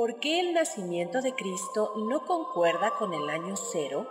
¿Por 0.00 0.18
qué 0.18 0.40
el 0.40 0.54
nacimiento 0.54 1.20
de 1.20 1.34
Cristo 1.34 1.92
no 1.94 2.24
concuerda 2.24 2.92
con 2.98 3.12
el 3.12 3.28
año 3.28 3.54
cero? 3.54 4.08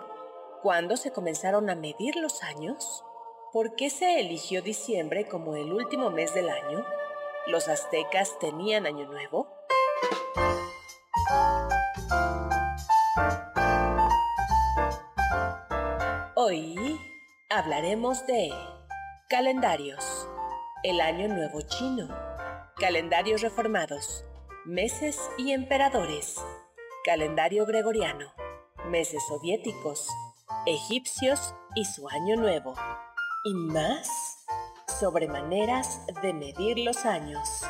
¿Cuándo 0.62 0.96
se 0.98 1.12
comenzaron 1.12 1.68
a 1.72 1.74
medir 1.74 2.16
los 2.16 2.44
años? 2.44 3.04
¿Por 3.52 3.74
qué 3.74 3.90
se 3.90 4.20
eligió 4.20 4.62
diciembre 4.62 5.28
como 5.28 5.56
el 5.56 5.74
último 5.74 6.12
mes 6.12 6.36
del 6.36 6.48
año? 6.48 6.86
¿Los 7.48 7.68
aztecas 7.68 8.38
tenían 8.38 8.86
año 8.86 9.08
nuevo? 9.08 9.48
Hoy 16.36 17.00
hablaremos 17.50 18.28
de 18.28 18.52
calendarios, 19.28 20.30
el 20.84 21.02
año 21.02 21.28
nuevo 21.30 21.62
chino, 21.62 22.16
calendarios 22.76 23.42
reformados, 23.42 24.24
meses 24.70 25.20
y 25.36 25.52
emperadores, 25.52 26.36
calendario 27.04 27.66
gregoriano, 27.66 28.32
meses 28.92 29.24
soviéticos, 29.28 30.08
egipcios 30.68 31.56
y 31.76 31.86
su 31.86 32.08
año 32.08 32.36
nuevo, 32.36 32.76
y 33.46 33.56
más 33.56 34.46
sobre 35.00 35.28
maneras 35.28 36.06
de 36.22 36.34
medir 36.34 36.78
los 36.78 37.04
años. 37.08 37.64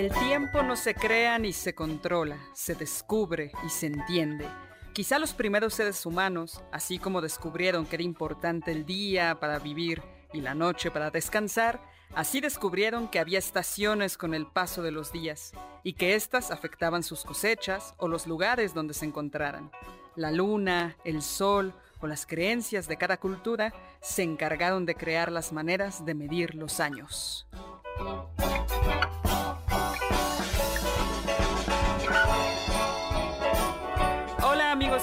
El 0.00 0.10
tiempo 0.12 0.62
no 0.62 0.76
se 0.76 0.94
crea 0.94 1.38
ni 1.38 1.52
se 1.52 1.74
controla, 1.74 2.38
se 2.54 2.74
descubre 2.74 3.52
y 3.66 3.68
se 3.68 3.88
entiende. 3.88 4.48
Quizá 4.94 5.18
los 5.18 5.34
primeros 5.34 5.74
seres 5.74 6.06
humanos, 6.06 6.62
así 6.72 6.98
como 6.98 7.20
descubrieron 7.20 7.84
que 7.84 7.96
era 7.96 8.02
importante 8.02 8.72
el 8.72 8.86
día 8.86 9.38
para 9.40 9.58
vivir 9.58 10.02
y 10.32 10.40
la 10.40 10.54
noche 10.54 10.90
para 10.90 11.10
descansar, 11.10 11.82
así 12.14 12.40
descubrieron 12.40 13.08
que 13.08 13.18
había 13.18 13.38
estaciones 13.38 14.16
con 14.16 14.32
el 14.32 14.46
paso 14.46 14.80
de 14.80 14.90
los 14.90 15.12
días 15.12 15.52
y 15.84 15.92
que 15.92 16.14
éstas 16.14 16.50
afectaban 16.50 17.02
sus 17.02 17.22
cosechas 17.22 17.92
o 17.98 18.08
los 18.08 18.26
lugares 18.26 18.72
donde 18.72 18.94
se 18.94 19.04
encontraran. 19.04 19.70
La 20.16 20.30
luna, 20.30 20.96
el 21.04 21.20
sol 21.20 21.74
o 22.00 22.06
las 22.06 22.24
creencias 22.24 22.88
de 22.88 22.96
cada 22.96 23.18
cultura 23.18 23.74
se 24.00 24.22
encargaron 24.22 24.86
de 24.86 24.94
crear 24.94 25.30
las 25.30 25.52
maneras 25.52 26.06
de 26.06 26.14
medir 26.14 26.54
los 26.54 26.80
años. 26.80 27.46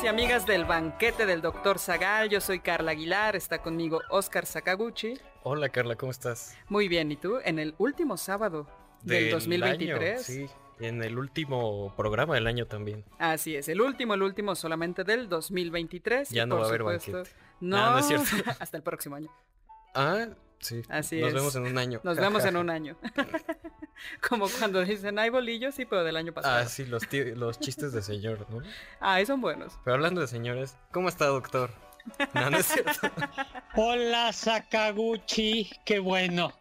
Y 0.07 0.09
amigas 0.09 0.45
del 0.45 0.63
banquete 0.63 1.25
del 1.25 1.41
doctor 1.41 1.79
Zagal. 1.79 2.29
Yo 2.29 2.39
soy 2.39 2.61
Carla 2.61 2.91
Aguilar, 2.91 3.35
está 3.35 3.61
conmigo 3.61 3.99
Oscar 4.09 4.45
Sakaguchi. 4.45 5.19
Hola 5.43 5.67
Carla, 5.67 5.97
¿cómo 5.97 6.13
estás? 6.13 6.55
Muy 6.69 6.87
bien, 6.87 7.11
¿y 7.11 7.17
tú? 7.17 7.39
En 7.43 7.59
el 7.59 7.75
último 7.77 8.15
sábado 8.15 8.67
del, 9.03 9.31
2023. 9.31 10.23
sí, 10.23 10.45
y 10.79 10.85
en 10.85 11.03
el 11.03 11.19
último 11.19 11.93
programa 11.97 12.35
del 12.35 12.47
año 12.47 12.67
también. 12.67 13.03
Así 13.19 13.57
es, 13.57 13.67
el 13.67 13.81
último, 13.81 14.13
el 14.13 14.23
último 14.23 14.55
solamente 14.55 15.03
del 15.03 15.27
2023. 15.27 16.29
Ya 16.29 16.45
no 16.45 16.55
va 16.55 16.63
a 16.63 16.69
haber 16.69 16.83
banquete. 16.83 17.23
No, 17.59 17.91
no 17.91 17.97
es 17.97 18.05
cierto. 18.05 18.27
hasta 18.61 18.77
el 18.77 18.83
próximo 18.83 19.17
año. 19.17 19.29
Ah, 19.93 20.27
Sí. 20.59 20.81
Así 20.89 21.19
Nos 21.19 21.33
vemos 21.33 21.55
en 21.55 21.63
un 21.63 21.77
año. 21.77 22.01
Nos 22.03 22.17
vemos 22.17 22.43
en 22.45 22.57
un 22.57 22.69
año. 22.77 22.97
Como 24.29 24.47
cuando 24.49 24.83
dicen, 24.83 25.17
hay 25.19 25.29
bolillos, 25.29 25.75
sí, 25.75 25.85
pero 25.85 26.03
del 26.03 26.15
año 26.17 26.33
pasado. 26.33 26.57
Ah, 26.57 26.65
sí, 26.65 26.85
los, 26.85 27.03
los 27.11 27.59
chistes 27.59 27.93
de 27.93 28.01
señor, 28.01 28.45
¿no? 28.49 28.61
Ah, 28.99 29.23
son 29.25 29.41
buenos. 29.41 29.73
Pero 29.83 29.95
hablando 29.95 30.21
de 30.21 30.27
señores, 30.27 30.75
¿cómo 30.91 31.09
está, 31.09 31.25
doctor? 31.25 31.71
No, 32.33 32.49
no 32.49 32.57
es 32.57 32.65
cierto. 32.67 33.09
Hola, 33.75 34.31
Sakaguchi, 34.33 35.69
qué 35.85 35.99
bueno. 35.99 36.53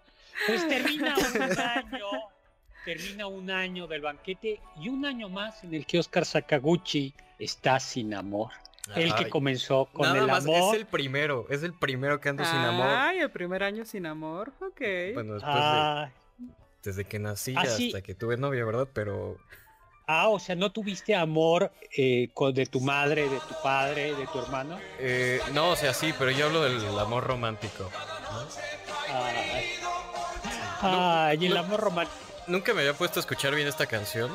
Pues 0.46 0.66
termina 0.68 1.14
un 1.16 1.58
año, 1.58 2.06
termina 2.84 3.26
un 3.26 3.50
año 3.50 3.86
del 3.86 4.02
banquete 4.02 4.60
y 4.78 4.88
un 4.88 5.06
año 5.06 5.28
más 5.28 5.64
en 5.64 5.74
el 5.74 5.86
que 5.86 5.98
Oscar 5.98 6.24
Sakaguchi 6.24 7.14
está 7.38 7.80
sin 7.80 8.12
amor. 8.14 8.50
El 8.94 9.14
que 9.14 9.28
comenzó 9.28 9.86
con 9.86 10.16
el 10.16 10.30
amor. 10.30 10.74
Es 10.74 10.80
el 10.80 10.86
primero, 10.86 11.46
es 11.50 11.62
el 11.62 11.72
primero 11.74 12.20
que 12.20 12.28
anda 12.28 12.44
sin 12.44 12.60
amor. 12.60 12.86
Ay, 12.86 13.18
el 13.18 13.30
primer 13.30 13.62
año 13.62 13.84
sin 13.84 14.06
amor, 14.06 14.52
ok. 14.60 14.80
Bueno, 15.14 15.34
después 15.34 15.54
de, 15.54 16.10
desde 16.82 17.04
que 17.04 17.18
nací 17.18 17.54
ah, 17.56 17.62
hasta 17.62 18.00
que 18.00 18.14
tuve 18.14 18.36
novia, 18.36 18.64
¿verdad? 18.64 18.88
Pero... 18.92 19.38
Ah, 20.06 20.28
o 20.28 20.38
sea, 20.38 20.54
¿no 20.54 20.70
tuviste 20.70 21.16
amor 21.16 21.72
eh, 21.96 22.30
de 22.52 22.66
tu 22.66 22.80
madre, 22.80 23.28
de 23.28 23.40
tu 23.40 23.54
padre, 23.60 24.14
de 24.14 24.26
tu 24.28 24.38
hermano? 24.38 24.78
Eh, 25.00 25.40
no, 25.52 25.70
o 25.70 25.76
sea, 25.76 25.92
sí, 25.92 26.14
pero 26.16 26.30
yo 26.30 26.46
hablo 26.46 26.62
del 26.62 26.96
amor 26.98 27.24
romántico. 27.24 27.90
Ay, 30.80 31.44
el 31.44 31.56
amor 31.56 31.80
romántico. 31.80 32.20
Nunca 32.46 32.72
me 32.72 32.82
había 32.82 32.94
puesto 32.94 33.18
a 33.18 33.22
escuchar 33.22 33.52
bien 33.56 33.66
esta 33.66 33.86
canción 33.86 34.30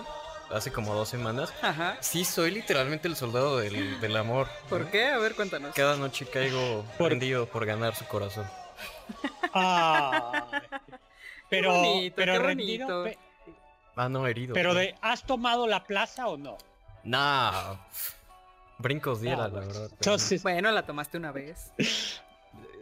hace 0.53 0.71
como 0.71 0.93
dos 0.93 1.09
semanas. 1.09 1.53
Ajá. 1.61 1.97
Sí, 1.99 2.25
soy 2.25 2.51
literalmente 2.51 3.07
el 3.07 3.15
soldado 3.15 3.57
del, 3.57 4.15
amor. 4.15 4.47
¿Por 4.69 4.89
qué? 4.89 5.07
A 5.07 5.17
ver, 5.17 5.35
cuéntanos. 5.35 5.73
Cada 5.75 5.95
noche 5.97 6.25
caigo 6.25 6.85
prendido 6.97 7.45
por 7.45 7.65
ganar 7.65 7.95
su 7.95 8.05
corazón. 8.05 8.45
Ah, 9.53 10.47
pero, 11.49 11.81
pero 12.15 12.39
rendido. 12.39 13.05
ah, 13.95 14.09
no, 14.09 14.27
herido. 14.27 14.53
Pero 14.53 14.73
de, 14.73 14.95
¿has 15.01 15.23
tomado 15.23 15.67
la 15.67 15.83
plaza 15.83 16.27
o 16.27 16.37
no? 16.37 16.57
Nah. 17.03 17.75
Brincos 18.77 19.21
diera, 19.21 19.47
la 19.47 19.59
verdad. 19.59 19.89
Entonces, 19.91 20.41
bueno, 20.43 20.71
la 20.71 20.85
tomaste 20.85 21.17
una 21.17 21.31
vez. 21.31 21.71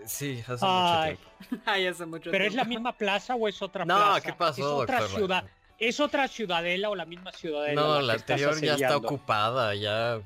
Sí, 0.05 0.43
hace 0.47 0.65
mucho 0.65 1.03
tiempo. 1.03 1.63
Ay, 1.65 1.85
hace 1.85 2.05
mucho 2.05 2.31
¿Pero 2.31 2.43
es 2.43 2.55
la 2.55 2.63
misma 2.63 2.93
plaza 2.93 3.35
o 3.35 3.47
es 3.47 3.61
otra 3.61 3.85
plaza? 3.85 4.15
No, 4.15 4.21
¿qué 4.21 4.33
pasó, 4.33 4.61
Es 4.61 4.65
otra 4.65 5.07
ciudad. 5.07 5.43
¿Es 5.79 5.99
otra 5.99 6.27
ciudadela 6.27 6.89
o 6.89 6.95
la 6.95 7.05
misma 7.05 7.31
ciudadela? 7.31 7.81
No, 7.81 8.01
la, 8.01 8.13
anterior 8.13 8.59
ya 8.61 8.73
está 8.73 8.97
ocupada, 8.97 9.73
ya. 9.75 10.19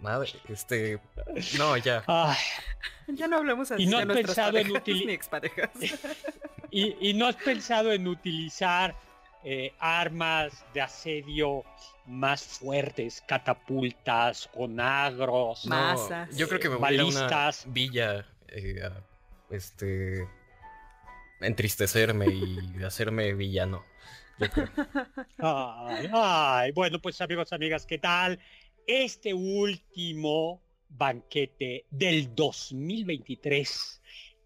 Madre, 0.00 0.30
este. 0.48 1.00
No, 1.58 1.76
ya. 1.76 2.04
Ya 3.08 3.28
no 3.28 3.36
hablemos 3.36 3.70
así 3.70 3.84
y 3.84 3.86
no 3.86 3.98
has 3.98 4.06
pensado 4.06 4.58
en 4.58 4.68
utilizar. 4.72 5.40
y, 6.72 7.08
y, 7.08 7.14
no 7.14 7.28
has 7.28 7.36
pensado 7.36 7.92
en 7.92 8.08
utilizar 8.08 8.96
eh, 9.44 9.72
armas 9.78 10.52
de 10.74 10.80
asedio 10.80 11.62
más 12.06 12.42
fuertes, 12.42 13.22
catapultas, 13.28 14.50
onagros, 14.54 15.66
no, 15.66 16.26
Yo 16.32 16.48
creo 16.48 16.60
que 16.60 16.68
me 16.68 16.74
voy 16.74 16.98
a 16.98 17.04
una 17.04 17.50
villa 17.66 18.26
eh, 18.48 18.90
este 19.50 20.28
entristecerme 21.40 22.26
y 22.26 22.82
hacerme 22.82 23.34
villano. 23.34 23.84
Ay, 25.38 26.72
bueno, 26.72 27.00
pues 27.00 27.20
amigos, 27.20 27.52
amigas, 27.52 27.86
¿qué 27.86 27.98
tal? 27.98 28.38
Este 28.86 29.32
último 29.34 30.62
banquete 30.88 31.86
del 31.90 32.34
2023. 32.34 34.02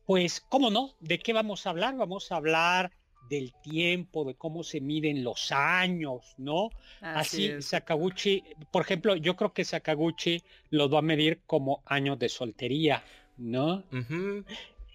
Pues, 0.06 0.40
¿cómo 0.40 0.70
no? 0.70 0.94
¿De 1.00 1.18
qué 1.18 1.32
vamos 1.32 1.66
a 1.66 1.70
hablar? 1.70 1.96
Vamos 1.96 2.32
a 2.32 2.36
hablar 2.36 2.92
del 3.28 3.52
tiempo, 3.62 4.24
de 4.24 4.34
cómo 4.34 4.64
se 4.64 4.80
miden 4.80 5.22
los 5.22 5.52
años, 5.52 6.34
¿no? 6.36 6.70
Así, 7.00 7.62
Sakaguchi, 7.62 8.42
por 8.72 8.82
ejemplo, 8.82 9.14
yo 9.14 9.36
creo 9.36 9.52
que 9.52 9.64
Sakaguchi 9.64 10.42
los 10.70 10.92
va 10.92 10.98
a 10.98 11.02
medir 11.02 11.40
como 11.46 11.82
años 11.86 12.18
de 12.18 12.28
soltería, 12.28 13.04
¿no? 13.36 13.84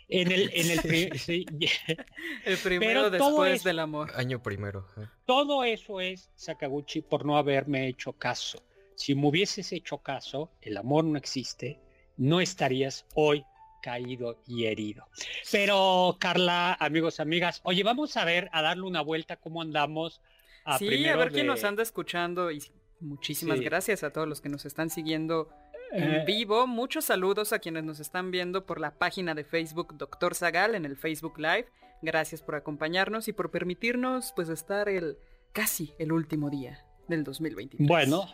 En 0.07 0.31
el, 0.31 0.51
en 0.53 0.71
el, 0.71 0.79
el 2.45 2.57
primero 2.57 3.09
después 3.09 3.63
del 3.63 3.79
amor. 3.79 4.11
Año 4.15 4.41
primero. 4.41 4.87
Eh. 4.97 5.05
Todo 5.25 5.63
eso 5.63 5.99
es 5.99 6.29
Sakaguchi 6.35 7.01
por 7.01 7.25
no 7.25 7.37
haberme 7.37 7.87
hecho 7.87 8.13
caso. 8.13 8.61
Si 8.95 9.15
me 9.15 9.27
hubieses 9.27 9.71
hecho 9.71 9.97
caso, 9.97 10.51
el 10.61 10.77
amor 10.77 11.03
no 11.03 11.17
existe, 11.17 11.79
no 12.17 12.39
estarías 12.39 13.05
hoy 13.13 13.43
caído 13.81 14.41
y 14.47 14.65
herido. 14.65 15.07
Pero 15.51 16.17
Carla, 16.19 16.75
amigos, 16.79 17.19
amigas, 17.19 17.61
oye, 17.63 17.83
vamos 17.83 18.17
a 18.17 18.25
ver, 18.25 18.49
a 18.51 18.61
darle 18.61 18.83
una 18.83 19.01
vuelta 19.01 19.35
cómo 19.35 19.61
andamos. 19.61 20.21
A 20.63 20.79
sí, 20.79 21.07
a 21.07 21.15
ver 21.15 21.31
quién 21.31 21.45
nos 21.45 21.63
anda 21.63 21.83
escuchando 21.83 22.51
y 22.51 22.63
muchísimas 22.99 23.59
gracias 23.59 24.03
a 24.03 24.11
todos 24.11 24.27
los 24.27 24.41
que 24.41 24.49
nos 24.49 24.65
están 24.65 24.89
siguiendo 24.89 25.49
en 25.91 26.13
eh, 26.15 26.23
vivo. 26.25 26.67
Muchos 26.67 27.05
saludos 27.05 27.53
a 27.53 27.59
quienes 27.59 27.83
nos 27.83 27.99
están 27.99 28.31
viendo 28.31 28.65
por 28.65 28.79
la 28.79 28.91
página 28.97 29.33
de 29.35 29.43
Facebook 29.43 29.97
Doctor 29.97 30.35
Zagal 30.35 30.75
en 30.75 30.85
el 30.85 30.97
Facebook 30.97 31.37
Live. 31.37 31.67
Gracias 32.01 32.41
por 32.41 32.55
acompañarnos 32.55 33.27
y 33.27 33.33
por 33.33 33.51
permitirnos 33.51 34.33
pues 34.35 34.49
estar 34.49 34.89
el 34.89 35.17
casi 35.53 35.93
el 35.97 36.11
último 36.11 36.49
día 36.49 36.85
del 37.07 37.23
2023. 37.23 37.87
Bueno, 37.87 38.25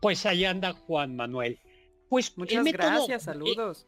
pues 0.00 0.24
ahí 0.26 0.44
anda 0.44 0.72
Juan 0.72 1.16
Manuel. 1.16 1.58
Pues 2.08 2.36
muchas 2.36 2.64
gracias, 2.64 3.24
saludos. 3.24 3.86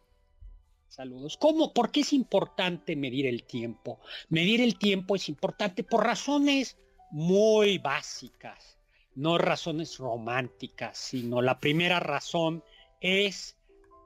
Saludos. 0.88 1.38
¿Cómo? 1.38 1.72
¿Por 1.72 1.90
qué 1.90 2.00
es 2.00 2.12
importante 2.12 2.96
medir 2.96 3.26
el 3.26 3.44
tiempo? 3.44 4.00
Medir 4.28 4.60
el 4.60 4.78
tiempo 4.78 5.16
es 5.16 5.30
importante 5.30 5.84
por 5.84 6.04
razones 6.04 6.76
muy 7.10 7.78
básicas, 7.78 8.78
no 9.14 9.38
razones 9.38 9.96
románticas, 9.96 10.98
sino 10.98 11.40
la 11.40 11.58
primera 11.58 11.98
razón 11.98 12.62
es 13.02 13.58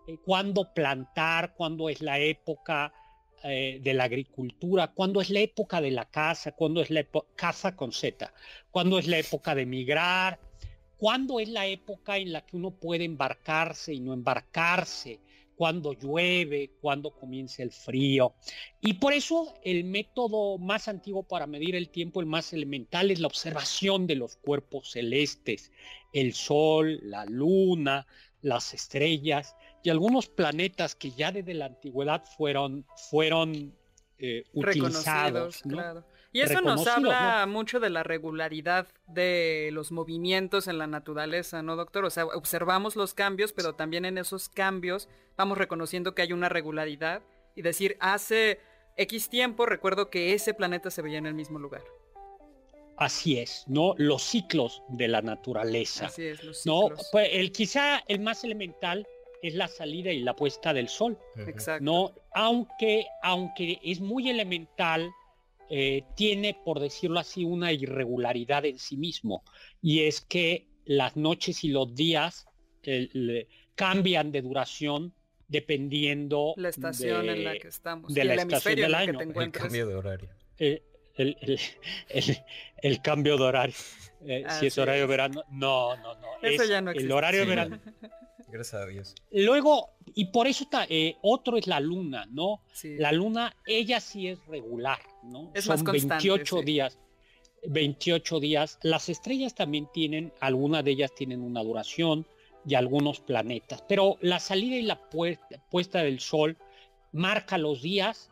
eh, 0.06 0.18
cuándo 0.24 0.72
plantar, 0.74 1.54
cuándo 1.54 1.88
es 1.88 2.00
la 2.00 2.18
época 2.18 2.92
eh, 3.44 3.78
de 3.82 3.94
la 3.94 4.04
agricultura, 4.04 4.92
cuándo 4.92 5.20
es 5.20 5.30
la 5.30 5.40
época 5.40 5.80
de 5.80 5.90
la 5.90 6.06
casa, 6.06 6.52
cuándo 6.52 6.80
es 6.80 6.90
la 6.90 7.06
casa 7.36 7.76
con 7.76 7.92
Z, 7.92 8.32
cuándo 8.70 8.98
es 8.98 9.06
la 9.06 9.18
época 9.18 9.54
de 9.54 9.66
migrar, 9.66 10.40
cuándo 10.96 11.38
es 11.38 11.48
la 11.50 11.66
época 11.66 12.16
en 12.16 12.32
la 12.32 12.44
que 12.44 12.56
uno 12.56 12.70
puede 12.70 13.04
embarcarse 13.04 13.92
y 13.92 14.00
no 14.00 14.14
embarcarse, 14.14 15.20
cuando 15.56 15.94
llueve, 15.94 16.70
cuando 16.80 17.10
comienza 17.10 17.62
el 17.62 17.72
frío. 17.72 18.34
Y 18.80 18.94
por 18.94 19.14
eso 19.14 19.54
el 19.64 19.84
método 19.84 20.58
más 20.58 20.86
antiguo 20.86 21.22
para 21.22 21.46
medir 21.46 21.74
el 21.74 21.88
tiempo, 21.88 22.20
el 22.20 22.26
más 22.26 22.52
elemental, 22.52 23.10
es 23.10 23.20
la 23.20 23.26
observación 23.26 24.06
de 24.06 24.16
los 24.16 24.36
cuerpos 24.36 24.90
celestes, 24.92 25.72
el 26.12 26.34
sol, 26.34 27.00
la 27.02 27.24
luna, 27.24 28.06
las 28.46 28.72
estrellas 28.74 29.56
y 29.82 29.90
algunos 29.90 30.28
planetas 30.28 30.94
que 30.94 31.10
ya 31.10 31.32
desde 31.32 31.52
la 31.52 31.66
antigüedad 31.66 32.24
fueron, 32.36 32.86
fueron 33.10 33.74
eh, 34.18 34.44
utilizados. 34.52 35.62
Claro. 35.62 36.04
Y 36.32 36.42
eso 36.42 36.60
nos 36.60 36.86
habla 36.86 37.44
mucho 37.48 37.80
de 37.80 37.90
la 37.90 38.02
regularidad 38.02 38.86
de 39.08 39.70
los 39.72 39.90
movimientos 39.90 40.68
en 40.68 40.78
la 40.78 40.86
naturaleza, 40.86 41.62
¿no, 41.62 41.76
doctor? 41.76 42.04
O 42.04 42.10
sea, 42.10 42.26
observamos 42.26 42.94
los 42.94 43.14
cambios, 43.14 43.52
pero 43.52 43.74
también 43.74 44.04
en 44.04 44.18
esos 44.18 44.48
cambios 44.48 45.08
vamos 45.36 45.58
reconociendo 45.58 46.14
que 46.14 46.22
hay 46.22 46.32
una 46.32 46.48
regularidad 46.48 47.22
y 47.54 47.62
decir, 47.62 47.96
hace 48.00 48.60
X 48.96 49.28
tiempo 49.28 49.66
recuerdo 49.66 50.10
que 50.10 50.34
ese 50.34 50.54
planeta 50.54 50.90
se 50.90 51.02
veía 51.02 51.18
en 51.18 51.26
el 51.26 51.34
mismo 51.34 51.58
lugar. 51.58 51.82
Así 52.96 53.38
es, 53.38 53.64
¿no? 53.66 53.94
Los 53.98 54.22
ciclos 54.22 54.82
de 54.88 55.08
la 55.08 55.22
naturaleza. 55.22 56.06
Así 56.06 56.24
es, 56.24 56.42
los 56.42 56.58
ciclos. 56.58 56.90
¿no? 56.90 56.96
Pues 57.12 57.28
el, 57.32 57.52
quizá 57.52 58.02
el 58.08 58.20
más 58.20 58.42
elemental 58.44 59.06
es 59.42 59.54
la 59.54 59.68
salida 59.68 60.12
y 60.12 60.20
la 60.20 60.34
puesta 60.34 60.72
del 60.72 60.88
sol. 60.88 61.18
Exacto. 61.36 61.84
¿no? 61.84 62.14
Aunque, 62.34 63.06
aunque 63.22 63.78
es 63.82 64.00
muy 64.00 64.30
elemental 64.30 65.10
eh, 65.68 66.04
tiene, 66.14 66.56
por 66.64 66.78
decirlo 66.78 67.18
así, 67.18 67.44
una 67.44 67.72
irregularidad 67.72 68.64
en 68.64 68.78
sí 68.78 68.96
mismo, 68.96 69.42
y 69.82 70.02
es 70.02 70.20
que 70.20 70.68
las 70.84 71.16
noches 71.16 71.64
y 71.64 71.68
los 71.68 71.92
días 71.94 72.46
cambian 73.74 74.30
de 74.30 74.42
duración 74.42 75.12
dependiendo 75.48 76.54
la 76.56 76.68
estación 76.68 77.28
en 77.28 77.42
la 77.42 77.58
que 77.58 77.66
estamos, 77.66 78.14
de 78.14 78.24
la 78.24 78.34
estación 78.34 78.76
del 78.76 78.94
año. 78.94 79.20
El 79.20 79.50
cambio 79.50 79.88
de 79.88 79.94
horario. 79.96 80.28
Eh, 80.58 80.82
el, 81.16 83.02
cambio 83.02 83.36
de 83.36 83.44
horario. 83.44 83.74
Eh, 84.26 84.44
si 84.58 84.66
es 84.66 84.78
horario 84.78 85.06
verano, 85.06 85.44
no, 85.50 85.96
no, 85.96 86.14
no. 86.14 86.28
Eso 86.42 86.64
ya 86.64 86.80
no 86.80 86.90
existe. 86.90 87.06
El 87.06 87.12
horario 87.12 87.46
verano. 87.46 87.78
Gracias 88.48 88.74
a 88.74 88.86
Dios. 88.86 89.14
Luego, 89.32 89.90
y 90.14 90.26
por 90.26 90.46
eso 90.46 90.64
está, 90.64 90.86
eh, 90.88 91.16
otro 91.22 91.56
es 91.56 91.66
la 91.66 91.80
luna, 91.80 92.26
¿no? 92.30 92.62
La 92.82 93.12
luna, 93.12 93.54
ella 93.66 94.00
sí 94.00 94.28
es 94.28 94.44
regular, 94.46 94.98
¿no? 95.24 95.50
Es 95.54 95.64
Son 95.64 95.74
más 95.74 95.82
constante, 95.82 96.28
28 96.28 96.62
días. 96.62 96.98
28 97.68 98.40
días. 98.40 98.78
Las 98.82 99.08
estrellas 99.08 99.54
también 99.54 99.88
tienen, 99.92 100.32
algunas 100.40 100.84
de 100.84 100.92
ellas 100.92 101.14
tienen 101.14 101.42
una 101.42 101.62
duración 101.62 102.26
y 102.66 102.74
algunos 102.74 103.20
planetas. 103.20 103.82
Pero 103.88 104.16
la 104.20 104.38
salida 104.40 104.76
y 104.76 104.82
la 104.82 105.00
puesta, 105.08 106.02
del 106.02 106.20
sol 106.20 106.56
marca 107.12 107.58
los 107.58 107.82
días, 107.82 108.30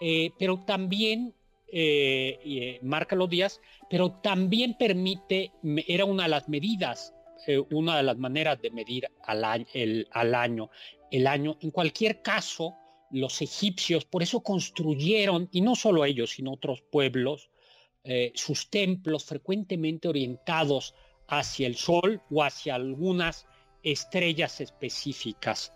eh, 0.00 0.30
pero 0.38 0.62
también 0.66 1.34
eh, 1.72 2.78
marca 2.82 3.16
los 3.16 3.28
días, 3.28 3.60
pero 3.90 4.12
también 4.22 4.76
permite, 4.78 5.52
era 5.86 6.04
una 6.04 6.24
de 6.24 6.28
las 6.28 6.48
medidas 6.48 7.12
eh, 7.46 7.62
una 7.70 7.98
de 7.98 8.02
las 8.02 8.16
maneras 8.16 8.60
de 8.60 8.70
medir 8.70 9.06
al 9.24 9.44
año, 9.44 9.66
el, 9.72 10.08
año. 10.12 10.70
El 11.10 11.26
año, 11.26 11.56
en 11.60 11.70
cualquier 11.70 12.22
caso, 12.22 12.74
los 13.10 13.40
egipcios 13.40 14.04
por 14.04 14.22
eso 14.22 14.40
construyeron, 14.40 15.48
y 15.52 15.60
no 15.60 15.76
solo 15.76 16.04
ellos, 16.04 16.30
sino 16.30 16.52
otros 16.52 16.82
pueblos, 16.82 17.50
eh, 18.04 18.32
sus 18.34 18.68
templos 18.70 19.24
frecuentemente 19.24 20.08
orientados 20.08 20.94
hacia 21.28 21.66
el 21.66 21.76
sol 21.76 22.22
o 22.30 22.42
hacia 22.42 22.74
algunas 22.74 23.46
estrellas 23.82 24.60
específicas. 24.60 25.72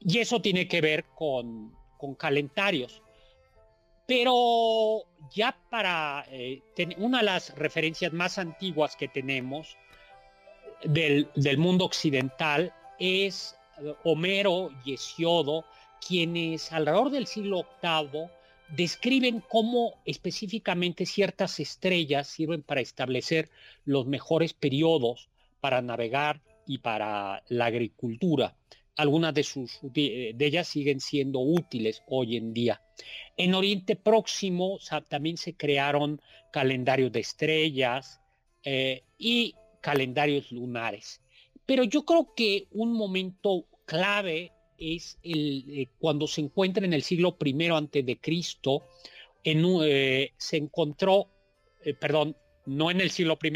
Y 0.00 0.18
eso 0.18 0.42
tiene 0.42 0.68
que 0.68 0.80
ver 0.80 1.04
con, 1.14 1.74
con 1.96 2.14
calendarios. 2.14 3.02
Pero 4.10 5.04
ya 5.32 5.56
para 5.70 6.26
eh, 6.32 6.62
una 6.96 7.18
de 7.18 7.24
las 7.24 7.54
referencias 7.54 8.12
más 8.12 8.38
antiguas 8.38 8.96
que 8.96 9.06
tenemos 9.06 9.76
del, 10.82 11.28
mundo 11.58 11.84
occidental 11.84 12.74
es 12.98 13.56
Homero 14.02 14.70
y 14.84 14.94
Hesiodo, 14.94 15.64
quienes 16.04 16.72
alrededor 16.72 17.12
del 17.12 17.28
siglo 17.28 17.68
VIII 17.80 18.26
describen 18.70 19.44
cómo 19.48 19.94
específicamente 20.04 21.06
ciertas 21.06 21.60
estrellas 21.60 22.26
sirven 22.26 22.64
para 22.64 22.80
establecer 22.80 23.48
los 23.84 24.08
mejores 24.08 24.54
periodos 24.54 25.28
para 25.60 25.82
navegar 25.82 26.40
y 26.66 26.78
para 26.78 27.44
la 27.46 27.66
agricultura. 27.66 28.56
Algunas 29.00 29.32
de, 29.32 29.42
sus, 29.42 29.78
de 29.82 30.34
ellas 30.38 30.68
siguen 30.68 31.00
siendo 31.00 31.40
útiles 31.40 32.02
hoy 32.06 32.36
en 32.36 32.52
día. 32.52 32.82
En 33.36 33.54
Oriente 33.54 33.96
Próximo 33.96 34.78
también 35.08 35.38
se 35.38 35.54
crearon 35.54 36.20
calendarios 36.52 37.10
de 37.10 37.20
estrellas 37.20 38.20
eh, 38.62 39.04
y 39.16 39.54
calendarios 39.80 40.52
lunares. 40.52 41.22
Pero 41.64 41.84
yo 41.84 42.04
creo 42.04 42.34
que 42.34 42.66
un 42.72 42.92
momento 42.92 43.64
clave 43.86 44.52
es 44.76 45.18
el, 45.22 45.64
eh, 45.68 45.88
cuando 45.98 46.26
se 46.26 46.42
encuentra 46.42 46.84
en 46.84 46.92
el 46.92 47.02
siglo 47.02 47.38
I 47.42 47.68
antes 47.68 48.04
de 48.04 48.18
Cristo, 48.18 48.82
eh, 49.42 50.32
se 50.36 50.56
encontró, 50.58 51.28
eh, 51.84 51.94
perdón, 51.94 52.36
no 52.66 52.90
en 52.90 53.00
el 53.00 53.10
siglo 53.10 53.38
I, 53.42 53.52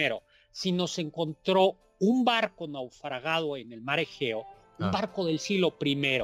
sino 0.52 0.86
se 0.86 1.02
encontró 1.02 1.76
un 2.00 2.24
barco 2.24 2.66
naufragado 2.66 3.56
en 3.56 3.72
el 3.72 3.82
mar 3.82 4.00
Egeo, 4.00 4.46
un 4.78 4.86
ah. 4.86 4.90
barco 4.90 5.24
del 5.24 5.38
siglo 5.38 5.74
I 5.80 6.20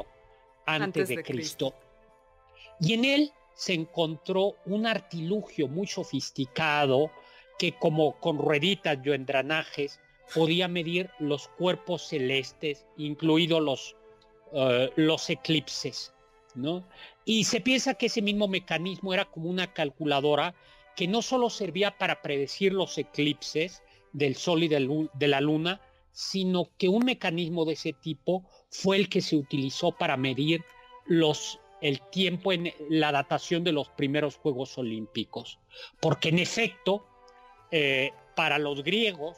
antes, 0.67 1.09
de, 1.09 1.23
Cristo. 1.23 1.75
Y 2.81 2.95
en 2.95 3.05
él 3.05 3.33
se 3.55 3.75
encontró 3.75 4.57
un 4.67 4.87
artilugio 4.87 5.69
muy 5.69 5.87
sofisticado 5.87 7.11
que 7.59 7.73
como 7.73 8.19
con 8.21 8.39
rueditas 8.39 8.99
yo 9.03 9.13
en 9.13 9.27
drenajes 9.27 10.01
podía 10.35 10.69
medir 10.69 11.11
los 11.19 11.49
cuerpos 11.49 12.09
celestes, 12.09 12.87
incluidos 12.97 13.61
los, 13.61 13.97
eh, 14.53 14.91
los 14.97 15.29
eclipses, 15.29 16.15
¿no? 16.55 16.85
Y 17.25 17.45
se 17.45 17.61
piensa 17.61 17.95
que 17.95 18.07
ese 18.07 18.23
mismo 18.23 18.49
mecanismo 18.49 19.13
era 19.13 19.25
como 19.27 19.51
una 19.51 19.73
calculadora 19.73 20.55
que 20.97 21.07
no 21.07 21.21
solo 21.23 21.51
servía 21.51 21.99
para 21.99 22.23
predecir 22.23 22.73
los 22.73 22.97
eclipses 22.97 23.83
del 24.13 24.37
Sol 24.37 24.63
y 24.63 24.69
de 24.69 25.29
la 25.29 25.41
Luna, 25.41 25.81
sino 26.13 26.71
que 26.77 26.89
un 26.89 27.05
mecanismo 27.05 27.65
de 27.65 27.75
ese 27.75 27.93
tipo 27.93 28.45
fue 28.71 28.97
el 28.97 29.09
que 29.09 29.21
se 29.21 29.37
utilizó 29.37 29.93
para 29.93 30.17
medir 30.17 30.65
los, 31.07 31.61
el 31.81 32.01
tiempo 32.11 32.53
en 32.53 32.75
la 32.89 33.13
datación 33.13 33.63
de 33.65 33.73
los 33.73 33.89
primeros 33.89 34.37
Juegos 34.37 34.77
Olímpicos. 34.79 35.59
Porque 36.01 36.31
en 36.31 36.39
efecto, 36.39 37.07
eh, 37.71 38.13
para 38.37 38.59
los 38.59 38.83
griegos, 38.83 39.37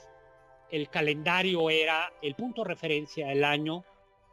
el 0.70 0.88
calendario 0.88 1.68
era, 1.70 2.12
el 2.22 2.34
punto 2.34 2.62
de 2.62 2.68
referencia 2.68 3.28
del 3.28 3.44
año 3.44 3.84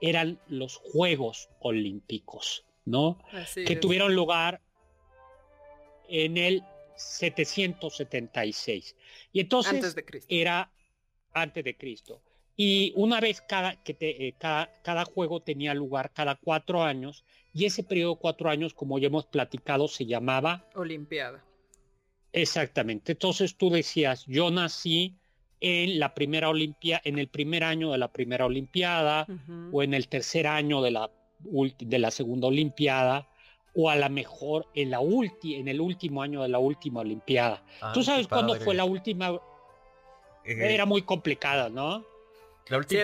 eran 0.01 0.39
los 0.47 0.77
Juegos 0.77 1.49
Olímpicos, 1.59 2.65
¿no? 2.85 3.19
que 3.65 3.75
tuvieron 3.75 4.15
lugar 4.15 4.61
en 6.07 6.37
el 6.37 6.63
776. 6.95 8.95
Y 9.33 9.41
entonces 9.41 9.95
era 10.27 10.71
antes 11.33 11.63
de 11.63 11.77
Cristo. 11.77 12.23
Y 12.61 12.91
una 12.97 13.21
vez 13.21 13.39
cada, 13.39 13.81
que 13.83 13.95
eh, 14.01 14.33
cada, 14.37 14.69
cada, 14.83 15.05
juego 15.05 15.39
tenía 15.39 15.73
lugar 15.73 16.11
cada 16.11 16.35
cuatro 16.35 16.83
años, 16.83 17.23
y 17.53 17.63
ese 17.63 17.83
periodo 17.83 18.15
de 18.15 18.19
cuatro 18.19 18.49
años, 18.49 18.73
como 18.73 18.99
ya 18.99 19.07
hemos 19.07 19.25
platicado, 19.25 19.87
se 19.87 20.05
llamaba 20.05 20.67
Olimpiada. 20.75 21.41
Exactamente. 22.33 23.13
Entonces 23.13 23.55
tú 23.55 23.69
decías, 23.69 24.25
yo 24.27 24.51
nací 24.51 25.15
en 25.61 25.99
la 25.99 26.13
primera 26.13 26.49
Olimpia, 26.49 26.99
en 27.05 27.17
el 27.17 27.29
primer 27.29 27.63
año 27.63 27.93
de 27.93 27.97
la 27.97 28.11
primera 28.11 28.45
Olimpiada, 28.45 29.25
o 29.71 29.81
en 29.81 29.93
el 29.93 30.09
tercer 30.09 30.45
año 30.45 30.81
de 30.81 30.91
la, 30.91 31.09
de 31.39 31.99
la 31.99 32.11
segunda 32.11 32.49
Olimpiada, 32.49 33.29
o 33.73 33.89
a 33.89 33.95
lo 33.95 34.09
mejor 34.09 34.67
en, 34.73 34.91
la 34.91 34.99
en 34.99 35.67
el 35.69 35.79
último 35.79 36.21
año 36.21 36.41
de 36.41 36.49
la 36.49 36.59
última 36.59 36.99
Olimpiada. 36.99 37.63
Ah, 37.79 37.93
¿Tú 37.93 38.03
sabes 38.03 38.27
cuándo 38.27 38.53
fue 38.55 38.75
la 38.75 38.83
última? 38.83 39.39
Eh, 40.43 40.73
Era 40.73 40.85
muy 40.85 41.03
complicada, 41.03 41.69
¿no? 41.69 42.03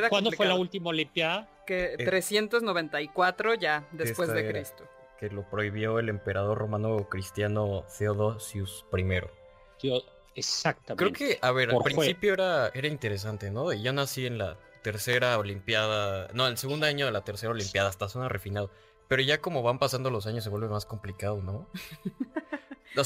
¿Cuándo 0.10 0.32
fue 0.32 0.46
la 0.46 0.56
última 0.56 0.90
Olimpiada? 0.90 1.50
Que 1.66 1.96
394 1.98 3.54
eh, 3.54 3.58
ya 3.60 3.88
después 3.92 4.32
de 4.32 4.48
Cristo. 4.48 4.88
que 5.20 5.30
lo 5.30 5.50
prohibió 5.50 6.00
el 6.00 6.10
emperador 6.10 6.58
romano 6.58 7.10
cristiano 7.10 7.86
Theodosius 7.98 8.86
I. 8.96 9.90
exactamente. 10.36 10.96
Creo 10.96 11.14
que, 11.14 11.40
a 11.42 11.52
ver, 11.52 11.72
al 11.72 11.82
principio 11.82 12.34
era, 12.34 12.70
era 12.70 12.88
interesante, 12.88 13.50
¿no? 13.50 13.74
Yo 13.74 13.94
nací 13.94 14.26
en 14.26 14.38
la 14.38 14.58
tercera 14.84 15.40
Olimpiada, 15.40 16.28
no, 16.34 16.46
el 16.48 16.58
segundo 16.58 16.86
año 16.86 17.08
de 17.08 17.12
la 17.12 17.24
tercera 17.24 17.52
Olimpiada, 17.52 17.90
hasta 17.90 18.08
suena 18.08 18.30
refinado. 18.30 18.70
Pero 19.08 19.22
ya 19.22 19.40
como 19.40 19.64
van 19.64 19.80
pasando 19.80 20.10
los 20.10 20.28
años 20.28 20.44
se 20.44 20.50
vuelve 20.50 20.68
más 20.68 20.86
complicado, 20.86 21.42
¿no? 21.42 21.68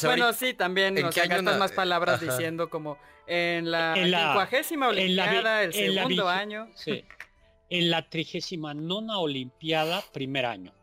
bueno, 0.03 0.33
sí, 0.33 0.53
también 0.53 0.95
nos 0.95 1.15
gastas 1.15 1.57
más 1.57 1.71
palabras 1.71 2.21
diciendo 2.21 2.69
como 2.69 2.97
en 3.27 3.71
la 3.71 3.93
quincuagésima 3.95 4.89
olimpiada, 4.89 5.63
el 5.63 5.73
segundo 5.73 6.27
año. 6.27 6.69
Sí. 6.75 7.05
En 7.69 7.91
la 7.91 8.09
trigésima 8.09 8.73
nona 8.73 9.19
olimpiada, 9.19 10.03
primer 10.11 10.45
año. 10.45 10.73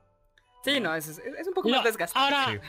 Sí, 0.63 0.81
no, 0.81 0.95
es, 0.95 1.21
un 1.47 1.55
poco 1.55 1.69
más 1.69 1.83
desgastante. 1.83 2.35
Ahora, 2.35 2.63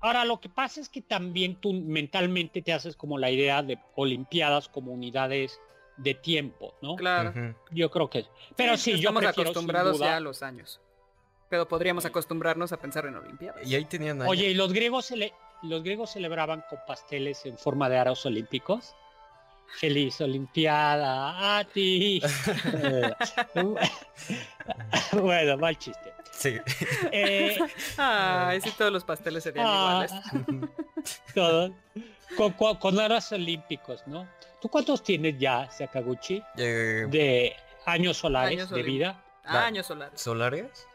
ahora, 0.00 0.24
lo 0.24 0.40
que 0.40 0.48
pasa 0.48 0.80
es 0.80 0.88
que 0.88 1.02
también 1.02 1.60
tú 1.60 1.72
mentalmente 1.74 2.62
te 2.62 2.72
haces 2.72 2.96
como 2.96 3.18
la 3.18 3.30
idea 3.30 3.62
de 3.62 3.78
olimpiadas 3.96 4.68
como 4.68 4.92
unidades 4.92 5.60
de 5.98 6.14
tiempo, 6.14 6.74
¿no? 6.80 6.96
Claro. 6.96 7.54
Yo 7.70 7.90
creo 7.90 8.08
que... 8.08 8.26
Pero 8.56 8.76
sí, 8.76 8.92
yo 8.92 9.10
estamos 9.10 9.24
acostumbrados 9.24 9.98
ya 9.98 10.16
a 10.16 10.20
los 10.20 10.42
años 10.42 10.80
pero 11.54 11.68
podríamos 11.68 12.04
acostumbrarnos 12.04 12.72
a 12.72 12.78
pensar 12.78 13.06
en 13.06 13.14
Olimpiadas. 13.14 13.64
Y 13.64 13.76
ahí 13.76 13.84
tenían. 13.84 14.20
Oye, 14.22 14.50
¿y 14.50 14.54
los 14.54 14.72
griegos, 14.72 15.12
los 15.64 15.82
griegos 15.82 16.10
celebraban 16.10 16.64
con 16.68 16.78
pasteles 16.86 17.46
en 17.46 17.58
forma 17.58 17.88
de 17.88 17.98
aros 17.98 18.24
olímpicos? 18.26 18.94
Feliz 19.78 20.20
Olimpiada 20.20 21.58
a 21.58 21.64
ti. 21.64 22.22
bueno, 25.12 25.56
mal 25.56 25.76
chiste. 25.76 26.12
Sí. 26.30 26.56
Eh, 27.10 27.58
Ay, 27.96 28.60
sí, 28.60 28.70
todos 28.76 28.92
los 28.92 29.04
pasteles 29.04 29.42
serían 29.42 29.66
ah, 29.68 30.06
iguales. 30.06 30.70
todos. 31.34 31.72
Con, 32.78 33.00
aros 33.00 33.32
olímpicos, 33.32 34.06
¿no? 34.06 34.28
¿Tú 34.60 34.68
cuántos 34.68 35.02
tienes 35.02 35.38
ya, 35.38 35.68
Sakaguchi? 35.70 36.42
Eh, 36.56 37.06
de 37.08 37.56
años 37.84 38.16
solares 38.16 38.70
de 38.70 38.82
vida. 38.82 39.22
años 39.44 39.86
solares. 39.86 40.20
¿Solares? 40.20 40.86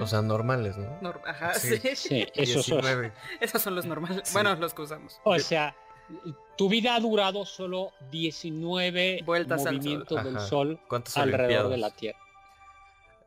O 0.00 0.06
sea, 0.06 0.22
normales, 0.22 0.76
¿no? 0.76 1.14
Ajá, 1.24 1.54
sí. 1.54 1.78
sí. 1.94 2.26
Esos, 2.34 2.66
son, 2.66 3.12
esos 3.40 3.62
son 3.62 3.74
los 3.74 3.86
normales. 3.86 4.32
Bueno, 4.32 4.54
los 4.56 4.74
que 4.74 4.82
usamos. 4.82 5.20
O 5.24 5.38
sea, 5.38 5.74
tu 6.56 6.68
vida 6.68 6.94
ha 6.94 7.00
durado 7.00 7.44
solo 7.44 7.92
19 8.10 9.22
Vueltas 9.24 9.64
movimientos 9.64 10.22
del 10.24 10.40
Sol 10.40 10.80
alrededor 11.14 11.70
de 11.70 11.78
la 11.78 11.90
Tierra. 11.90 12.18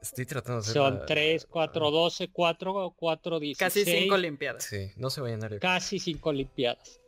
Estoy 0.01 0.25
tratando 0.25 0.62
de 0.62 0.69
hacer 0.69 0.74
Son 0.74 1.01
3, 1.05 1.48
4, 1.50 1.91
12, 1.91 2.27
4, 2.29 2.93
4, 2.95 3.39
16. 3.39 3.57
Casi 3.57 4.00
5 4.01 4.15
Olimpiadas. 4.15 4.63
Sí, 4.63 4.91
no 4.95 5.09
se 5.09 5.21
vayan 5.21 5.43
a 5.43 5.59
Casi 5.59 6.00
5 6.00 6.29
Olimpiadas. 6.29 7.01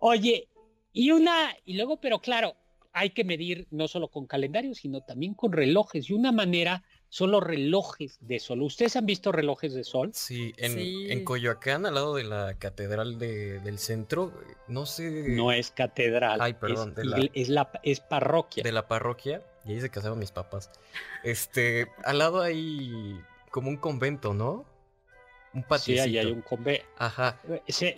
Oye, 0.00 0.48
y 0.92 1.10
una, 1.10 1.54
y 1.64 1.74
luego, 1.74 2.00
pero 2.00 2.20
claro, 2.20 2.56
hay 2.92 3.10
que 3.10 3.24
medir 3.24 3.66
no 3.70 3.88
solo 3.88 4.08
con 4.08 4.26
calendario, 4.26 4.74
sino 4.74 5.02
también 5.02 5.34
con 5.34 5.52
relojes. 5.52 6.08
Y 6.08 6.14
una 6.14 6.32
manera 6.32 6.82
son 7.08 7.30
los 7.30 7.42
relojes 7.42 8.18
de 8.20 8.38
sol. 8.38 8.62
¿Ustedes 8.62 8.96
han 8.96 9.06
visto 9.06 9.32
relojes 9.32 9.74
de 9.74 9.84
sol? 9.84 10.10
Sí, 10.12 10.52
en, 10.58 11.24
Coyoacán, 11.24 11.86
al 11.86 11.94
lado 11.94 12.14
de 12.14 12.24
la 12.24 12.54
catedral 12.58 13.18
del 13.18 13.78
centro, 13.78 14.32
no 14.66 14.86
sé. 14.86 15.24
No 15.28 15.52
es 15.52 15.70
catedral. 15.70 16.40
Ay, 16.40 16.54
perdón. 16.54 16.94
Es, 17.34 17.48
la... 17.48 17.70
es, 17.82 18.00
parroquia. 18.00 18.62
De 18.62 18.72
la 18.72 18.88
parroquia. 18.88 19.42
Y 19.64 19.72
ahí 19.72 19.80
se 19.80 19.90
casaron 19.90 20.18
mis 20.18 20.32
papás. 20.32 20.70
Este, 21.24 21.88
al 22.04 22.18
lado 22.18 22.40
hay 22.40 23.20
como 23.50 23.68
un 23.70 23.76
convento, 23.76 24.34
¿no? 24.34 24.64
Un 25.54 25.62
patio. 25.62 25.94
Sí, 25.94 26.00
ahí 26.00 26.18
hay 26.18 26.30
un 26.30 26.42
convento. 26.42 26.84
Ajá. 26.98 27.40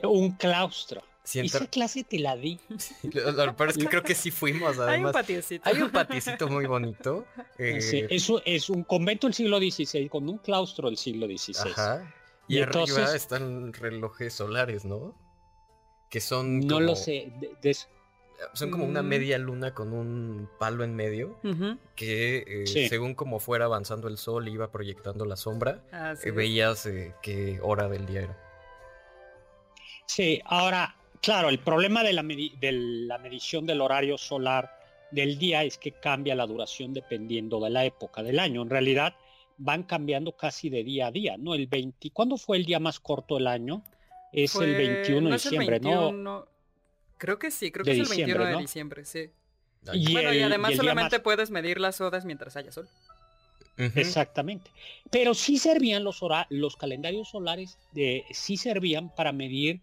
Un 0.04 0.32
claustro. 0.32 1.02
Esa 1.24 1.66
clase 1.66 2.04
te 2.04 2.18
la 2.18 2.36
di. 2.36 2.58
lo, 3.12 3.66
es 3.66 3.76
que 3.76 3.86
creo 3.86 4.02
que 4.02 4.14
sí 4.14 4.30
fuimos. 4.30 4.78
Además. 4.78 4.88
Hay 4.88 5.04
un 5.04 5.12
patiecito. 5.12 5.68
Hay 5.68 5.82
un 5.82 5.90
patiecito 5.90 6.48
muy 6.48 6.66
bonito. 6.66 7.26
Eh... 7.58 8.08
es, 8.10 8.70
un 8.70 8.84
convento 8.84 9.26
del 9.26 9.34
siglo 9.34 9.58
XVI 9.58 10.08
con 10.08 10.26
un 10.28 10.38
claustro 10.38 10.88
del 10.88 10.96
siglo 10.96 11.26
XVI. 11.26 11.70
Ajá. 11.72 12.14
Y, 12.48 12.58
arriba 12.60 13.14
están 13.14 13.74
relojes 13.74 14.32
solares, 14.32 14.86
¿no? 14.86 15.14
Que 16.08 16.20
son. 16.20 16.60
No 16.60 16.80
lo 16.80 16.96
sé. 16.96 17.30
Son 18.54 18.70
como 18.70 18.86
una 18.86 19.02
mm. 19.02 19.06
media 19.06 19.38
luna 19.38 19.74
con 19.74 19.92
un 19.92 20.48
palo 20.58 20.84
en 20.84 20.96
medio 20.96 21.38
que 21.94 22.64
eh, 22.64 22.88
según 22.88 23.14
como 23.14 23.38
fuera 23.38 23.66
avanzando 23.66 24.08
el 24.08 24.16
sol 24.16 24.48
iba 24.48 24.72
proyectando 24.72 25.26
la 25.26 25.36
sombra, 25.36 25.84
eh, 26.24 26.30
veías 26.30 26.86
eh, 26.86 27.14
qué 27.22 27.60
hora 27.62 27.88
del 27.88 28.06
día 28.06 28.22
era. 28.22 28.38
Sí, 30.06 30.40
ahora 30.46 30.96
Claro, 31.20 31.50
el 31.50 31.58
problema 31.58 32.02
de 32.02 32.12
la, 32.12 32.22
medición 33.18 33.66
del 33.66 33.80
horario 33.80 34.16
solar 34.16 34.78
del 35.10 35.38
día 35.38 35.64
es 35.64 35.76
que 35.76 35.92
cambia 35.92 36.34
la 36.34 36.46
duración 36.46 36.94
dependiendo 36.94 37.60
de 37.60 37.70
la 37.70 37.84
época 37.84 38.22
del 38.22 38.38
año. 38.38 38.62
En 38.62 38.70
realidad 38.70 39.14
van 39.58 39.82
cambiando 39.82 40.32
casi 40.32 40.70
de 40.70 40.82
día 40.82 41.08
a 41.08 41.10
día, 41.10 41.36
¿no? 41.36 41.54
El 41.54 41.66
20, 41.66 42.10
¿cuándo 42.10 42.38
fue 42.38 42.56
el 42.56 42.64
día 42.64 42.80
más 42.80 43.00
corto 43.00 43.34
del 43.34 43.48
año? 43.48 43.84
Es 44.32 44.54
el 44.54 44.74
21 44.74 45.28
de 45.28 45.32
diciembre, 45.34 45.80
¿no? 45.80 46.46
Creo 47.18 47.38
que 47.38 47.50
sí, 47.50 47.70
creo 47.70 47.84
que 47.84 47.92
es 47.92 47.98
el 47.98 48.16
21 48.16 48.44
de 48.46 48.56
diciembre, 48.56 49.04
sí. 49.04 49.30
Y 49.92 50.12
bueno, 50.12 50.32
y 50.32 50.40
además 50.40 50.74
solamente 50.74 51.20
puedes 51.20 51.50
medir 51.50 51.80
las 51.80 52.00
horas 52.00 52.24
mientras 52.24 52.56
haya 52.56 52.72
sol. 52.72 52.88
Exactamente. 53.76 54.70
Pero 55.10 55.34
sí 55.34 55.58
servían 55.58 56.04
los, 56.04 56.20
los 56.48 56.76
calendarios 56.76 57.28
solares, 57.28 57.78
de, 57.92 58.24
sí 58.30 58.56
servían 58.56 59.14
para 59.14 59.32
medir 59.32 59.80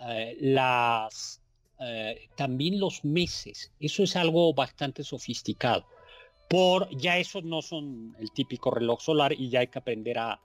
eh, 0.00 0.36
las, 0.40 1.40
eh, 1.80 2.28
también 2.36 2.80
los 2.80 3.04
meses. 3.04 3.72
Eso 3.80 4.02
es 4.02 4.16
algo 4.16 4.52
bastante 4.54 5.04
sofisticado. 5.04 5.86
Por 6.48 6.88
ya 6.96 7.18
esos 7.18 7.44
no 7.44 7.62
son 7.62 8.14
el 8.20 8.30
típico 8.32 8.70
reloj 8.70 9.00
solar 9.00 9.32
y 9.32 9.48
ya 9.48 9.60
hay 9.60 9.68
que 9.68 9.78
aprender 9.78 10.18
a, 10.18 10.40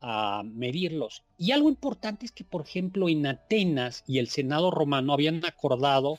a 0.00 0.42
medirlos. 0.44 1.22
Y 1.38 1.52
algo 1.52 1.68
importante 1.68 2.26
es 2.26 2.32
que, 2.32 2.44
por 2.44 2.62
ejemplo, 2.62 3.08
en 3.08 3.26
Atenas 3.26 4.04
y 4.06 4.18
el 4.18 4.28
Senado 4.28 4.70
romano 4.70 5.12
habían 5.12 5.44
acordado 5.44 6.18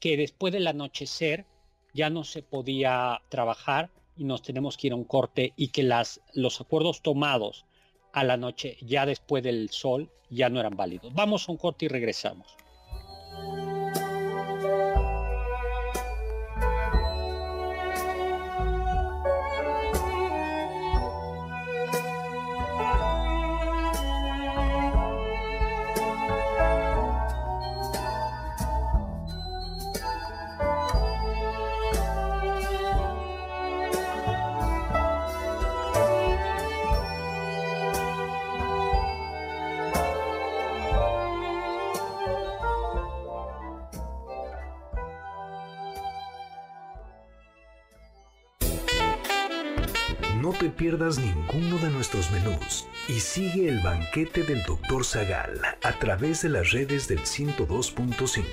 que 0.00 0.16
después 0.16 0.52
del 0.52 0.66
anochecer 0.66 1.46
ya 1.94 2.10
no 2.10 2.24
se 2.24 2.42
podía 2.42 3.22
trabajar 3.28 3.90
y 4.16 4.24
nos 4.24 4.42
tenemos 4.42 4.76
que 4.76 4.88
ir 4.88 4.92
a 4.92 4.96
un 4.96 5.04
corte 5.04 5.52
y 5.56 5.68
que 5.68 5.82
las, 5.82 6.20
los 6.32 6.60
acuerdos 6.60 7.02
tomados 7.02 7.64
a 8.14 8.22
la 8.22 8.36
noche, 8.36 8.76
ya 8.80 9.04
después 9.04 9.42
del 9.42 9.70
sol, 9.70 10.08
ya 10.30 10.48
no 10.48 10.60
eran 10.60 10.76
válidos. 10.76 11.12
Vamos 11.14 11.48
a 11.48 11.52
un 11.52 11.58
corte 11.58 11.86
y 11.86 11.88
regresamos. 11.88 12.46
Te 50.64 50.70
pierdas 50.70 51.18
ninguno 51.18 51.76
de 51.76 51.90
nuestros 51.90 52.30
menús 52.30 52.86
y 53.06 53.20
sigue 53.20 53.68
el 53.68 53.80
banquete 53.80 54.44
del 54.44 54.62
Dr. 54.62 55.04
Zagal 55.04 55.60
a 55.82 55.98
través 55.98 56.40
de 56.40 56.48
las 56.48 56.70
redes 56.70 57.06
del 57.06 57.20
102.5 57.20 58.44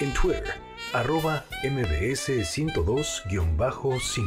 en 0.00 0.12
Twitter, 0.14 0.54
arroba 0.92 1.44
mbs 1.62 2.28
102-5. 2.28 4.24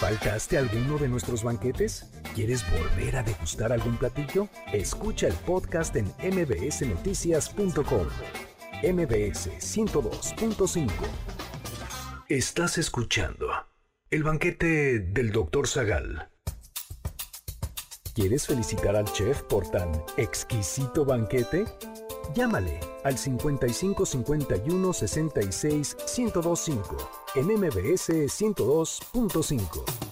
¿Faltaste 0.00 0.56
alguno 0.56 0.96
de 0.96 1.08
nuestros 1.08 1.44
banquetes? 1.44 2.10
¿Quieres 2.34 2.64
volver 2.70 3.16
a 3.16 3.22
degustar 3.22 3.70
algún 3.70 3.98
platillo? 3.98 4.48
Escucha 4.72 5.26
el 5.26 5.34
podcast 5.34 5.94
en 5.96 6.06
mbsnoticias.com. 6.22 8.06
MBS 8.82 9.50
102.5. 9.58 10.90
Estás 12.30 12.78
escuchando 12.78 13.46
el 14.10 14.22
banquete 14.22 15.00
del 15.00 15.32
Dr. 15.32 15.68
Zagal. 15.68 16.30
¿Quieres 18.14 18.46
felicitar 18.46 18.96
al 18.96 19.04
chef 19.12 19.42
por 19.42 19.70
tan 19.70 19.92
exquisito 20.16 21.04
banquete? 21.04 21.66
Llámale 22.34 22.80
al 23.04 23.18
55 23.18 24.06
51 24.06 24.92
66 24.94 25.96
1025 26.16 26.96
en 27.34 27.46
MBS 27.48 28.08
102.5. 28.08 30.09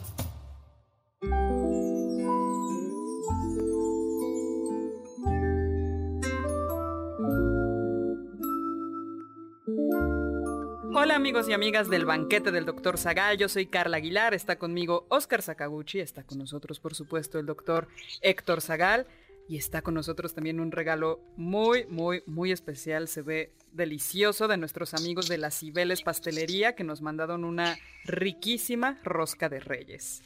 amigos 10.99 11.49
y 11.49 11.53
amigas 11.53 11.89
del 11.89 12.05
banquete 12.05 12.51
del 12.51 12.67
doctor 12.67 12.99
Zagal, 12.99 13.39
yo 13.39 13.49
soy 13.49 13.67
Carla 13.67 13.99
Aguilar, 13.99 14.35
está 14.35 14.59
conmigo 14.59 15.07
Oscar 15.09 15.43
Sakaguchi, 15.43 16.01
está 16.01 16.25
con 16.25 16.39
nosotros 16.39 16.81
por 16.81 16.95
supuesto 16.95 17.39
el 17.39 17.47
doctor 17.47 17.87
Héctor 18.21 18.61
Zagal. 18.61 19.07
Y 19.49 19.57
está 19.57 19.81
con 19.81 19.95
nosotros 19.95 20.35
también 20.35 20.61
un 20.61 20.73
regalo 20.73 21.21
muy, 21.37 21.87
muy, 21.87 22.23
muy 22.27 22.53
especial, 22.53 23.09
se 23.09 23.23
ve 23.23 23.53
delicioso 23.73 24.49
de 24.49 24.59
nuestros 24.59 24.93
amigos 24.93 25.29
de 25.29 25.39
la 25.39 25.51
Cibeles 25.51 26.03
Pastelería 26.03 26.75
que 26.75 26.85
nos 26.85 27.01
mandaron 27.01 27.45
una 27.45 27.79
riquísima 28.05 28.99
rosca 29.05 29.49
de 29.49 29.61
reyes. 29.61 30.23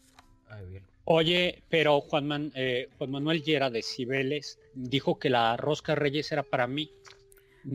Oye, 1.05 1.62
pero 1.69 2.00
Juan, 2.00 2.50
eh, 2.55 2.88
Juan 2.99 3.11
Manuel 3.11 3.43
Llera 3.43 3.71
de 3.71 3.83
Cibeles 3.83 4.59
dijo 4.75 5.19
que 5.19 5.31
la 5.31 5.57
rosca 5.57 5.95
reyes 5.95 6.33
era 6.33 6.43
para 6.43 6.67
mí. 6.67 6.91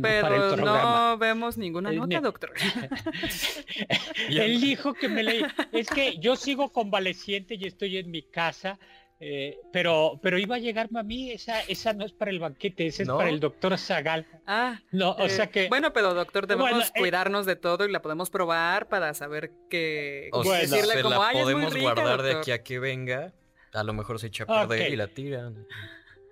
Pero 0.01 0.57
no 0.57 1.17
vemos 1.17 1.57
ninguna 1.57 1.91
nota, 1.91 2.19
doctor. 2.19 2.53
Él 4.29 4.61
dijo 4.61 4.93
que 4.93 5.07
me 5.07 5.23
leí. 5.23 5.43
Es 5.71 5.87
que 5.89 6.17
yo 6.19 6.35
sigo 6.35 6.71
convaleciente 6.71 7.55
y 7.55 7.65
estoy 7.65 7.97
en 7.97 8.11
mi 8.11 8.23
casa. 8.23 8.79
Eh, 9.19 9.57
pero, 9.73 10.19
pero 10.21 10.37
iba 10.37 10.57
a 10.57 10.59
llegarme 10.59 10.99
a 10.99 11.03
mí, 11.03 11.31
esa, 11.31 11.61
esa 11.61 11.91
no 11.93 12.05
es 12.05 12.11
para 12.11 12.29
el 12.29 12.39
banquete, 12.39 12.85
esa 12.85 13.01
es 13.01 13.09
para 13.09 13.29
el 13.29 13.39
doctor 13.39 13.75
Zagal. 13.79 14.27
Ah, 14.45 14.79
no, 14.91 15.13
o 15.13 15.27
sea 15.27 15.45
eh, 15.45 15.49
que. 15.49 15.67
Bueno, 15.69 15.91
pero 15.91 16.13
doctor, 16.13 16.45
debemos 16.45 16.89
eh, 16.89 16.91
cuidarnos 16.99 17.47
de 17.47 17.55
todo 17.55 17.85
y 17.85 17.91
la 17.91 18.03
podemos 18.03 18.29
probar 18.29 18.89
para 18.89 19.15
saber 19.15 19.51
que. 19.71 20.29
O 20.33 20.43
decirle 20.43 21.01
como, 21.01 21.19
la 21.19 21.31
podemos 21.31 21.75
guardar 21.75 22.21
de 22.21 22.33
aquí 22.33 22.51
a 22.51 22.61
que 22.61 22.77
venga. 22.77 23.33
A 23.73 23.83
lo 23.83 23.93
mejor 23.93 24.19
se 24.19 24.27
echa 24.27 24.43
a 24.43 24.67
perder 24.67 24.93
y 24.93 24.95
la 24.95 25.07
tiran. 25.07 25.65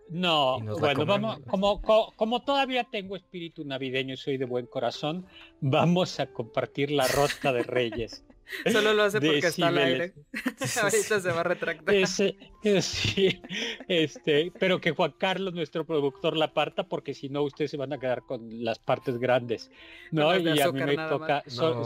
No, 0.10 0.60
bueno, 0.60 1.06
vamos, 1.06 1.39
como, 1.48 1.82
como, 1.82 2.41
todavía 2.44 2.84
tengo 2.84 3.15
espíritu 3.15 3.65
navideño 3.65 4.13
y 4.13 4.18
soy 4.18 4.38
de 4.38 4.46
buen 4.46 4.68
corazón, 4.68 5.26
vamos 5.62 6.20
a 6.20 6.28
compartir 6.28 6.91
la 6.91 7.08
rosca 7.08 7.52
de 7.52 7.63
Reyes. 7.63 8.24
Solo 8.72 8.94
lo 8.94 9.04
hace 9.04 9.20
porque 9.20 9.39
está 9.39 9.68
al 9.70 9.78
aire. 9.78 10.13
Ahorita 10.82 11.20
se 11.20 11.32
va 11.32 11.39
a 11.39 11.44
retractar. 11.44 11.96
sí, 12.08 13.41
este, 13.88 14.52
pero 14.60 14.80
que 14.80 14.91
Juan 14.91 15.13
Carlos, 15.18 15.54
nuestro 15.54 15.86
productor, 15.86 16.38
la 16.38 16.54
parta, 16.54 16.84
porque 16.84 17.13
si 17.13 17.30
no, 17.30 17.41
ustedes 17.44 17.72
se 17.72 17.78
van 17.78 17.94
a 17.94 17.98
quedar 17.98 18.22
con 18.22 18.63
las 18.63 18.80
partes 18.80 19.18
grandes. 19.18 19.72
¿no? 20.12 20.38
Y 20.38 20.60
a 20.60 20.72
mí 20.72 20.84
me 20.84 20.96
toca 20.96 21.44
solo 21.48 21.84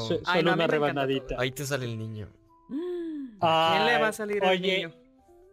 una 0.53 0.67
rebanadita. 0.67 1.35
Ahí 1.39 1.51
te 1.51 1.65
sale 1.65 1.85
el 1.85 1.97
niño. 1.97 2.29
¿Quién 2.67 3.85
le 3.85 3.97
va 3.97 4.09
a 4.09 4.13
salir 4.13 4.43
el 4.43 4.61
niño? 4.61 4.91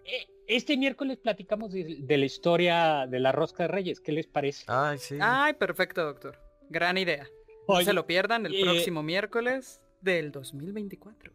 Eh, 0.04 0.26
este 0.46 0.76
miércoles 0.76 1.18
platicamos 1.18 1.72
de, 1.72 2.04
la 2.08 2.24
historia 2.24 3.06
de 3.08 3.20
la 3.20 3.32
rosca 3.32 3.64
de 3.64 3.68
reyes. 3.68 4.00
¿Qué 4.00 4.12
les 4.12 4.26
parece? 4.26 4.64
Ay, 4.68 4.98
sí. 4.98 5.16
Ay, 5.20 5.54
perfecto, 5.54 6.04
doctor. 6.04 6.38
Gran 6.68 6.98
idea. 6.98 7.26
no 7.68 7.80
se 7.82 7.92
lo 7.92 8.06
pierdan 8.06 8.46
el 8.46 8.54
eh, 8.54 8.62
próximo 8.62 9.02
miércoles 9.02 9.80
del 10.00 10.32
2024. 10.32 11.32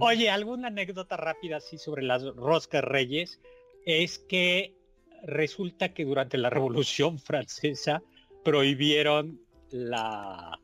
Oye, 0.00 0.28
alguna 0.28 0.68
anécdota 0.68 1.16
rápida 1.16 1.56
así 1.56 1.78
sobre 1.78 2.02
las 2.02 2.22
roscas 2.36 2.84
reyes 2.84 3.40
es 3.86 4.18
que 4.18 4.74
resulta 5.22 5.94
que 5.94 6.04
durante 6.04 6.36
la 6.36 6.50
Revolución 6.50 7.18
Francesa 7.18 8.02
prohibieron 8.44 9.40
la 9.70 10.58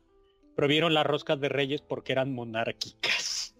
prohibieron 0.55 0.93
las 0.93 1.05
roscas 1.05 1.39
de 1.39 1.49
reyes 1.49 1.81
porque 1.81 2.11
eran 2.11 2.33
monárquicas. 2.33 3.55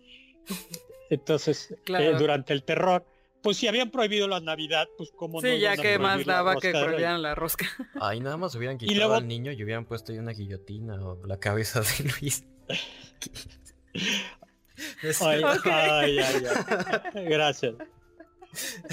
Entonces, 1.09 1.73
eh, 1.87 2.13
durante 2.19 2.53
el 2.53 2.63
terror, 2.63 3.05
pues 3.41 3.57
si 3.57 3.67
habían 3.67 3.91
prohibido 3.91 4.27
la 4.27 4.39
Navidad, 4.39 4.87
pues 4.97 5.11
como 5.11 5.41
sí, 5.41 5.47
no. 5.47 5.53
Sí, 5.53 5.59
ya 5.59 5.77
que 5.77 5.99
más 5.99 6.25
daba 6.25 6.55
que 6.57 6.71
prohibieran 6.71 7.21
la 7.21 7.35
rosca. 7.35 7.67
Ahí 8.01 8.19
nada 8.19 8.37
más 8.37 8.55
hubieran 8.55 8.77
quitado 8.77 9.15
al 9.15 9.27
niño 9.27 9.51
y 9.51 9.63
hubieran 9.63 9.85
puesto 9.85 10.11
ahí 10.11 10.19
una 10.19 10.31
guillotina 10.31 10.95
o 10.95 11.25
la 11.25 11.39
cabeza 11.39 11.81
de 11.81 12.09
Luis. 12.09 12.45
ay, 15.21 15.43
ay, 15.65 16.19
ay, 16.19 17.25
Gracias. 17.25 17.75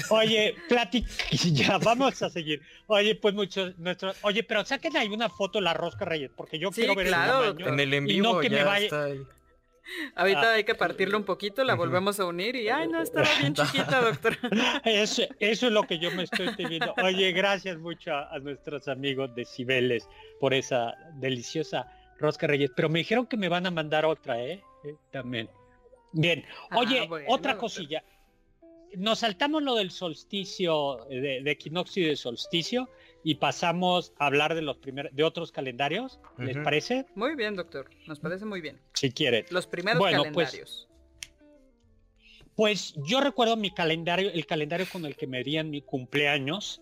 Oye, 0.09 0.55
platic, 0.69 1.07
ya 1.53 1.77
vamos 1.79 2.21
a 2.21 2.29
seguir. 2.29 2.61
Oye, 2.85 3.15
pues 3.15 3.33
muchos 3.33 3.77
nuestros, 3.79 4.15
oye, 4.21 4.43
pero 4.43 4.63
saquen 4.63 4.95
ahí 4.97 5.07
una 5.07 5.29
foto 5.29 5.57
de 5.57 5.63
la 5.63 5.73
rosca 5.73 6.05
Reyes, 6.05 6.31
porque 6.35 6.59
yo 6.59 6.71
quiero 6.71 6.95
ver 6.95 7.07
claro, 7.07 7.43
el 7.43 7.67
en 7.67 7.79
el 7.79 7.93
en 7.93 8.05
vivo 8.05 8.33
no 8.33 8.39
que 8.39 8.49
me 8.49 8.63
vaya... 8.63 8.85
está 8.85 9.03
ahí. 9.05 9.25
Ahorita 10.15 10.41
ah. 10.41 10.53
hay 10.53 10.63
que 10.63 10.75
partirlo 10.75 11.17
un 11.17 11.23
poquito, 11.23 11.63
la 11.63 11.75
volvemos 11.75 12.19
a 12.19 12.25
unir 12.25 12.55
y 12.55 12.69
ay 12.69 12.87
no, 12.87 13.01
estaba 13.01 13.27
bien 13.39 13.53
chiquita, 13.55 14.01
doctor. 14.01 14.37
Eso, 14.85 15.23
eso 15.39 15.67
es 15.67 15.71
lo 15.71 15.83
que 15.83 15.99
yo 15.99 16.11
me 16.11 16.23
estoy 16.23 16.53
pidiendo. 16.55 16.93
Oye, 17.03 17.31
gracias 17.31 17.77
mucho 17.77 18.13
a, 18.13 18.37
nuestros 18.39 18.87
amigos 18.87 19.33
de 19.35 19.45
Cibeles 19.45 20.07
por 20.39 20.53
esa 20.53 20.93
deliciosa 21.15 21.91
rosca 22.19 22.47
reyes. 22.47 22.71
Pero 22.75 22.89
me 22.89 22.99
dijeron 22.99 23.25
que 23.25 23.37
me 23.37 23.49
van 23.49 23.65
a 23.65 23.71
mandar 23.71 24.05
otra, 24.05 24.41
¿eh? 24.41 24.63
¿Eh? 24.83 24.95
También. 25.11 25.49
Bien. 26.11 26.45
Ah, 26.69 26.77
Oye, 26.77 27.07
otra 27.27 27.57
cosilla. 27.57 28.03
Nos 28.95 29.19
saltamos 29.19 29.63
lo 29.63 29.75
del 29.75 29.91
solsticio, 29.91 31.05
de, 31.09 31.41
de 31.43 31.51
equinoccio 31.51 32.03
y 32.03 32.07
de 32.07 32.15
solsticio 32.15 32.89
y 33.27 33.35
pasamos 33.35 34.13
a 34.19 34.27
hablar 34.27 34.55
de 34.55 34.61
los 34.61 34.77
primeros 34.77 35.13
de 35.13 35.21
otros 35.25 35.51
calendarios, 35.51 36.17
¿les 36.37 36.55
parece? 36.55 37.07
Muy 37.13 37.35
bien, 37.35 37.57
doctor. 37.57 37.89
Nos 38.07 38.21
parece 38.21 38.45
muy 38.45 38.61
bien. 38.61 38.79
Si 38.93 39.11
quiere. 39.11 39.45
Los 39.49 39.67
primeros 39.67 39.99
pues, 39.99 40.15
calendarios. 40.15 40.87
Pues, 42.55 42.95
yo 43.05 43.19
recuerdo 43.19 43.57
mi 43.57 43.71
calendario, 43.71 44.31
el 44.31 44.45
calendario 44.45 44.85
con 44.89 45.05
el 45.05 45.17
que 45.17 45.27
me 45.27 45.43
dieron 45.43 45.69
mi 45.69 45.81
cumpleaños, 45.81 46.81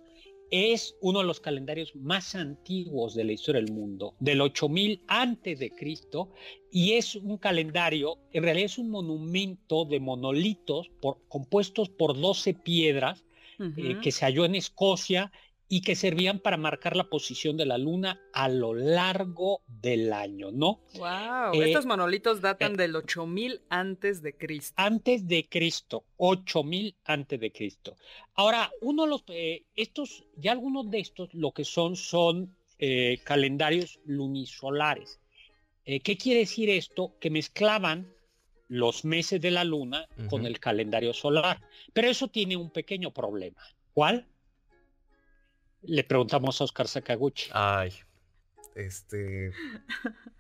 es 0.52 0.96
uno 1.02 1.22
de 1.22 1.26
los 1.26 1.40
calendarios 1.40 1.96
más 1.96 2.36
antiguos 2.36 3.16
de 3.16 3.24
la 3.24 3.32
historia 3.32 3.60
del 3.60 3.74
mundo, 3.74 4.14
del 4.20 4.40
8000 4.40 5.02
antes 5.08 5.58
de 5.58 5.72
Cristo, 5.72 6.32
y 6.70 6.94
es 6.94 7.16
un 7.16 7.40
calendario, 7.40 8.20
en 8.32 8.44
realidad 8.44 8.66
es 8.66 8.78
un 8.78 8.92
monumento 8.92 9.86
de 9.86 10.00
monolitos 10.00 10.92
compuestos 11.28 11.90
por 11.90 12.16
12 12.16 12.54
piedras 12.54 13.26
eh, 13.58 13.98
que 14.04 14.12
se 14.12 14.26
halló 14.26 14.46
en 14.46 14.54
Escocia 14.54 15.32
y 15.68 15.82
que 15.82 15.96
servían 15.96 16.40
para 16.40 16.58
marcar 16.58 16.96
la 16.96 17.10
posición 17.10 17.58
de 17.58 17.66
la 17.66 17.78
luna 17.78 18.22
a 18.34 18.50
lo 18.50 18.74
largo 18.74 19.64
del 19.68 20.14
año, 20.14 20.52
¿no? 20.52 20.82
Wow, 20.98 21.54
eh, 21.54 21.68
estos 21.68 21.86
monolitos 21.86 22.42
datan 22.42 22.74
eh, 22.74 22.78
del 22.78 22.96
8000 22.96 23.62
antes 23.70 24.22
de 24.22 24.38
Cristo. 24.38 24.74
Antes 24.78 25.28
de 25.28 25.48
Cristo, 25.50 26.06
8000 26.18 26.96
antes 27.06 27.40
de 27.40 27.52
Cristo. 27.52 27.96
Ahora, 28.36 28.72
uno 28.82 29.04
de 29.04 29.10
los 29.10 29.24
eh, 29.30 29.64
estos 29.76 30.26
ya 30.38 30.52
algunos 30.52 30.90
de 30.92 31.00
estos 31.00 31.34
lo 31.34 31.52
que 31.52 31.66
son 31.66 31.96
son 31.96 32.56
calendarios 33.24 34.02
lunisolares. 34.04 35.22
¿Qué 35.86 36.18
quiere 36.18 36.42
decir 36.42 36.70
esto? 36.70 37.16
Que 37.22 37.30
mezclaban 37.30 38.14
los 38.68 39.06
meses 39.06 39.40
de 39.40 39.50
la 39.50 39.64
luna 39.64 40.10
con 40.30 40.46
el 40.46 40.60
calendario 40.60 41.14
solar. 41.14 41.62
Pero 41.94 42.10
eso 42.10 42.28
tiene 42.28 42.58
un 42.58 42.70
pequeño 42.70 43.12
problema. 43.12 43.62
¿Cuál? 43.94 44.28
Le 45.88 46.04
preguntamos 46.04 46.60
a 46.62 46.64
Oscar 46.64 46.88
Sakaguchi. 46.88 47.50
Ay, 47.54 47.94
este. 48.76 49.52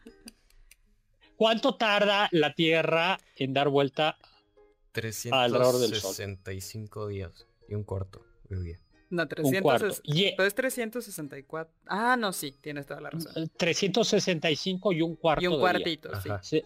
¿Cuánto 1.35 1.75
tarda 1.75 2.29
la 2.31 2.53
Tierra 2.53 3.17
en 3.35 3.53
dar 3.53 3.69
vuelta 3.69 4.17
alrededor 5.31 5.79
del 5.79 5.95
Sol? 5.95 6.15
365 6.15 7.07
días 7.07 7.45
y 7.67 7.75
un 7.75 7.83
cuarto 7.83 8.25
de 8.49 8.61
día. 8.61 8.79
No, 9.09 9.27
300, 9.27 10.01
pero 10.03 10.47
es 10.47 10.55
364. 10.55 11.73
Ah, 11.87 12.15
no, 12.17 12.33
sí, 12.33 12.55
tienes 12.59 12.85
toda 12.85 13.01
la 13.01 13.09
razón. 13.11 13.49
365 13.55 14.93
y 14.93 15.01
un 15.01 15.15
cuarto. 15.15 15.43
Y 15.43 15.47
un 15.47 15.59
cuartito, 15.59 16.09
sí. 16.41 16.61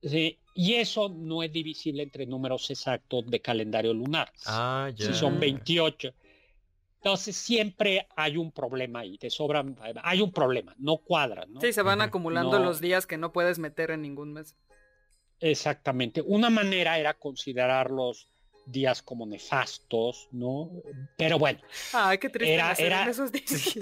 sí. 0.00 0.38
Y 0.54 0.74
eso 0.74 1.08
no 1.08 1.42
es 1.42 1.52
divisible 1.52 2.02
entre 2.02 2.26
números 2.26 2.70
exactos 2.70 3.26
de 3.26 3.40
calendario 3.40 3.92
lunar. 3.92 4.30
Ah, 4.46 4.90
ya. 4.94 5.06
Si 5.06 5.14
son 5.14 5.40
28. 5.40 6.14
Entonces 7.04 7.36
siempre 7.36 8.08
hay 8.16 8.38
un 8.38 8.50
problema 8.50 9.00
ahí, 9.00 9.18
te 9.18 9.28
sobran, 9.28 9.76
hay 10.02 10.22
un 10.22 10.32
problema, 10.32 10.74
no 10.78 10.96
cuadra. 10.96 11.44
¿no? 11.46 11.60
Sí, 11.60 11.70
se 11.74 11.82
van 11.82 12.00
acumulando 12.00 12.58
los 12.58 12.80
días 12.80 13.06
que 13.06 13.18
no 13.18 13.30
puedes 13.30 13.58
meter 13.58 13.90
en 13.90 14.00
ningún 14.00 14.32
mes. 14.32 14.56
Exactamente. 15.38 16.22
Una 16.22 16.48
manera 16.48 16.98
era 16.98 17.12
considerarlos 17.12 18.30
días 18.64 19.02
como 19.02 19.26
nefastos, 19.26 20.28
¿no? 20.32 20.70
Pero 21.18 21.38
bueno. 21.38 21.60
Ay, 21.92 22.16
qué 22.16 22.30
triste 22.30 22.54
era, 22.54 23.06
esos 23.06 23.30
días. 23.30 23.76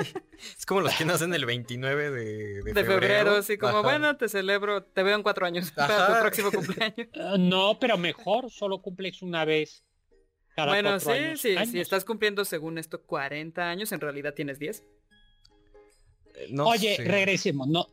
es 0.58 0.66
como 0.66 0.80
los 0.80 0.92
que 0.96 1.04
nacen 1.04 1.32
el 1.32 1.46
29 1.46 2.10
de, 2.10 2.62
de, 2.64 2.72
de 2.72 2.84
febrero. 2.84 3.36
así 3.36 3.56
como, 3.56 3.84
bueno, 3.84 4.16
te 4.16 4.28
celebro, 4.28 4.82
te 4.82 5.04
veo 5.04 5.14
en 5.14 5.22
cuatro 5.22 5.46
años 5.46 5.70
para 5.76 6.08
tu 6.08 6.20
próximo 6.22 6.50
cumpleaños. 6.52 7.06
No, 7.38 7.78
pero 7.78 7.96
mejor, 7.96 8.50
solo 8.50 8.82
cumples 8.82 9.22
una 9.22 9.44
vez 9.44 9.84
cada 10.54 10.72
bueno, 10.72 11.00
sí, 11.00 11.36
sí, 11.36 11.56
si 11.66 11.80
estás 11.80 12.04
cumpliendo 12.04 12.44
según 12.44 12.78
esto 12.78 13.02
40 13.02 13.68
años, 13.68 13.92
en 13.92 14.00
realidad 14.00 14.34
tienes 14.34 14.58
10. 14.58 14.84
Eh, 16.34 16.54
Oye, 16.58 16.96
regresemos, 16.98 17.68
no, 17.68 17.88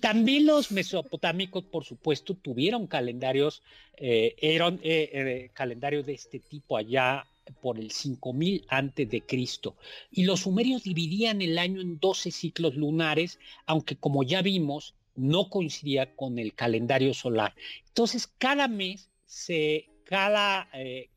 también 0.00 0.46
los 0.46 0.70
mesopotámicos, 0.70 1.64
por 1.64 1.84
supuesto, 1.84 2.34
tuvieron 2.34 2.86
calendarios, 2.86 3.62
eh, 3.96 4.34
eran 4.38 4.80
eh, 4.82 5.10
eh, 5.12 5.50
calendarios 5.52 6.06
de 6.06 6.14
este 6.14 6.38
tipo 6.38 6.76
allá 6.76 7.26
por 7.60 7.78
el 7.78 7.90
5000 7.90 8.64
antes 8.68 9.10
de 9.10 9.22
Cristo. 9.22 9.76
Y 10.10 10.24
los 10.24 10.40
sumerios 10.40 10.84
dividían 10.84 11.42
el 11.42 11.58
año 11.58 11.80
en 11.80 11.98
12 11.98 12.30
ciclos 12.30 12.76
lunares, 12.76 13.38
aunque 13.66 13.96
como 13.96 14.22
ya 14.22 14.42
vimos, 14.42 14.94
no 15.16 15.50
coincidía 15.50 16.14
con 16.14 16.38
el 16.38 16.54
calendario 16.54 17.12
solar. 17.12 17.54
Entonces, 17.88 18.28
cada 18.38 18.68
mes 18.68 19.10
se, 19.26 19.86
cada, 20.12 20.68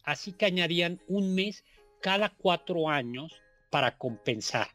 así 0.05 0.31
que 0.31 0.45
añadían 0.45 1.01
un 1.10 1.36
mes 1.36 1.65
cada 2.01 2.29
cuatro 2.29 2.88
años 2.88 3.34
para 3.69 3.97
compensar. 3.97 4.69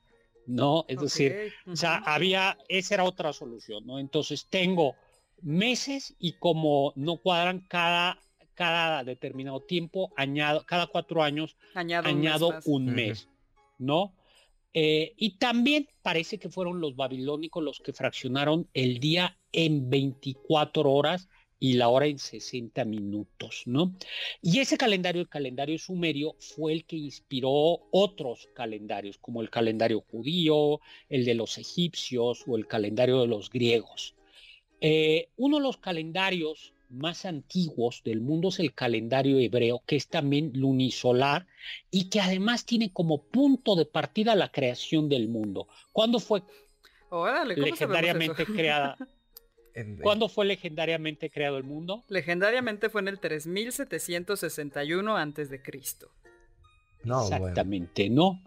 ¿no? 0.46 0.84
Es 0.88 1.00
decir, 1.00 1.54
o 1.66 1.74
sea, 1.74 2.02
había, 2.04 2.58
esa 2.68 2.94
era 2.94 3.04
otra 3.04 3.32
solución, 3.32 3.86
¿no? 3.86 3.98
Entonces 3.98 4.46
tengo 4.50 4.94
meses 5.40 6.14
y 6.18 6.32
como 6.32 6.92
no 6.96 7.16
cuadran 7.16 7.60
cada, 7.60 8.18
cada 8.52 9.04
determinado 9.04 9.60
tiempo, 9.60 10.12
añado, 10.16 10.66
cada 10.66 10.86
cuatro 10.86 11.22
años, 11.22 11.56
añado, 11.74 12.58
un 12.66 12.86
mes, 12.86 13.26
¿no? 13.78 14.12
Eh, 14.74 15.14
y 15.16 15.38
también 15.38 15.88
parece 16.02 16.38
que 16.38 16.50
fueron 16.50 16.78
los 16.78 16.94
babilónicos 16.94 17.64
los 17.64 17.80
que 17.80 17.94
fraccionaron 17.94 18.68
el 18.74 19.00
día 19.00 19.38
en 19.52 19.88
24 19.88 20.92
horas 20.92 21.28
y 21.60 21.74
la 21.74 21.90
hora 21.90 22.06
en 22.06 22.18
60 22.18 22.84
minutos, 22.86 23.62
¿no? 23.66 23.94
Y 24.42 24.60
ese 24.60 24.78
calendario, 24.78 25.20
el 25.20 25.28
calendario 25.28 25.78
sumerio, 25.78 26.34
fue 26.38 26.72
el 26.72 26.84
que 26.86 26.96
inspiró 26.96 27.86
otros 27.92 28.48
calendarios, 28.54 29.18
como 29.18 29.42
el 29.42 29.50
calendario 29.50 30.00
judío, 30.00 30.80
el 31.10 31.26
de 31.26 31.34
los 31.34 31.58
egipcios 31.58 32.44
o 32.46 32.56
el 32.56 32.66
calendario 32.66 33.20
de 33.20 33.26
los 33.26 33.50
griegos. 33.50 34.14
Eh, 34.80 35.28
uno 35.36 35.58
de 35.58 35.62
los 35.62 35.76
calendarios 35.76 36.72
más 36.88 37.26
antiguos 37.26 38.02
del 38.04 38.22
mundo 38.22 38.48
es 38.48 38.58
el 38.58 38.74
calendario 38.74 39.38
hebreo, 39.38 39.82
que 39.86 39.96
es 39.96 40.08
también 40.08 40.52
lunisolar 40.54 41.46
y 41.90 42.08
que 42.08 42.20
además 42.20 42.64
tiene 42.64 42.90
como 42.90 43.22
punto 43.22 43.76
de 43.76 43.84
partida 43.84 44.34
la 44.34 44.50
creación 44.50 45.10
del 45.10 45.28
mundo. 45.28 45.68
¿Cuándo 45.92 46.18
fue 46.18 46.42
legendariamente 47.54 48.46
creada? 48.46 48.96
¿Cuándo 50.02 50.28
fue 50.28 50.44
legendariamente 50.46 51.30
creado 51.30 51.56
el 51.56 51.64
mundo? 51.64 52.04
Legendariamente 52.08 52.90
fue 52.90 53.00
en 53.00 53.08
el 53.08 53.20
3761 53.20 55.16
antes 55.16 55.50
de 55.50 55.62
Cristo. 55.62 56.10
No, 57.04 57.22
Exactamente, 57.22 58.10
¿no? 58.10 58.42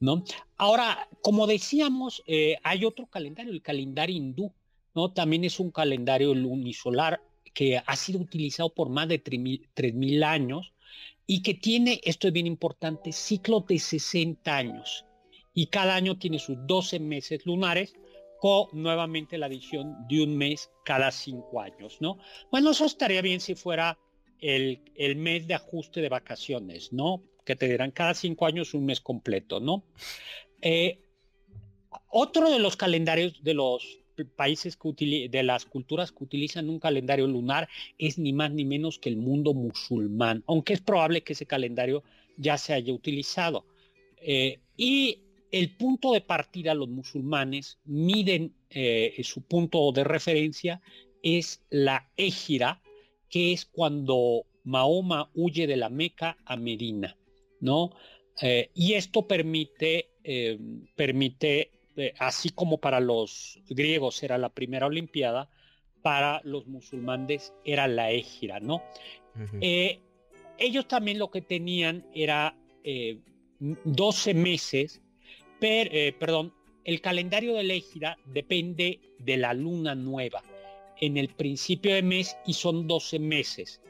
¿no? 0.00 0.24
Ahora, 0.56 1.08
como 1.22 1.46
decíamos, 1.46 2.22
eh, 2.26 2.56
hay 2.62 2.84
otro 2.84 3.06
calendario, 3.06 3.52
el 3.52 3.62
calendario 3.62 4.16
hindú, 4.16 4.52
¿no? 4.94 5.12
También 5.12 5.44
es 5.44 5.60
un 5.60 5.70
calendario 5.70 6.34
lunisolar 6.34 7.20
que 7.54 7.78
ha 7.78 7.96
sido 7.96 8.20
utilizado 8.20 8.72
por 8.74 8.88
más 8.90 9.08
de 9.08 9.22
3.000 9.22 10.24
años 10.24 10.72
y 11.26 11.42
que 11.42 11.54
tiene, 11.54 12.00
esto 12.04 12.28
es 12.28 12.32
bien 12.32 12.46
importante, 12.46 13.12
ciclo 13.12 13.60
de 13.60 13.78
60 13.78 14.54
años. 14.54 15.04
Y 15.54 15.68
cada 15.68 15.94
año 15.94 16.18
tiene 16.18 16.38
sus 16.38 16.56
12 16.66 17.00
meses 17.00 17.46
lunares 17.46 17.94
nuevamente 18.72 19.38
la 19.38 19.46
adición 19.46 20.06
de 20.08 20.22
un 20.22 20.36
mes 20.36 20.70
cada 20.84 21.10
cinco 21.10 21.60
años, 21.60 21.98
¿no? 22.00 22.18
Bueno, 22.50 22.70
eso 22.70 22.84
estaría 22.84 23.22
bien 23.22 23.40
si 23.40 23.54
fuera 23.54 23.98
el, 24.40 24.80
mes 25.16 25.46
de 25.46 25.54
ajuste 25.54 26.00
de 26.00 26.08
vacaciones, 26.08 26.92
¿no? 26.92 27.22
Que 27.44 27.56
te 27.56 27.68
dirán 27.68 27.90
cada 27.90 28.14
cinco 28.14 28.46
años 28.46 28.74
un 28.74 28.86
mes 28.86 29.00
completo, 29.00 29.60
¿no? 29.60 29.84
Eh, 30.60 31.00
otro 32.10 32.50
de 32.50 32.58
los 32.58 32.76
calendarios 32.76 33.42
de 33.42 33.54
los 33.54 33.98
países 34.36 34.76
que 34.76 35.28
de 35.30 35.42
las 35.42 35.66
culturas 35.66 36.10
que 36.10 36.24
utilizan 36.24 36.70
un 36.70 36.80
calendario 36.80 37.26
lunar 37.26 37.68
es 37.98 38.18
ni 38.18 38.32
más 38.32 38.50
ni 38.50 38.64
menos 38.64 38.98
que 38.98 39.10
el 39.10 39.16
mundo 39.16 39.52
musulmán, 39.52 40.42
aunque 40.46 40.72
es 40.72 40.80
probable 40.80 41.22
que 41.22 41.34
ese 41.34 41.46
calendario 41.46 42.02
ya 42.36 42.56
se 42.56 42.72
haya 42.72 42.92
utilizado. 42.92 43.66
Eh, 44.18 44.60
y 44.76 45.20
el 45.58 45.70
punto 45.74 46.12
de 46.12 46.20
partida, 46.20 46.74
los 46.74 46.88
musulmanes 46.88 47.78
miden 47.84 48.54
eh, 48.68 49.18
su 49.22 49.42
punto 49.42 49.90
de 49.92 50.04
referencia 50.04 50.82
es 51.22 51.64
la 51.70 52.10
égira, 52.16 52.82
que 53.30 53.52
es 53.52 53.64
cuando 53.64 54.44
Mahoma 54.64 55.30
huye 55.34 55.66
de 55.66 55.76
la 55.76 55.88
Meca 55.88 56.36
a 56.44 56.56
Medina, 56.56 57.16
¿no? 57.60 57.90
Eh, 58.42 58.70
y 58.74 58.94
esto 58.94 59.26
permite, 59.26 60.10
eh, 60.24 60.58
permite 60.94 61.70
así 62.18 62.50
como 62.50 62.76
para 62.78 63.00
los 63.00 63.58
griegos 63.70 64.22
era 64.22 64.36
la 64.36 64.50
primera 64.50 64.86
Olimpiada, 64.86 65.48
para 66.02 66.42
los 66.44 66.66
musulmanes 66.66 67.54
era 67.64 67.88
la 67.88 68.10
égira, 68.10 68.60
¿no? 68.60 68.82
ellos 70.58 70.88
también 70.88 71.18
lo 71.18 71.30
que 71.30 71.40
tenían 71.40 72.06
era 72.14 72.54
12 73.60 74.34
meses 74.34 75.02
eh, 75.60 76.14
perdón, 76.18 76.52
el 76.84 77.00
calendario 77.00 77.54
de 77.54 77.64
Légida 77.64 78.16
depende 78.26 79.00
de 79.18 79.36
la 79.36 79.54
luna 79.54 79.94
nueva 79.94 80.42
en 81.00 81.16
el 81.16 81.28
principio 81.28 81.94
de 81.94 82.02
mes 82.02 82.36
y 82.46 82.54
son 82.54 82.86
12 82.86 83.18
meses. 83.18 83.80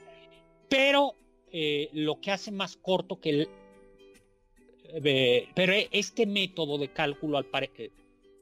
Pero 0.68 1.14
eh, 1.52 1.90
lo 1.92 2.20
que 2.20 2.32
hace 2.32 2.50
más 2.50 2.76
corto 2.76 3.20
que 3.20 3.30
el... 3.30 3.48
Eh, 5.04 5.48
pero 5.54 5.72
este 5.90 6.26
método 6.26 6.78
de 6.78 6.88
cálculo 6.92 7.38
al 7.38 7.44
parecer 7.46 7.90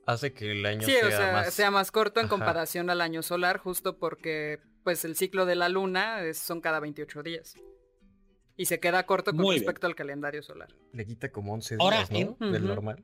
hace 0.07 0.33
que 0.33 0.53
el 0.53 0.67
año 0.67 0.83
sea, 0.83 1.33
más... 1.33 1.55
sea 1.55 1.71
más 1.71 1.91
corto 1.91 2.21
en 2.21 2.29
comparación 2.29 2.91
al 2.91 3.01
año 3.01 3.23
solar, 3.23 3.59
justo 3.59 3.99
porque 3.99 4.61
pues 4.83 5.05
el 5.05 5.17
ciclo 5.17 5.47
de 5.47 5.55
la 5.55 5.69
luna 5.69 6.21
son 6.35 6.61
cada 6.61 6.81
28 6.81 7.23
días. 7.23 7.57
Y 8.57 8.67
se 8.67 8.79
queda 8.79 9.05
corto 9.05 9.35
con 9.35 9.53
respecto 9.53 9.87
al 9.87 9.95
calendario 9.95 10.43
solar. 10.43 10.69
Le 10.93 11.05
quita 11.05 11.33
como 11.33 11.53
11 11.55 11.77
días, 11.77 12.11
¿no? 12.11 12.37
Del 12.51 12.67
normal. 12.67 13.03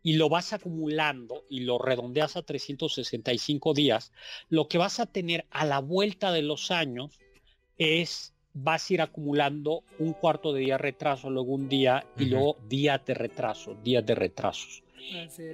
y 0.03 0.15
lo 0.15 0.29
vas 0.29 0.53
acumulando 0.53 1.45
y 1.49 1.61
lo 1.61 1.79
redondeas 1.79 2.37
a 2.37 2.43
365 2.43 3.75
días, 3.75 4.13
lo 4.49 4.69
que 4.69 4.79
vas 4.79 5.01
a 5.01 5.07
tener 5.07 5.47
a 5.51 5.65
la 5.65 5.79
vuelta 5.79 6.33
de 6.33 6.43
los 6.43 6.71
años 6.71 7.19
es 7.79 8.35
vas 8.55 8.91
a 8.91 8.95
ir 8.95 9.03
acumulando 9.03 9.83
un 9.99 10.13
cuarto 10.13 10.53
de 10.53 10.61
día 10.61 10.79
retraso, 10.79 11.31
luego 11.31 11.53
un 11.53 11.69
día 11.69 12.05
y 12.19 12.27
luego 12.27 12.59
días 12.69 13.05
de 13.07 13.15
retraso, 13.15 13.75
días 13.83 14.05
de 14.05 14.15
retrasos. 14.15 14.83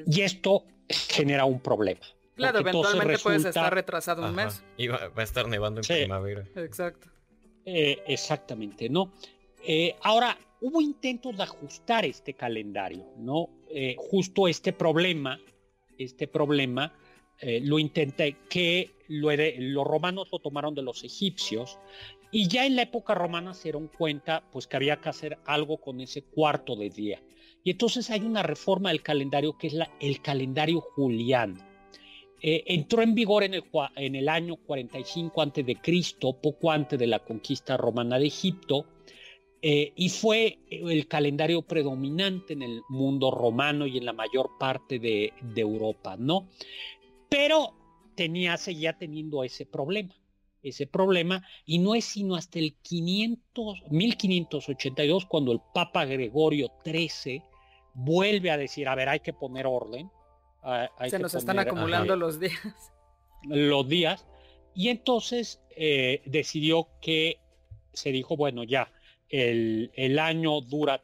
Y 0.07 0.21
esto 0.23 0.65
genera 0.89 1.45
un 1.45 1.61
problema. 1.61 2.01
Claro, 2.35 2.61
eventualmente 2.61 3.19
puedes 3.19 3.45
estar 3.45 3.73
retrasado 3.73 4.25
un 4.25 4.35
mes. 4.35 4.63
Y 4.77 4.89
va, 4.89 5.11
a 5.15 5.23
estar 5.23 5.49
nevando 5.49 5.81
en 5.81 5.87
primavera. 5.87 6.45
Exacto. 6.57 7.09
Eh, 7.65 8.03
exactamente, 8.07 8.89
¿no? 8.89 9.13
Eh, 9.65 9.97
ahora, 10.03 10.39
hubo 10.61 10.81
intentos 10.81 11.37
de 11.37 11.43
ajustar 11.43 12.05
este 12.05 12.35
calendario, 12.35 13.05
¿no? 13.19 13.49
Eh, 13.71 13.97
justo 13.99 14.49
este 14.49 14.73
problema, 14.73 15.39
este 15.99 16.27
problema 16.29 16.93
eh, 17.41 17.61
lo 17.63 17.79
intenté, 17.79 18.37
que 18.49 18.91
los 19.09 19.87
romanos 19.87 20.29
lo 20.31 20.39
tomaron 20.39 20.75
de 20.75 20.83
los 20.83 21.03
egipcios 21.03 21.79
y 22.31 22.47
ya 22.47 22.67
en 22.67 22.77
la 22.77 22.83
época 22.83 23.15
romana 23.15 23.55
se 23.55 23.65
dieron 23.65 23.89
cuenta 23.89 24.45
pues 24.53 24.67
que 24.67 24.77
había 24.77 25.01
que 25.01 25.09
hacer 25.09 25.39
algo 25.47 25.79
con 25.79 26.01
ese 26.01 26.23
cuarto 26.23 26.77
de 26.77 26.91
día. 26.91 27.23
Y 27.65 27.71
entonces 27.71 28.11
hay 28.11 28.21
una 28.21 28.43
reforma 28.43 28.91
del 28.91 29.03
calendario 29.03 29.57
que 29.57 29.69
es 29.69 29.75
el 30.01 30.23
calendario 30.23 30.81
juliano. 30.81 31.67
Entró 32.41 33.03
en 33.03 33.15
vigor 33.15 33.43
en 33.43 33.55
el, 33.55 33.65
en 33.97 34.15
el 34.15 34.29
año 34.29 34.57
45 34.57 35.43
a.C., 35.43 35.77
poco 36.41 36.71
antes 36.71 36.99
de 36.99 37.07
la 37.07 37.19
conquista 37.19 37.77
romana 37.77 38.19
de 38.19 38.27
Egipto, 38.27 38.87
eh, 39.61 39.93
y 39.97 40.09
fue 40.09 40.59
el 40.71 41.09
calendario 41.09 41.63
predominante 41.63 42.53
en 42.53 42.63
el 42.63 42.83
mundo 42.89 43.31
romano 43.31 43.87
y 43.87 43.99
en 43.99 44.05
la 44.05 44.13
mayor 44.13 44.51
parte 44.59 44.99
de, 44.99 45.33
de 45.41 45.61
Europa, 45.61 46.17
¿no? 46.17 46.49
Pero 47.29 47.75
tenía, 48.15 48.57
seguía 48.57 48.99
teniendo 48.99 49.45
ese 49.45 49.67
problema, 49.67 50.15
ese 50.63 50.87
problema, 50.87 51.45
y 51.67 51.79
no 51.79 51.95
es 51.95 52.05
sino 52.05 52.35
hasta 52.35 52.59
el 52.59 52.75
500, 52.83 53.83
1582 53.91 55.27
cuando 55.27 55.53
el 55.53 55.61
Papa 55.75 56.05
Gregorio 56.05 56.71
XIII 56.85 57.43
vuelve 57.95 58.51
a 58.51 58.57
decir, 58.57 58.89
a 58.89 58.95
ver, 58.95 59.09
hay 59.09 59.21
que 59.21 59.33
poner 59.33 59.67
orden. 59.67 60.11
Se 61.09 61.19
nos 61.19 61.35
están 61.35 61.59
acumulando 61.59 62.17
los 62.17 62.39
días. 62.39 62.93
Los 63.45 63.89
días. 63.89 64.27
Y 64.75 64.89
entonces 64.89 65.61
eh, 65.77 66.23
decidió 66.27 66.89
que 67.01 67.41
se 67.93 68.11
dijo, 68.13 68.37
bueno, 68.37 68.65
ya, 68.65 68.93
el, 69.29 69.91
el 69.95 70.19
año 70.19 70.61
dura, 70.61 71.03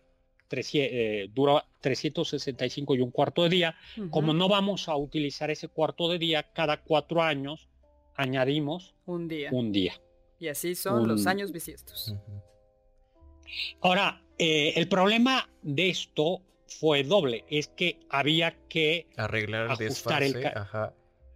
eh, 0.50 1.28
dura 1.32 1.64
365 1.80 2.94
y 2.94 3.00
un 3.00 3.10
cuarto 3.10 3.42
de 3.44 3.48
día. 3.48 3.76
Como 4.10 4.34
no 4.34 4.48
vamos 4.48 4.88
a 4.88 4.96
utilizar 4.96 5.50
ese 5.50 5.68
cuarto 5.68 6.08
de 6.08 6.18
día, 6.18 6.52
cada 6.52 6.82
cuatro 6.82 7.22
años 7.22 7.68
añadimos 8.16 8.94
un 9.06 9.28
día. 9.28 9.50
Un 9.52 9.72
día. 9.72 9.94
Y 10.38 10.48
así 10.48 10.74
son 10.74 11.08
los 11.08 11.26
años 11.26 11.52
bisiestos. 11.52 12.14
Ahora, 13.80 14.22
eh, 14.38 14.72
el 14.76 14.88
problema 14.88 15.48
de 15.62 15.90
esto 15.90 16.42
fue 16.66 17.04
doble, 17.04 17.44
es 17.48 17.68
que 17.68 18.00
había 18.08 18.56
que 18.68 19.06
arreglar 19.16 19.70
el 19.70 19.76
desfase, 19.76 20.52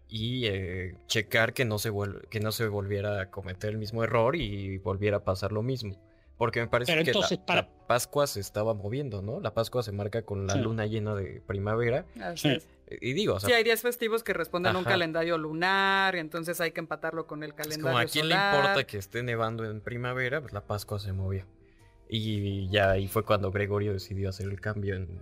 y 0.09 0.47
eh, 0.47 0.95
checar 1.07 1.53
que 1.53 1.65
no 1.65 1.79
se 1.79 1.93
que 2.31 2.41
no 2.41 2.51
se 2.51 2.67
volviera 2.67 3.21
a 3.21 3.31
cometer 3.31 3.71
el 3.71 3.79
mismo 3.79 4.03
error 4.03 4.37
y 4.37 4.79
volviera 4.79 5.19
a 5.19 5.25
pasar 5.25 5.53
lo 5.53 5.63
mismo. 5.63 5.97
Porque 6.39 6.61
me 6.61 6.69
parece 6.69 7.03
que 7.03 7.13
la, 7.13 7.69
Pascua 7.89 8.29
se 8.29 8.39
estaba 8.39 8.73
moviendo, 8.73 9.23
¿no? 9.23 9.41
La 9.41 9.55
Pascua 9.55 9.83
se 9.83 9.91
marca 9.91 10.23
con 10.23 10.47
la 10.47 10.55
luna 10.55 10.87
llena 10.87 11.17
de 11.17 11.43
primavera. 11.45 12.07
Y 13.01 13.13
digo, 13.13 13.35
o 13.35 13.41
sea, 13.41 13.49
sí, 13.49 13.55
hay 13.55 13.65
días 13.65 13.83
festivos 13.83 14.23
que 14.23 14.33
responden 14.33 14.77
a 14.77 14.79
un 14.79 14.85
calendario 14.85 15.37
lunar, 15.37 16.15
y 16.15 16.21
entonces 16.21 16.61
hay 16.61 16.71
que 16.71 16.81
empatarlo 16.81 17.27
con 17.27 17.43
el 17.43 17.55
calendario. 17.55 17.87
Es 17.87 17.93
como 17.93 17.99
a 17.99 18.05
quién 18.05 18.29
le 18.29 18.35
importa 18.35 18.87
que 18.87 18.99
esté 18.99 19.25
nevando 19.25 19.65
en 19.65 19.81
primavera, 19.81 20.41
pues 20.41 20.53
la 20.53 20.63
Pascua 20.63 21.01
se 21.01 21.13
movió. 21.13 21.45
Y 22.09 22.69
ya 22.69 22.93
ahí 22.93 23.09
fue 23.09 23.25
cuando 23.25 23.51
Gregorio 23.51 23.93
decidió 23.93 24.31
hacer 24.31 24.49
el 24.49 24.61
cambio 24.61 24.95
en 24.95 25.21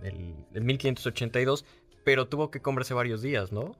el 0.53 0.63
1582, 0.63 1.65
pero 2.05 2.27
tuvo 2.27 2.51
que 2.51 2.61
comerse 2.61 2.93
varios 2.93 3.23
días, 3.23 3.51
¿no? 3.51 3.75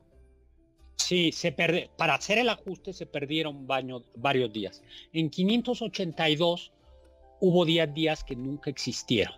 Sí, 0.98 1.32
se 1.32 1.54
para 1.54 2.16
hacer 2.16 2.40
el 2.40 2.50
ajuste 2.50 2.92
se 2.92 3.06
perdieron 3.06 3.68
varios 3.68 4.52
días. 4.52 4.82
En 5.14 5.30
582 5.30 6.74
hubo 7.40 7.66
10 7.66 7.94
días 7.94 8.24
que 8.24 8.36
nunca 8.36 8.70
existieron. 8.70 9.36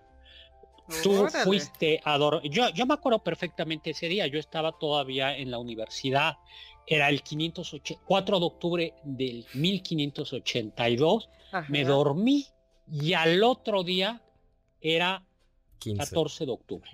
Tú 1.03 1.27
fuiste 1.43 2.01
a 2.03 2.17
yo, 2.43 2.69
yo 2.69 2.85
me 2.87 2.95
acuerdo 2.95 3.19
perfectamente 3.19 3.91
ese 3.91 4.07
día, 4.07 4.25
yo 4.25 4.39
estaba 4.39 4.71
todavía 4.71 5.37
en 5.37 5.51
la 5.51 5.59
universidad, 5.59 6.37
era 6.87 7.09
el 7.09 7.21
4 7.21 8.39
de 8.39 8.45
octubre 8.45 8.93
del 9.03 9.45
1582, 9.53 11.29
me 11.67 11.83
dormí 11.83 12.47
y 12.91 13.13
al 13.13 13.43
otro 13.43 13.83
día 13.83 14.21
era 14.81 15.23
14 15.79 16.45
de 16.45 16.51
octubre. 16.51 16.89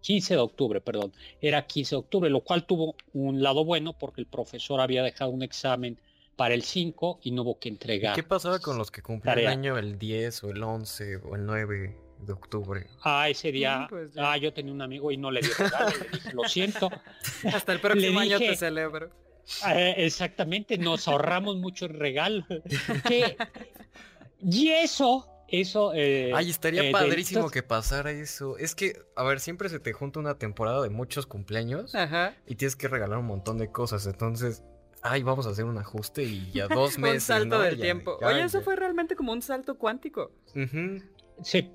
15 0.00 0.34
de 0.34 0.40
octubre, 0.40 0.80
perdón, 0.80 1.12
era 1.40 1.66
15 1.66 1.94
de 1.94 1.98
octubre, 1.98 2.30
lo 2.30 2.40
cual 2.40 2.64
tuvo 2.64 2.96
un 3.12 3.42
lado 3.42 3.64
bueno 3.64 3.92
porque 3.96 4.20
el 4.20 4.26
profesor 4.26 4.80
había 4.80 5.02
dejado 5.02 5.30
un 5.30 5.42
examen 5.42 6.00
para 6.40 6.54
el 6.54 6.62
5 6.62 7.20
y 7.22 7.32
no 7.32 7.42
hubo 7.42 7.58
que 7.58 7.68
entregar. 7.68 8.14
¿Qué 8.14 8.22
pasaba 8.22 8.60
con 8.60 8.78
los 8.78 8.90
que 8.90 9.02
cumplían 9.02 9.38
el 9.40 9.46
año 9.46 9.76
el 9.76 9.98
10 9.98 10.44
o 10.44 10.48
el 10.48 10.62
11 10.62 11.16
o 11.16 11.36
el 11.36 11.44
9 11.44 11.94
de 12.18 12.32
octubre? 12.32 12.86
Ah, 13.02 13.28
ese 13.28 13.52
día, 13.52 13.86
pues 13.90 14.12
ah, 14.16 14.38
yo 14.38 14.50
tenía 14.50 14.72
un 14.72 14.80
amigo 14.80 15.12
y 15.12 15.18
no 15.18 15.30
le 15.30 15.42
di 15.42 15.48
regalo, 15.48 15.90
le 15.90 16.08
dije, 16.08 16.32
lo 16.32 16.44
siento. 16.44 16.88
Hasta 17.52 17.74
el 17.74 17.80
próximo 17.80 18.20
año 18.20 18.38
te 18.38 18.56
celebro. 18.56 19.10
Eh, 19.68 19.96
exactamente, 19.98 20.78
nos 20.78 21.08
ahorramos 21.08 21.58
mucho 21.58 21.84
el 21.84 21.92
regalo. 21.92 22.42
y 24.40 24.70
eso 24.70 25.30
eso. 25.50 25.92
Eh, 25.94 26.32
Ay, 26.34 26.50
estaría 26.50 26.84
eh, 26.84 26.92
padrísimo 26.92 27.50
que 27.50 27.62
pasara 27.62 28.12
eso. 28.12 28.56
Es 28.56 28.74
que, 28.74 29.02
a 29.16 29.24
ver, 29.24 29.40
siempre 29.40 29.68
se 29.68 29.80
te 29.80 29.92
junta 29.92 30.20
una 30.20 30.38
temporada 30.38 30.82
de 30.82 30.90
muchos 30.90 31.26
cumpleaños 31.26 31.92
y 32.46 32.54
tienes 32.54 32.76
que 32.76 32.88
regalar 32.88 33.18
un 33.18 33.26
montón 33.26 33.58
de 33.58 33.70
cosas. 33.70 34.06
Entonces, 34.06 34.62
ay, 35.02 35.22
vamos 35.22 35.46
a 35.46 35.50
hacer 35.50 35.64
un 35.64 35.78
ajuste 35.78 36.22
y 36.22 36.50
ya 36.52 36.68
dos 36.68 36.98
meses. 36.98 37.14
un 37.14 37.20
salto 37.20 37.60
del 37.60 37.80
tiempo. 37.80 38.18
Oye, 38.22 38.44
eso 38.44 38.60
fue 38.62 38.76
realmente 38.76 39.16
como 39.16 39.32
un 39.32 39.42
salto 39.42 39.78
cuántico. 39.78 40.32
Sí. 41.42 41.70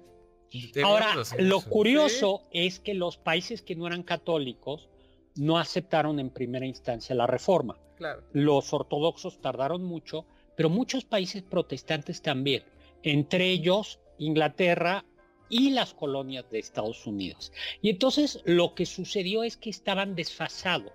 Ahora, 0.83 1.15
lo 1.39 1.61
curioso 1.61 2.43
es 2.51 2.79
que 2.79 2.93
los 2.93 3.17
países 3.17 3.61
que 3.61 3.75
no 3.75 3.88
eran 3.88 4.03
católicos 4.03 4.89
no 5.35 5.57
aceptaron 5.57 6.19
en 6.19 6.29
primera 6.29 6.65
instancia 6.65 7.15
la 7.15 7.27
reforma. 7.27 7.77
Claro. 7.97 8.23
Los 8.31 8.73
ortodoxos 8.73 9.41
tardaron 9.41 9.83
mucho, 9.83 10.25
pero 10.55 10.69
muchos 10.69 11.03
países 11.03 11.43
protestantes 11.43 12.21
también, 12.21 12.63
entre 13.03 13.49
ellos 13.49 13.99
Inglaterra 14.17 15.05
y 15.49 15.71
las 15.71 15.93
colonias 15.93 16.49
de 16.49 16.59
Estados 16.59 17.05
Unidos. 17.05 17.51
Y 17.81 17.89
entonces 17.89 18.41
lo 18.45 18.75
que 18.75 18.85
sucedió 18.85 19.43
es 19.43 19.57
que 19.57 19.69
estaban 19.69 20.15
desfasados. 20.15 20.93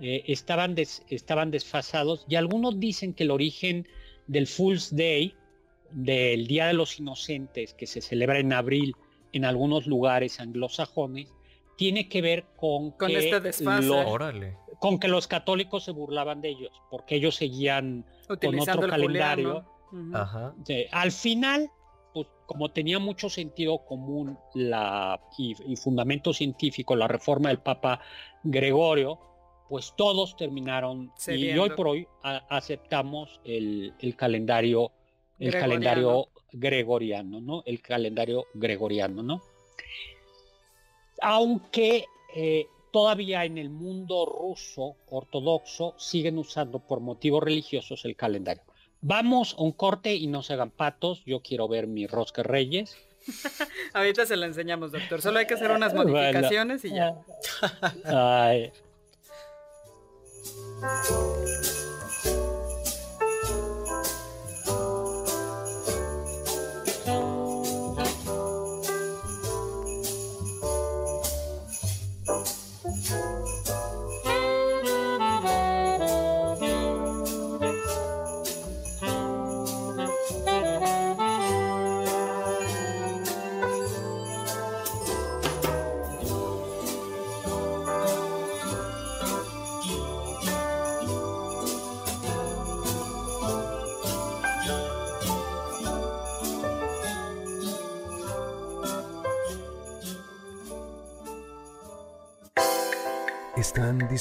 Eh, 0.00 0.24
estaban, 0.26 0.74
estaban 0.76 1.50
desfasados 1.50 2.26
y 2.28 2.34
algunos 2.34 2.80
dicen 2.80 3.14
que 3.14 3.24
el 3.24 3.30
origen 3.30 3.86
del 4.26 4.46
Fool's 4.46 4.94
Day, 4.94 5.36
del 5.90 6.46
Día 6.46 6.66
de 6.66 6.72
los 6.72 6.98
Inocentes, 6.98 7.74
que 7.74 7.86
se 7.86 8.00
celebra 8.00 8.40
en 8.40 8.52
abril 8.52 8.96
en 9.32 9.44
algunos 9.44 9.86
lugares 9.86 10.40
anglosajones, 10.40 11.32
tiene 11.76 12.08
que 12.08 12.22
ver 12.22 12.44
con, 12.56 12.92
con 12.92 13.08
que 13.08 13.18
este 13.18 13.62
los, 13.82 14.06
con 14.80 14.98
que 14.98 15.08
los 15.08 15.26
católicos 15.26 15.84
se 15.84 15.92
burlaban 15.92 16.40
de 16.40 16.50
ellos, 16.50 16.72
porque 16.90 17.16
ellos 17.16 17.36
seguían 17.36 18.04
con 18.26 18.58
otro 18.58 18.88
calendario. 18.88 19.64
al 20.90 21.12
final, 21.12 21.70
pues 22.12 22.28
como 22.46 22.70
tenía 22.70 22.98
mucho 22.98 23.28
sentido 23.28 23.84
común 23.84 24.38
la, 24.54 25.20
y, 25.38 25.54
y, 25.66 25.76
fundamento 25.76 26.32
científico 26.32 26.96
la 26.96 27.08
reforma 27.08 27.48
del 27.48 27.58
Papa 27.58 28.00
Gregorio, 28.44 29.33
pues 29.74 29.92
todos 29.96 30.36
terminaron 30.36 31.10
y 31.26 31.58
hoy 31.58 31.70
por 31.70 31.88
hoy 31.88 32.06
aceptamos 32.22 33.40
el, 33.42 33.92
calendario 34.16 34.92
el 35.40 35.50
gregoriano. 35.50 35.60
calendario 35.60 36.28
gregoriano, 36.52 37.40
¿no? 37.40 37.62
El 37.66 37.82
calendario 37.82 38.46
gregoriano, 38.54 39.24
¿no? 39.24 39.42
Aunque 41.20 42.04
eh, 42.36 42.68
todavía 42.92 43.44
en 43.44 43.58
el 43.58 43.68
mundo 43.68 44.24
ruso 44.26 44.94
ortodoxo 45.10 45.96
siguen 45.98 46.38
usando 46.38 46.78
por 46.78 47.00
motivos 47.00 47.42
religiosos 47.42 48.04
el 48.04 48.14
calendario. 48.14 48.62
Vamos 49.00 49.56
a 49.58 49.62
un 49.62 49.72
corte 49.72 50.14
y 50.14 50.28
no 50.28 50.44
se 50.44 50.52
hagan 50.52 50.70
patos. 50.70 51.24
Yo 51.24 51.40
quiero 51.40 51.66
ver 51.66 51.88
mi 51.88 52.06
rosca 52.06 52.44
reyes. 52.44 52.96
Ahorita 53.92 54.24
se 54.24 54.36
la 54.36 54.46
enseñamos, 54.46 54.92
doctor. 54.92 55.20
Solo 55.20 55.40
hay 55.40 55.48
que 55.48 55.54
hacer 55.54 55.72
unas 55.72 55.92
modificaciones 55.96 56.84
y 56.84 56.90
ya. 56.90 57.16
Ay. 58.04 58.70
Música 60.84 61.73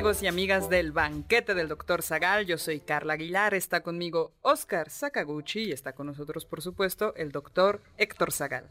Amigos 0.00 0.22
y 0.22 0.28
amigas 0.28 0.70
del 0.70 0.92
banquete 0.92 1.52
del 1.52 1.68
Dr. 1.68 2.02
Zagal, 2.02 2.46
yo 2.46 2.56
soy 2.56 2.80
Carla 2.80 3.12
Aguilar, 3.12 3.52
está 3.52 3.82
conmigo 3.82 4.32
Oscar 4.40 4.88
Sakaguchi 4.88 5.64
y 5.64 5.72
está 5.72 5.92
con 5.92 6.06
nosotros, 6.06 6.46
por 6.46 6.62
supuesto, 6.62 7.14
el 7.16 7.32
doctor 7.32 7.82
Héctor 7.98 8.32
Zagal. 8.32 8.70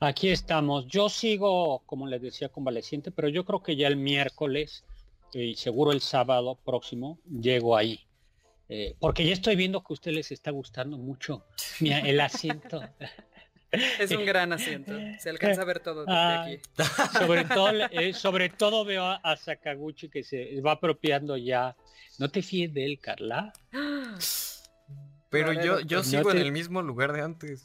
Aquí 0.00 0.30
estamos. 0.30 0.86
Yo 0.86 1.10
sigo, 1.10 1.82
como 1.84 2.06
les 2.06 2.22
decía, 2.22 2.48
convaleciente, 2.48 3.10
pero 3.10 3.28
yo 3.28 3.44
creo 3.44 3.62
que 3.62 3.76
ya 3.76 3.86
el 3.86 3.96
miércoles 3.96 4.86
y 5.34 5.56
seguro 5.56 5.92
el 5.92 6.00
sábado 6.00 6.58
próximo 6.64 7.18
llego 7.28 7.76
ahí. 7.76 8.00
Eh, 8.70 8.96
porque 9.00 9.26
ya 9.26 9.34
estoy 9.34 9.56
viendo 9.56 9.80
que 9.82 9.88
a 9.90 9.92
ustedes 9.92 10.16
les 10.16 10.32
está 10.32 10.50
gustando 10.52 10.96
mucho 10.96 11.44
el 11.80 12.18
asiento. 12.20 12.80
Es 13.98 14.10
un 14.10 14.24
gran 14.24 14.52
asiento. 14.52 14.92
Se 15.18 15.30
alcanza 15.30 15.62
a 15.62 15.64
ver 15.64 15.80
todo 15.80 16.04
desde 16.04 16.12
ah, 16.18 16.42
aquí. 16.42 16.60
Sobre 17.18 17.44
todo, 17.44 17.70
eh, 17.90 18.12
sobre 18.12 18.48
todo 18.48 18.84
veo 18.84 19.04
a, 19.04 19.36
Sakaguchi 19.36 20.08
que 20.08 20.22
se 20.22 20.60
va 20.60 20.72
apropiando 20.72 21.36
ya. 21.36 21.76
No 22.18 22.28
te 22.28 22.42
fíes 22.42 22.72
de 22.72 22.84
él, 22.84 23.00
Carla. 23.00 23.52
Pero 25.30 25.52
yo, 25.52 25.80
yo 25.80 26.04
sigo 26.04 26.30
en 26.30 26.38
el 26.38 26.52
mismo 26.52 26.80
lugar 26.80 27.12
de 27.12 27.22
antes. 27.22 27.64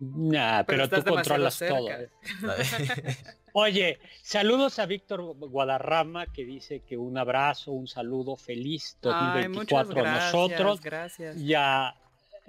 Nah, 0.00 0.62
pero, 0.62 0.88
tú 0.88 1.02
controlas 1.02 1.58
todo. 1.58 1.90
¿eh? 1.90 2.08
Oye, 3.52 3.98
saludos 4.22 4.78
a 4.78 4.86
Víctor 4.86 5.34
Guadarrama 5.36 6.26
que 6.26 6.44
dice 6.44 6.80
que 6.80 6.96
un 6.96 7.18
abrazo, 7.18 7.72
un 7.72 7.88
saludo 7.88 8.36
feliz 8.36 8.96
2024 9.02 10.06
a 10.06 10.12
nosotros. 10.12 10.80
Gracias. 10.80 11.36
Ya 11.44 11.96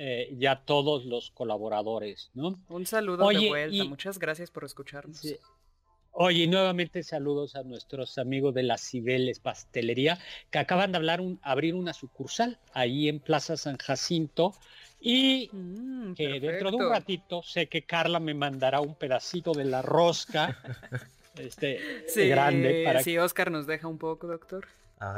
eh, 0.01 0.33
ya 0.37 0.63
todos 0.63 1.03
los 1.03 1.29
colaboradores, 1.31 2.31
¿no? 2.33 2.57
Un 2.69 2.85
saludo 2.85 3.27
de 3.27 3.49
vuelta, 3.49 3.83
muchas 3.83 4.17
gracias 4.17 4.49
por 4.49 4.63
escucharnos. 4.63 5.21
Oye, 6.11 6.47
nuevamente 6.47 7.03
saludos 7.03 7.57
a 7.57 7.63
nuestros 7.63 8.17
amigos 8.17 8.53
de 8.53 8.63
la 8.63 8.77
Cibeles 8.77 9.41
Pastelería, 9.41 10.17
que 10.51 10.59
acaban 10.59 10.93
de 10.93 10.99
hablar 10.99 11.21
abrir 11.41 11.75
una 11.75 11.91
sucursal 11.91 12.59
ahí 12.71 13.09
en 13.09 13.19
Plaza 13.19 13.57
San 13.57 13.75
Jacinto. 13.75 14.53
Y 15.01 15.49
mm, 15.51 16.13
que 16.13 16.39
dentro 16.39 16.71
de 16.71 16.77
un 16.77 16.89
ratito 16.89 17.43
sé 17.43 17.67
que 17.67 17.81
Carla 17.81 18.21
me 18.21 18.33
mandará 18.33 18.79
un 18.79 18.95
pedacito 18.95 19.51
de 19.51 19.65
la 19.65 19.81
rosca. 19.81 20.57
este 21.35 21.77
grande 22.29 22.83
para 22.85 23.03
si 23.03 23.17
Oscar 23.17 23.51
nos 23.51 23.67
deja 23.67 23.89
un 23.89 23.97
poco, 23.97 24.27
doctor. 24.27 24.65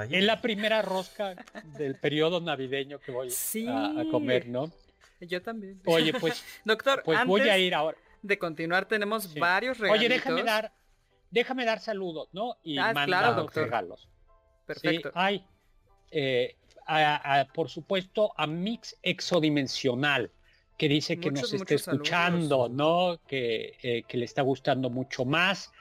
Es 0.10 0.24
la 0.24 0.42
primera 0.42 0.84
rosca 0.84 1.36
del 1.78 1.96
periodo 1.96 2.40
navideño 2.40 3.00
que 3.00 3.12
voy 3.12 3.30
a, 3.68 4.04
comer, 4.12 4.48
¿no? 4.48 4.72
Yo 5.20 5.42
también. 5.42 5.82
Oye, 5.86 6.14
pues, 6.14 6.44
doctor, 6.66 7.02
pues 7.04 7.20
voy 7.26 7.42
a 7.42 7.58
ir 7.58 7.74
ahora. 7.74 7.98
De 8.22 8.38
continuar, 8.38 8.88
tenemos 8.88 9.34
varios 9.34 9.80
regalos. 9.80 10.00
Oye, 10.00 10.10
déjame 10.10 10.44
dar, 10.44 10.72
déjame 11.32 11.66
dar 11.66 11.80
saludos, 11.80 12.30
¿no? 12.32 12.58
Y 12.64 12.78
ah, 12.78 12.94
mandar 12.94 13.36
doctor. 13.36 13.64
regalos. 13.64 14.08
Perfecto. 14.68 15.12
hay, 15.16 15.44
eh, 16.12 16.56
por 17.54 17.70
supuesto, 17.70 18.34
a 18.38 18.46
Mix 18.46 18.96
Exodimensional, 19.02 20.32
que 20.78 20.88
dice 20.88 21.20
que 21.20 21.32
nos 21.32 21.52
está 21.54 21.74
escuchando, 21.74 22.70
¿no? 22.70 23.20
Que, 23.28 23.78
eh, 23.82 24.04
que, 24.08 24.18
le 24.18 24.26
está 24.26 24.44
gustando 24.44 24.92
mucho 24.92 25.26
más, 25.26 25.72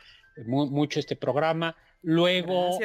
mucho 0.47 0.99
este 0.99 1.17
programa. 1.17 1.77
Luego, 2.03 2.79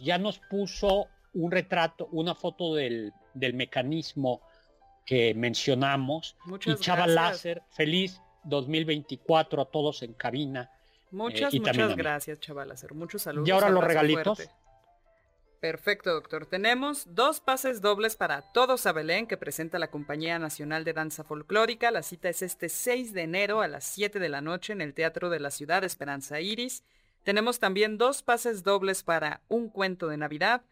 ya 0.00 0.18
nos 0.18 0.38
puso 0.38 1.08
un 1.34 1.50
retrato, 1.50 2.08
una 2.12 2.34
foto 2.34 2.74
del, 2.74 3.12
mecanismo 3.34 4.40
que 5.06 5.34
mencionamos. 5.34 6.36
Muchas 6.44 6.80
y 6.80 6.82
Chava 6.82 7.06
Láser, 7.06 7.62
feliz 7.70 8.20
2024 8.44 9.62
a 9.62 9.64
todos 9.66 10.02
en 10.02 10.14
cabina. 10.14 10.70
Muchas, 11.10 11.54
eh, 11.54 11.60
muchas 11.60 11.96
gracias, 11.96 12.40
Chava 12.40 12.64
Láser. 12.64 12.92
Muchos 12.94 13.22
saludos. 13.22 13.48
Y 13.48 13.52
ahora 13.52 13.70
los 13.70 13.84
regalitos. 13.84 14.48
Perfecto, 15.60 16.12
doctor. 16.12 16.46
Tenemos 16.46 17.16
dos 17.16 17.40
pases 17.40 17.80
dobles 17.80 18.14
para 18.14 18.42
Todos 18.52 18.86
a 18.86 18.92
Belén 18.92 19.26
que 19.26 19.36
presenta 19.36 19.80
la 19.80 19.90
Compañía 19.90 20.38
Nacional 20.38 20.84
de 20.84 20.92
Danza 20.92 21.24
Folclórica. 21.24 21.90
La 21.90 22.04
cita 22.04 22.28
es 22.28 22.42
este 22.42 22.68
6 22.68 23.12
de 23.12 23.22
enero 23.22 23.60
a 23.60 23.66
las 23.66 23.84
7 23.84 24.20
de 24.20 24.28
la 24.28 24.40
noche 24.40 24.72
en 24.72 24.80
el 24.80 24.94
Teatro 24.94 25.30
de 25.30 25.40
la 25.40 25.50
Ciudad 25.50 25.82
Esperanza 25.82 26.40
Iris. 26.40 26.84
Tenemos 27.28 27.58
también 27.58 27.98
dos 27.98 28.22
pases 28.22 28.62
dobles 28.62 29.02
para 29.02 29.42
Un 29.48 29.68
cuento 29.68 30.08
de 30.08 30.16
Navidad, 30.16 30.62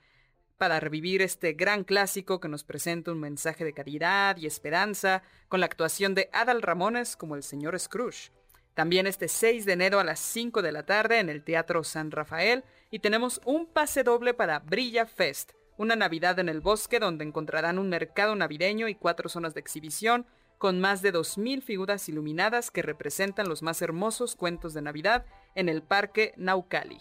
para 0.57 0.81
revivir 0.81 1.21
este 1.21 1.53
gran 1.53 1.85
clásico 1.85 2.41
que 2.41 2.49
nos 2.49 2.65
presenta 2.65 3.13
un 3.13 3.21
mensaje 3.21 3.63
de 3.63 3.75
caridad 3.75 4.39
y 4.39 4.47
esperanza, 4.47 5.23
con 5.49 5.61
la 5.61 5.67
actuación 5.67 6.15
de 6.15 6.31
Adal 6.33 6.63
Ramones 6.63 7.15
como 7.15 7.37
el 7.37 7.43
señor 7.43 7.79
Scrooge. 7.79 8.31
También 8.73 9.07
este 9.07 9.29
6 9.29 9.67
de 9.67 9.75
enero 9.75 10.01
a 10.01 10.05
las 10.05 10.19
5 10.19 10.63
de 10.63 10.73
la 10.73 10.87
tarde 10.87 11.19
en 11.19 11.29
el 11.29 11.45
Teatro 11.45 11.85
San 11.85 12.11
Rafael 12.11 12.65
y 12.91 13.01
tenemos 13.01 13.39
un 13.45 13.67
pase 13.67 14.03
doble 14.03 14.33
para 14.33 14.61
Brilla 14.61 15.05
Fest, 15.05 15.53
una 15.77 15.95
Navidad 15.95 16.39
en 16.39 16.49
el 16.49 16.63
bosque 16.63 16.99
donde 16.99 17.27
encontrarán 17.27 17.79
un 17.79 17.91
mercado 17.91 18.35
navideño 18.35 18.89
y 18.89 18.95
cuatro 18.95 19.29
zonas 19.29 19.53
de 19.53 19.61
exhibición 19.61 20.25
con 20.57 20.81
más 20.81 21.03
de 21.03 21.13
2.000 21.13 21.61
figuras 21.61 22.09
iluminadas 22.09 22.71
que 22.71 22.81
representan 22.81 23.47
los 23.47 23.63
más 23.63 23.83
hermosos 23.83 24.37
cuentos 24.37 24.73
de 24.73 24.81
Navidad 24.81 25.27
en 25.57 25.69
el 25.69 25.83
Parque 25.83 26.33
Naucali. 26.37 27.01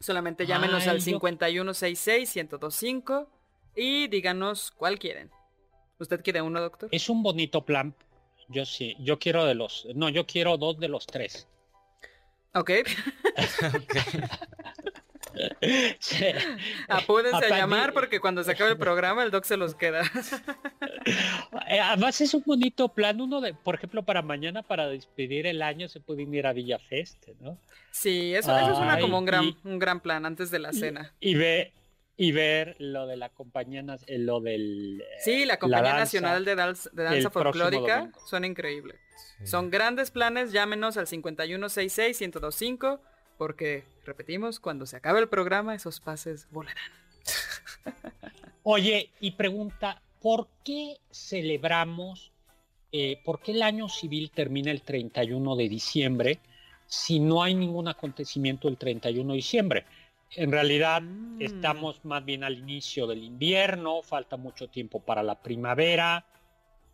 Solamente 0.00 0.44
llámenos 0.46 0.88
al 0.88 1.00
5166-1025 1.00 3.28
y 3.76 4.08
díganos 4.08 4.72
cuál 4.72 4.98
quieren. 4.98 5.30
¿Usted 5.98 6.20
quiere 6.22 6.42
uno, 6.42 6.60
doctor? 6.60 6.88
Es 6.90 7.08
un 7.10 7.22
bonito 7.22 7.64
plan. 7.64 7.94
Yo 8.48 8.64
sí, 8.64 8.96
yo 8.98 9.18
quiero 9.18 9.44
de 9.44 9.54
los... 9.54 9.86
No, 9.94 10.08
yo 10.08 10.26
quiero 10.26 10.56
dos 10.56 10.80
de 10.80 10.88
los 10.88 11.06
tres. 11.06 11.46
Ok. 12.54 12.70
Apúdense 16.88 17.46
a 17.46 17.58
llamar 17.58 17.92
porque 17.92 18.20
cuando 18.20 18.42
se 18.44 18.52
acabe 18.52 18.72
el 18.72 18.78
programa 18.78 19.22
el 19.22 19.30
doc 19.30 19.44
se 19.44 19.56
los 19.56 19.74
queda. 19.74 20.02
Eh, 21.68 21.80
además 21.80 22.20
es 22.20 22.34
un 22.34 22.42
bonito 22.44 22.88
plan, 22.88 23.20
uno 23.20 23.40
de, 23.40 23.54
por 23.54 23.74
ejemplo, 23.76 24.04
para 24.04 24.22
mañana, 24.22 24.62
para 24.62 24.88
despedir 24.88 25.46
el 25.46 25.62
año, 25.62 25.88
se 25.88 26.00
puede 26.00 26.22
ir 26.22 26.46
a 26.46 26.52
Villa 26.52 26.78
Fest, 26.78 27.28
¿no? 27.40 27.58
Sí, 27.90 28.34
eso, 28.34 28.56
es 28.58 28.78
una, 28.78 28.98
como 28.98 29.18
un 29.18 29.24
gran, 29.24 29.56
un 29.64 29.78
gran 29.78 30.00
plan 30.00 30.26
antes 30.26 30.50
de 30.50 30.58
la 30.58 30.72
cena. 30.72 31.14
Y, 31.20 31.34
ve, 31.34 31.72
y 32.16 32.32
ver 32.32 32.76
lo 32.78 33.06
de 33.06 33.16
la 33.16 33.28
compañía, 33.30 33.84
eh, 34.06 34.18
lo 34.18 34.40
del... 34.40 35.02
Sí, 35.24 35.44
la 35.44 35.58
Compañía 35.58 35.94
Nacional 35.94 36.44
de, 36.44 36.54
Danza 36.54 37.30
Folclórica, 37.30 38.10
son 38.26 38.44
increíbles. 38.44 39.00
Son 39.44 39.70
grandes 39.70 40.10
planes, 40.10 40.52
llámenos 40.52 40.96
al 40.96 41.06
5166-1025 41.06 43.00
porque, 43.40 43.84
repetimos, 44.04 44.60
cuando 44.60 44.84
se 44.84 44.98
acabe 44.98 45.18
el 45.18 45.26
programa, 45.30 45.74
esos 45.74 45.98
pases 45.98 46.46
volarán. 46.50 46.92
Oye, 48.64 49.08
y 49.18 49.30
pregunta, 49.30 50.02
¿por 50.20 50.48
qué 50.62 50.98
celebramos, 51.10 52.32
eh, 52.92 53.18
por 53.24 53.40
qué 53.40 53.52
el 53.52 53.62
año 53.62 53.88
civil 53.88 54.30
termina 54.30 54.70
el 54.70 54.82
31 54.82 55.56
de 55.56 55.70
diciembre 55.70 56.38
si 56.86 57.18
no 57.18 57.42
hay 57.42 57.54
ningún 57.54 57.88
acontecimiento 57.88 58.68
el 58.68 58.76
31 58.76 59.32
de 59.32 59.36
diciembre? 59.36 59.86
En 60.36 60.52
realidad 60.52 61.00
mm. 61.00 61.40
estamos 61.40 62.04
más 62.04 62.22
bien 62.22 62.44
al 62.44 62.58
inicio 62.58 63.06
del 63.06 63.24
invierno, 63.24 64.02
falta 64.02 64.36
mucho 64.36 64.68
tiempo 64.68 65.00
para 65.00 65.22
la 65.22 65.40
primavera. 65.40 66.26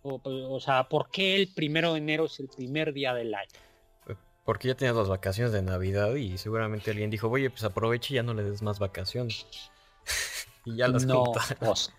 o, 0.04 0.60
sea, 0.60 0.88
¿por 0.88 1.10
qué 1.10 1.34
el 1.34 1.48
primero 1.48 1.94
de 1.94 1.98
enero 1.98 2.26
es 2.26 2.38
el 2.38 2.46
primer 2.46 2.92
día 2.92 3.14
del 3.14 3.34
año? 3.34 3.50
Porque 4.46 4.68
ya 4.68 4.76
tenías 4.76 4.94
las 4.94 5.08
vacaciones 5.08 5.52
de 5.52 5.60
Navidad 5.60 6.14
y 6.14 6.38
seguramente 6.38 6.92
alguien 6.92 7.10
dijo, 7.10 7.28
oye, 7.28 7.50
pues 7.50 7.64
aproveche 7.64 8.14
y 8.14 8.16
ya 8.16 8.22
no 8.22 8.32
le 8.32 8.44
des 8.44 8.62
más 8.62 8.78
vacaciones. 8.78 9.44
y 10.64 10.76
ya 10.76 10.86
las 10.86 11.04
no, 11.04 11.32
pues, 11.58 11.92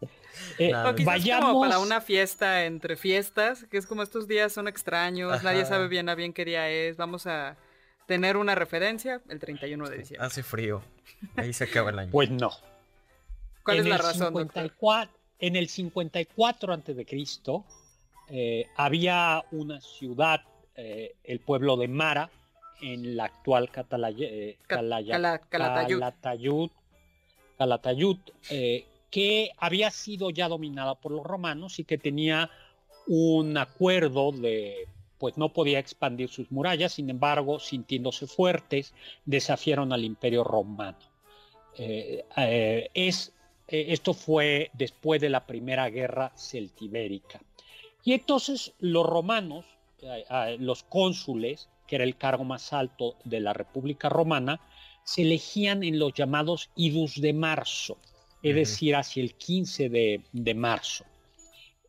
eh, 0.58 0.72
vayamos 1.04 1.62
para 1.62 1.78
una 1.78 2.00
fiesta 2.00 2.64
entre 2.64 2.96
fiestas, 2.96 3.66
que 3.70 3.76
es 3.76 3.86
como 3.86 4.02
estos 4.02 4.26
días 4.26 4.52
son 4.52 4.66
extraños, 4.66 5.42
nadie 5.42 5.66
sabe 5.66 5.88
bien 5.88 6.08
a 6.08 6.14
bien 6.14 6.32
qué 6.32 6.46
día 6.46 6.70
es. 6.70 6.96
Vamos 6.96 7.26
a 7.26 7.58
tener 8.06 8.38
una 8.38 8.54
referencia 8.54 9.20
el 9.28 9.38
31 9.38 9.88
de 9.90 9.98
diciembre. 9.98 10.26
Hace 10.26 10.42
frío. 10.42 10.82
Ahí 11.36 11.52
se 11.52 11.64
acaba 11.64 11.90
el 11.90 11.98
año. 11.98 12.10
Pues 12.10 12.30
no. 12.30 12.50
¿Cuál 13.62 13.80
es 13.80 13.86
la 13.86 13.98
razón? 13.98 14.28
54, 14.28 15.14
en 15.38 15.56
el 15.56 15.68
54 15.68 16.72
antes 16.72 16.96
de 16.96 17.04
Cristo 17.04 17.66
eh, 18.28 18.68
había 18.76 19.44
una 19.50 19.82
ciudad 19.82 20.40
eh, 20.76 21.16
el 21.24 21.40
pueblo 21.40 21.76
de 21.76 21.88
Mara, 21.88 22.30
en 22.80 23.16
la 23.16 23.24
actual 23.24 23.70
eh, 24.18 24.58
Calatayud, 24.66 26.70
Calatayud 27.56 28.18
eh, 28.50 28.86
que 29.10 29.52
había 29.58 29.90
sido 29.90 30.30
ya 30.30 30.48
dominada 30.48 30.96
por 30.96 31.12
los 31.12 31.24
romanos 31.24 31.78
y 31.78 31.84
que 31.84 31.98
tenía 31.98 32.50
un 33.06 33.56
acuerdo 33.56 34.32
de 34.32 34.88
pues 35.18 35.38
no 35.38 35.52
podía 35.52 35.78
expandir 35.78 36.28
sus 36.28 36.50
murallas, 36.50 36.94
sin 36.94 37.08
embargo, 37.08 37.58
sintiéndose 37.58 38.26
fuertes, 38.26 38.92
desafiaron 39.24 39.92
al 39.92 40.04
imperio 40.04 40.44
romano. 40.44 40.98
Eh, 41.78 42.24
es, 42.92 43.32
esto 43.68 44.12
fue 44.12 44.70
después 44.74 45.22
de 45.22 45.30
la 45.30 45.46
primera 45.46 45.88
guerra 45.88 46.32
celtibérica. 46.36 47.40
Y 48.02 48.12
entonces 48.12 48.74
los 48.80 49.06
romanos, 49.06 49.64
los 50.58 50.82
cónsules, 50.82 51.68
que 51.86 51.96
era 51.96 52.04
el 52.04 52.16
cargo 52.16 52.44
más 52.44 52.72
alto 52.72 53.16
de 53.24 53.40
la 53.40 53.52
República 53.52 54.08
Romana, 54.08 54.60
se 55.04 55.22
elegían 55.22 55.82
en 55.84 55.98
los 55.98 56.14
llamados 56.14 56.70
idus 56.76 57.20
de 57.20 57.32
marzo, 57.32 57.98
es 58.42 58.54
decir, 58.54 58.96
hacia 58.96 59.22
el 59.22 59.34
15 59.34 59.88
de, 59.88 60.54
marzo. 60.54 61.04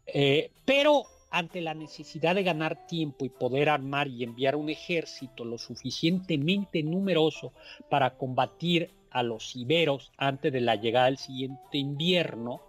Eh, 0.06 0.52
pero 0.66 1.06
ante 1.32 1.62
la 1.62 1.74
necesidad 1.74 2.36
de 2.36 2.44
ganar 2.44 2.88
tiempo 2.88 3.26
y 3.26 3.30
poder 3.30 3.70
armar 3.70 4.08
y 4.08 4.24
enviar 4.24 4.56
un 4.56 4.70
ejército 4.70 5.44
lo 5.44 5.58
suficientemente 5.58 6.82
numeroso 6.84 7.52
para 7.90 8.18
combatir 8.18 8.92
a 9.12 9.24
los 9.24 9.56
iberos 9.56 10.12
antes 10.18 10.54
de 10.54 10.62
la 10.62 10.76
llegada 10.76 11.08
del 11.08 11.18
siguiente 11.18 11.78
invierno, 11.78 12.62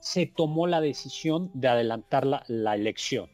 se 0.00 0.26
tomó 0.26 0.66
la 0.66 0.80
decisión 0.80 1.50
de 1.54 1.68
adelantar 1.68 2.26
la, 2.26 2.74
elección. 2.74 3.28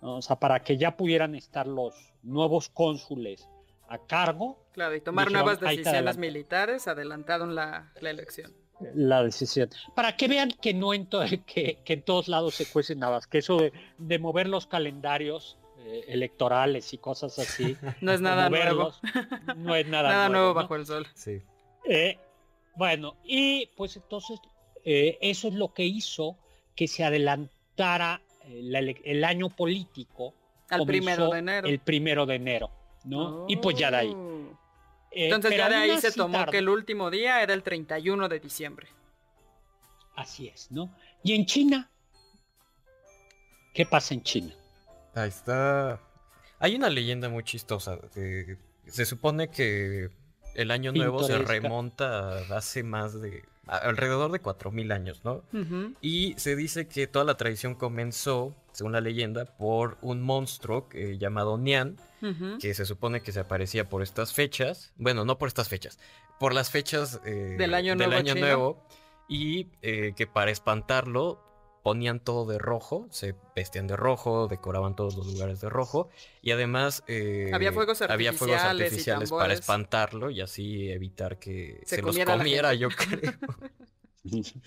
O 0.00 0.22
sea, 0.22 0.36
para 0.36 0.62
que 0.62 0.76
ya 0.76 0.96
pudieran 0.96 1.34
estar 1.34 1.66
los 1.66 1.94
nuevos 2.22 2.68
cónsules 2.68 3.48
a 3.88 3.98
cargo. 3.98 4.64
Claro, 4.72 4.94
y 4.94 5.00
tomar 5.00 5.30
nuevas 5.30 5.60
decisiones 5.60 6.16
militares 6.16 6.88
adelantaron 6.88 7.54
la, 7.54 7.92
elección. 8.00 8.52
La 8.94 9.22
decisión. 9.22 9.68
Para 9.94 10.16
que 10.16 10.28
vean 10.28 10.52
que 10.62 10.72
no 10.72 10.94
en, 10.94 11.06
que, 11.46 11.82
en 11.84 12.02
todos 12.02 12.28
lados 12.28 12.54
se 12.54 12.66
cuecen 12.66 13.00
nada, 13.00 13.20
que 13.28 13.38
eso 13.38 13.58
de, 13.98 14.18
mover 14.18 14.48
los 14.48 14.66
calendarios 14.66 15.58
eh, 15.78 16.04
electorales 16.08 16.92
y 16.94 16.98
cosas 16.98 17.38
así. 17.38 17.76
no 18.00 18.12
es 18.12 18.20
nada 18.20 18.48
nuevo. 18.48 18.92
No 19.56 19.74
es 19.74 19.86
nada, 19.88 20.08
nada 20.08 20.28
nuevo, 20.28 20.54
bajo 20.54 20.76
el 20.76 20.86
sol. 20.86 21.06
Sí. 21.14 21.42
Eh, 21.84 22.18
bueno, 22.76 23.16
y 23.24 23.66
pues 23.76 23.96
entonces 23.96 24.40
eh, 24.84 25.18
eso 25.20 25.48
es 25.48 25.54
lo 25.54 25.74
que 25.74 25.84
hizo 25.84 26.38
que 26.74 26.88
se 26.88 27.04
adelantara 27.04 28.22
el 28.44 29.24
año 29.24 29.48
político. 29.48 30.34
Al 30.68 30.86
primero 30.86 31.30
de 31.30 31.38
enero. 31.38 31.68
El 31.68 31.78
primero 31.80 32.26
de 32.26 32.34
enero. 32.36 32.70
¿no? 33.04 33.46
Y 33.48 33.56
pues 33.56 33.76
ya 33.76 33.90
de 33.90 33.96
ahí. 33.96 34.12
Oh. 34.14 34.58
Eh, 35.10 35.24
Entonces 35.26 35.56
ya 35.56 35.68
de 35.68 35.74
ahí 35.74 36.00
se 36.00 36.12
tomó 36.12 36.46
que 36.46 36.58
el 36.58 36.68
último 36.68 37.10
día 37.10 37.42
era 37.42 37.52
el 37.52 37.62
31 37.62 38.28
de 38.28 38.40
diciembre. 38.40 38.88
Así 40.14 40.48
es, 40.48 40.70
¿no? 40.70 40.94
Y 41.22 41.34
en 41.34 41.46
China, 41.46 41.90
¿qué 43.74 43.86
pasa 43.86 44.14
en 44.14 44.22
China? 44.22 44.54
Ahí 45.14 45.28
está. 45.28 46.00
Hay 46.58 46.76
una 46.76 46.90
leyenda 46.90 47.28
muy 47.28 47.42
chistosa. 47.42 47.98
se 48.12 49.06
supone 49.06 49.50
que 49.50 50.10
el 50.54 50.70
año 50.70 50.92
nuevo 50.92 51.22
se 51.24 51.38
remonta 51.38 52.38
hace 52.54 52.82
más 52.82 53.20
de 53.20 53.44
alrededor 53.70 54.32
de 54.32 54.42
4.000 54.42 54.92
años, 54.92 55.22
¿no? 55.24 55.42
Y 56.00 56.34
se 56.36 56.56
dice 56.56 56.88
que 56.88 57.06
toda 57.06 57.24
la 57.24 57.36
tradición 57.36 57.74
comenzó, 57.74 58.54
según 58.72 58.92
la 58.92 59.00
leyenda, 59.00 59.44
por 59.44 59.96
un 60.02 60.22
monstruo 60.22 60.88
llamado 61.18 61.56
Nian, 61.56 61.96
que 62.60 62.74
se 62.74 62.84
supone 62.84 63.22
que 63.22 63.32
se 63.32 63.40
aparecía 63.40 63.88
por 63.88 64.02
estas 64.02 64.32
fechas, 64.32 64.92
bueno, 64.96 65.24
no 65.24 65.38
por 65.38 65.48
estas 65.48 65.68
fechas, 65.68 65.98
por 66.38 66.52
las 66.52 66.70
fechas 66.70 67.20
eh, 67.24 67.56
del 67.58 67.74
año, 67.74 67.94
nuevo, 68.34 68.84
y 69.28 69.68
eh, 69.82 70.12
que 70.16 70.26
para 70.26 70.50
espantarlo 70.50 71.40
ponían 71.82 72.20
todo 72.20 72.46
de 72.50 72.58
rojo, 72.58 73.06
se 73.10 73.34
vestían 73.56 73.86
de 73.86 73.96
rojo, 73.96 74.48
decoraban 74.48 74.94
todos 74.94 75.16
los 75.16 75.26
lugares 75.26 75.60
de 75.60 75.68
rojo 75.70 76.10
y 76.42 76.50
además 76.50 77.02
eh, 77.06 77.50
había 77.52 77.72
fuegos 77.72 78.02
artificiales, 78.02 79.30
para 79.30 79.52
espantarlo 79.52 80.30
y 80.30 80.40
así 80.40 80.90
evitar 80.90 81.38
que 81.38 81.80
se, 81.84 82.02
los 82.02 82.18
comiera, 82.18 82.74
yo 82.74 82.88
creo. 82.88 83.32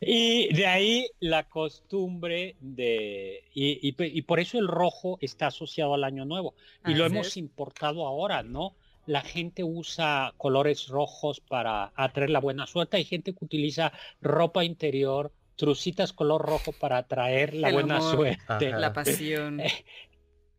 y 0.00 0.52
de 0.54 0.66
ahí 0.66 1.10
la 1.20 1.48
costumbre 1.48 2.56
de... 2.60 3.44
Y, 3.54 4.22
por 4.22 4.40
eso 4.40 4.58
el 4.58 4.68
rojo 4.68 5.18
está 5.20 5.48
asociado 5.48 5.94
al 5.94 6.04
año 6.04 6.24
nuevo. 6.24 6.54
Y 6.86 6.94
lo 6.94 7.06
hemos 7.06 7.36
importado 7.36 8.06
ahora, 8.06 8.42
¿no? 8.42 8.74
La 9.06 9.22
gente 9.22 9.64
usa 9.64 10.34
colores 10.36 10.88
rojos 10.88 11.40
para 11.40 11.92
atraer 11.94 12.30
la 12.30 12.40
buena 12.40 12.66
suerte. 12.66 12.98
Hay 12.98 13.04
gente 13.04 13.32
que 13.32 13.44
utiliza 13.44 13.92
ropa 14.20 14.64
interior 14.64 15.32
trucitas 15.58 16.12
color 16.14 16.40
rojo 16.40 16.72
para 16.72 16.96
atraer 16.96 17.52
la 17.52 17.70
buena 17.72 18.00
suerte. 18.00 18.70
La 18.70 18.94
pasión. 18.94 19.60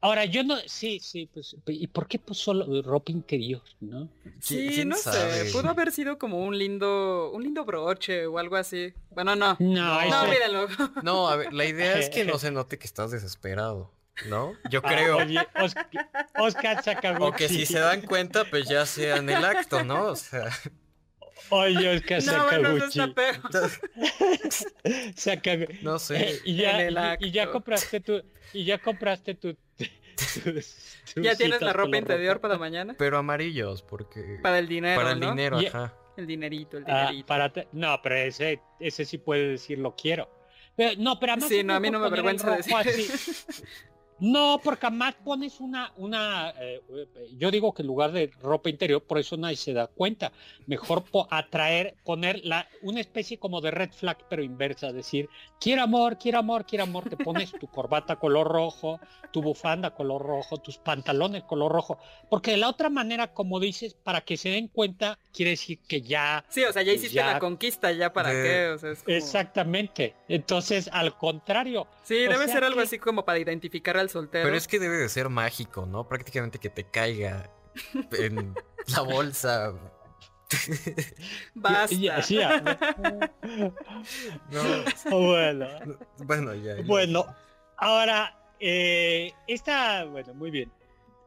Ahora, 0.01 0.23
yo 0.23 0.43
no, 0.43 0.55
sí, 0.65 0.99
sí, 1.01 1.29
pues, 1.33 1.57
¿y 1.67 1.87
por 1.87 2.07
qué 2.07 2.21
solo 2.31 2.81
ropa 2.81 3.11
interior, 3.11 3.61
no? 3.81 4.07
Sí, 4.39 4.85
no 4.85 4.95
sé, 4.95 5.49
pudo 5.51 5.69
haber 5.69 5.91
sido 5.91 6.17
como 6.17 6.45
un 6.45 6.57
lindo, 6.57 7.31
un 7.33 7.43
lindo 7.43 7.65
broche 7.65 8.25
o 8.25 8.39
algo 8.39 8.55
así. 8.55 8.93
Bueno, 9.09 9.35
no. 9.35 9.57
No, 9.59 10.05
no, 10.05 10.67
No, 11.03 11.27
a 11.27 11.35
ver, 11.35 11.51
la 11.51 11.65
idea 11.65 11.99
es 11.99 12.09
que 12.09 12.23
no 12.23 12.37
se 12.39 12.51
note 12.51 12.77
que 12.77 12.85
estás 12.85 13.11
desesperado. 13.11 13.91
¿No? 14.27 14.51
Yo 14.69 14.81
ah, 14.83 14.87
creo. 14.89 15.17
oye, 15.17 15.39
Oscar, 15.61 15.89
Oscar 16.37 17.21
O 17.21 17.31
que 17.31 17.47
si 17.47 17.65
se 17.65 17.79
dan 17.79 18.01
cuenta, 18.01 18.43
pues 18.49 18.67
ya 18.67 18.85
sea 18.85 19.15
en 19.15 19.29
el 19.29 19.43
acto, 19.45 19.83
¿no? 19.85 20.07
O 20.07 20.15
sea. 20.15 20.49
Oye, 21.49 21.95
es 21.95 22.01
que 22.03 22.21
Sakaguchi. 22.21 22.99
No, 22.99 23.07
no 25.81 25.99
sé. 25.99 26.31
Eh, 26.31 26.39
y, 26.45 26.55
ya, 26.55 27.17
y, 27.19 27.31
ya 27.31 27.51
compraste 27.51 27.99
tu. 27.99 28.21
Y 28.53 28.65
ya 28.65 28.77
compraste 28.77 29.35
tu. 29.35 29.55
¿Ya 31.15 31.35
tienes 31.35 31.61
la 31.61 31.73
ropa 31.73 31.97
interior 31.97 32.39
para 32.39 32.57
mañana? 32.57 32.95
Pero 32.97 33.17
amarillos, 33.17 33.81
porque. 33.81 34.39
Para 34.41 34.59
el 34.59 34.67
dinero. 34.67 35.01
Para 35.01 35.13
el 35.13 35.19
dinero, 35.19 35.59
ajá. 35.59 35.95
El 36.17 36.27
dinerito, 36.27 36.77
el 36.77 36.83
ah, 36.87 37.07
dinerito. 37.07 37.27
para 37.27 37.51
no, 37.71 38.01
pero 38.03 38.15
ese, 38.15 38.61
ese 38.79 39.05
sí 39.05 39.17
puede 39.17 39.51
decir 39.51 39.79
lo 39.79 39.95
quiero. 39.95 40.29
Pero, 40.75 40.99
no, 41.01 41.17
pero 41.19 41.33
además. 41.33 41.49
Sí, 41.49 41.63
no, 41.63 41.73
a 41.73 41.79
mí 41.79 41.89
no 41.89 41.99
me 41.99 42.07
avergüenza 42.07 42.57
decir. 42.57 42.75
No, 44.19 44.59
porque 44.63 44.87
además 44.87 45.15
pones 45.23 45.59
una, 45.59 45.91
una 45.97 46.53
eh, 46.59 46.81
yo 47.37 47.51
digo 47.51 47.73
que 47.73 47.81
en 47.83 47.87
lugar 47.87 48.11
de 48.11 48.31
ropa 48.41 48.69
interior, 48.69 49.01
por 49.01 49.17
eso 49.19 49.37
nadie 49.37 49.55
se 49.55 49.73
da 49.73 49.87
cuenta. 49.87 50.31
Mejor 50.67 51.05
atraer, 51.29 51.95
poner 52.03 52.41
la, 52.43 52.67
una 52.81 52.99
especie 52.99 53.39
como 53.39 53.61
de 53.61 53.71
red 53.71 53.91
flag, 53.91 54.17
pero 54.29 54.43
inversa, 54.43 54.91
decir, 54.91 55.29
quiero 55.59 55.83
amor, 55.83 56.17
quiero 56.17 56.39
amor, 56.39 56.65
quiero 56.65 56.83
amor, 56.83 57.09
te 57.09 57.17
pones 57.17 57.51
tu 57.51 57.67
corbata 57.67 58.17
color 58.17 58.47
rojo, 58.47 58.99
tu 59.31 59.41
bufanda 59.41 59.91
color 59.91 60.21
rojo, 60.21 60.57
tus 60.57 60.77
pantalones 60.77 61.43
color 61.43 61.71
rojo, 61.71 61.99
porque 62.29 62.51
de 62.51 62.57
la 62.57 62.69
otra 62.69 62.89
manera, 62.89 63.33
como 63.33 63.59
dices, 63.59 63.93
para 63.93 64.21
que 64.21 64.37
se 64.37 64.49
den 64.49 64.67
cuenta, 64.67 65.17
quiere 65.33 65.51
decir 65.51 65.79
que 65.87 66.01
ya... 66.01 66.45
Sí, 66.49 66.63
o 66.63 66.73
sea, 66.73 66.81
ya 66.81 66.93
hiciste 66.93 67.19
la 67.19 67.39
conquista, 67.39 67.91
ya 67.91 68.11
para 68.13 68.31
qué, 68.31 68.75
Exactamente. 69.07 70.15
Entonces, 70.27 70.89
al 70.91 71.17
contrario. 71.17 71.87
Sí, 72.03 72.15
debe 72.15 72.47
ser 72.47 72.63
algo 72.63 72.81
así 72.81 72.99
como 72.99 73.25
para 73.25 73.39
identificar 73.39 73.97
al 73.97 74.08
soltero. 74.09 74.43
Pero 74.45 74.57
es 74.57 74.67
que 74.67 74.79
debe 74.79 74.97
de 74.97 75.09
ser 75.09 75.29
mágico, 75.29 75.85
¿no? 75.85 76.07
Prácticamente 76.07 76.59
que 76.59 76.69
te 76.69 76.83
caiga 76.83 77.49
en 78.11 78.55
la 78.87 79.01
bolsa. 79.01 79.73
Basta. 81.53 81.95
no. 84.51 84.61
Bueno. 85.11 85.67
Bueno, 86.17 86.55
ya. 86.55 86.75
Bueno, 86.85 87.25
ahora, 87.77 88.35
eh, 88.59 89.31
está, 89.47 90.05
bueno, 90.05 90.33
muy 90.33 90.51
bien. 90.51 90.71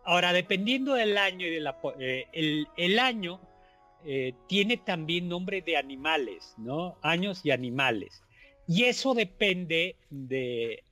Ahora, 0.05 0.33
dependiendo 0.33 0.95
del 0.95 1.16
año 1.16 1.47
y 1.47 1.51
de 1.51 1.61
la, 1.61 1.78
eh, 2.01 2.26
el, 2.33 2.66
el, 2.76 2.99
año 2.99 3.41
eh, 4.05 4.35
tiene 4.49 4.76
también 4.76 5.28
nombre 5.28 5.62
de 5.62 5.76
animales, 5.76 6.55
¿no? 6.59 6.99
Años 7.03 7.41
y 7.45 7.53
animales. 7.53 8.22
Y 8.66 8.85
eso 8.85 9.14
depende 9.14 9.97
de 10.11 10.83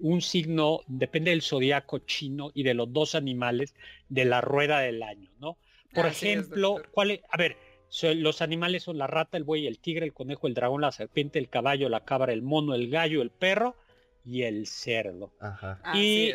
un 0.00 0.20
signo, 0.20 0.80
depende 0.86 1.30
del 1.30 1.42
zodiaco 1.42 2.00
chino 2.00 2.50
y 2.54 2.62
de 2.62 2.74
los 2.74 2.92
dos 2.92 3.14
animales 3.14 3.74
de 4.08 4.24
la 4.24 4.40
rueda 4.40 4.80
del 4.80 5.02
año, 5.02 5.30
¿no? 5.40 5.56
Por 5.94 6.06
ejemplo, 6.06 6.82
¿cuál 6.90 7.20
A 7.30 7.36
ver, 7.36 7.56
los 8.02 8.42
animales 8.42 8.82
son 8.82 8.98
la 8.98 9.06
rata, 9.06 9.36
el 9.36 9.44
buey, 9.44 9.66
el 9.66 9.78
tigre, 9.78 10.04
el 10.04 10.12
conejo, 10.12 10.46
el 10.46 10.54
dragón, 10.54 10.80
la 10.80 10.92
serpiente, 10.92 11.38
el 11.38 11.48
caballo, 11.48 11.88
la 11.88 12.04
cabra, 12.04 12.32
el 12.32 12.42
mono, 12.42 12.74
el 12.74 12.90
gallo, 12.90 13.22
el 13.22 13.30
perro 13.30 13.76
y 14.24 14.42
el 14.42 14.66
cerdo. 14.66 15.32
Ajá. 15.40 15.80
Y, 15.94 16.32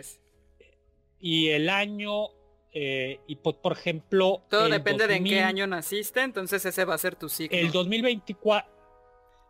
y 1.20 1.50
el 1.50 1.70
año, 1.70 2.30
eh, 2.72 3.20
y 3.28 3.36
por, 3.36 3.74
ejemplo... 3.74 4.46
Todo 4.50 4.70
depende 4.70 5.08
de 5.08 5.16
en 5.16 5.26
qué 5.26 5.42
año 5.42 5.68
naciste, 5.68 6.22
entonces 6.22 6.66
ese 6.66 6.86
va 6.86 6.96
a 6.96 7.00
ser 7.00 7.16
tu 7.16 7.28
signo. 7.28 7.58
El 7.58 7.72
2024... 7.72 8.80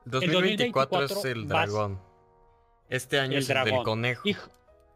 2024, 0.06 1.04
es 1.04 1.26
el 1.26 1.48
dragón. 1.48 2.09
Este 2.90 3.20
año 3.20 3.38
es 3.38 3.50
el 3.50 3.64
del 3.66 3.84
conejo. 3.84 4.24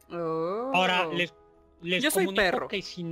Ahora, 0.10 1.08
oh. 1.08 1.14
les, 1.14 1.34
les 1.82 2.04
Yo 2.04 2.12
soy 2.12 2.28
perro. 2.34 2.68
que 2.68 2.82
si, 2.82 3.06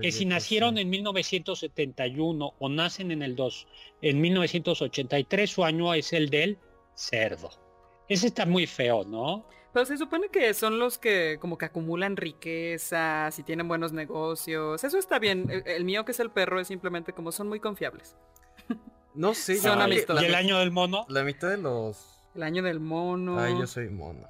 que 0.00 0.12
si 0.12 0.24
nacieron 0.24 0.78
en 0.78 0.90
1971 0.90 2.54
o 2.58 2.68
nacen 2.68 3.10
en 3.10 3.22
el 3.22 3.36
2, 3.36 3.68
en 4.02 4.20
1983, 4.20 5.50
su 5.50 5.64
año 5.64 5.94
es 5.94 6.12
el 6.12 6.30
del 6.30 6.58
cerdo. 6.94 7.50
Ese 8.08 8.28
está 8.28 8.46
muy 8.46 8.66
feo, 8.66 9.04
¿no? 9.04 9.46
Pero 9.72 9.84
se 9.84 9.98
supone 9.98 10.30
que 10.30 10.54
son 10.54 10.78
los 10.78 10.96
que 10.96 11.36
como 11.38 11.58
que 11.58 11.66
acumulan 11.66 12.16
riquezas 12.16 13.38
y 13.38 13.42
tienen 13.42 13.68
buenos 13.68 13.92
negocios. 13.92 14.82
Eso 14.82 14.96
está 14.96 15.18
bien. 15.18 15.50
El, 15.66 15.84
mío 15.84 16.04
que 16.06 16.12
es 16.12 16.20
el 16.20 16.30
perro 16.30 16.60
es 16.60 16.68
simplemente 16.68 17.12
como 17.12 17.30
son 17.30 17.48
muy 17.48 17.60
confiables. 17.60 18.16
No 19.14 19.34
sé. 19.34 19.56
Son 19.56 19.78
¿Y 19.90 20.24
el 20.24 20.34
año 20.34 20.58
del 20.58 20.70
mono? 20.70 21.06
La 21.08 21.24
mitad 21.24 21.48
de 21.48 21.56
los... 21.56 22.15
El 22.36 22.42
año 22.42 22.62
del 22.62 22.80
mono. 22.80 23.40
Ay, 23.40 23.54
yo 23.58 23.66
soy 23.66 23.88
mono. 23.88 24.28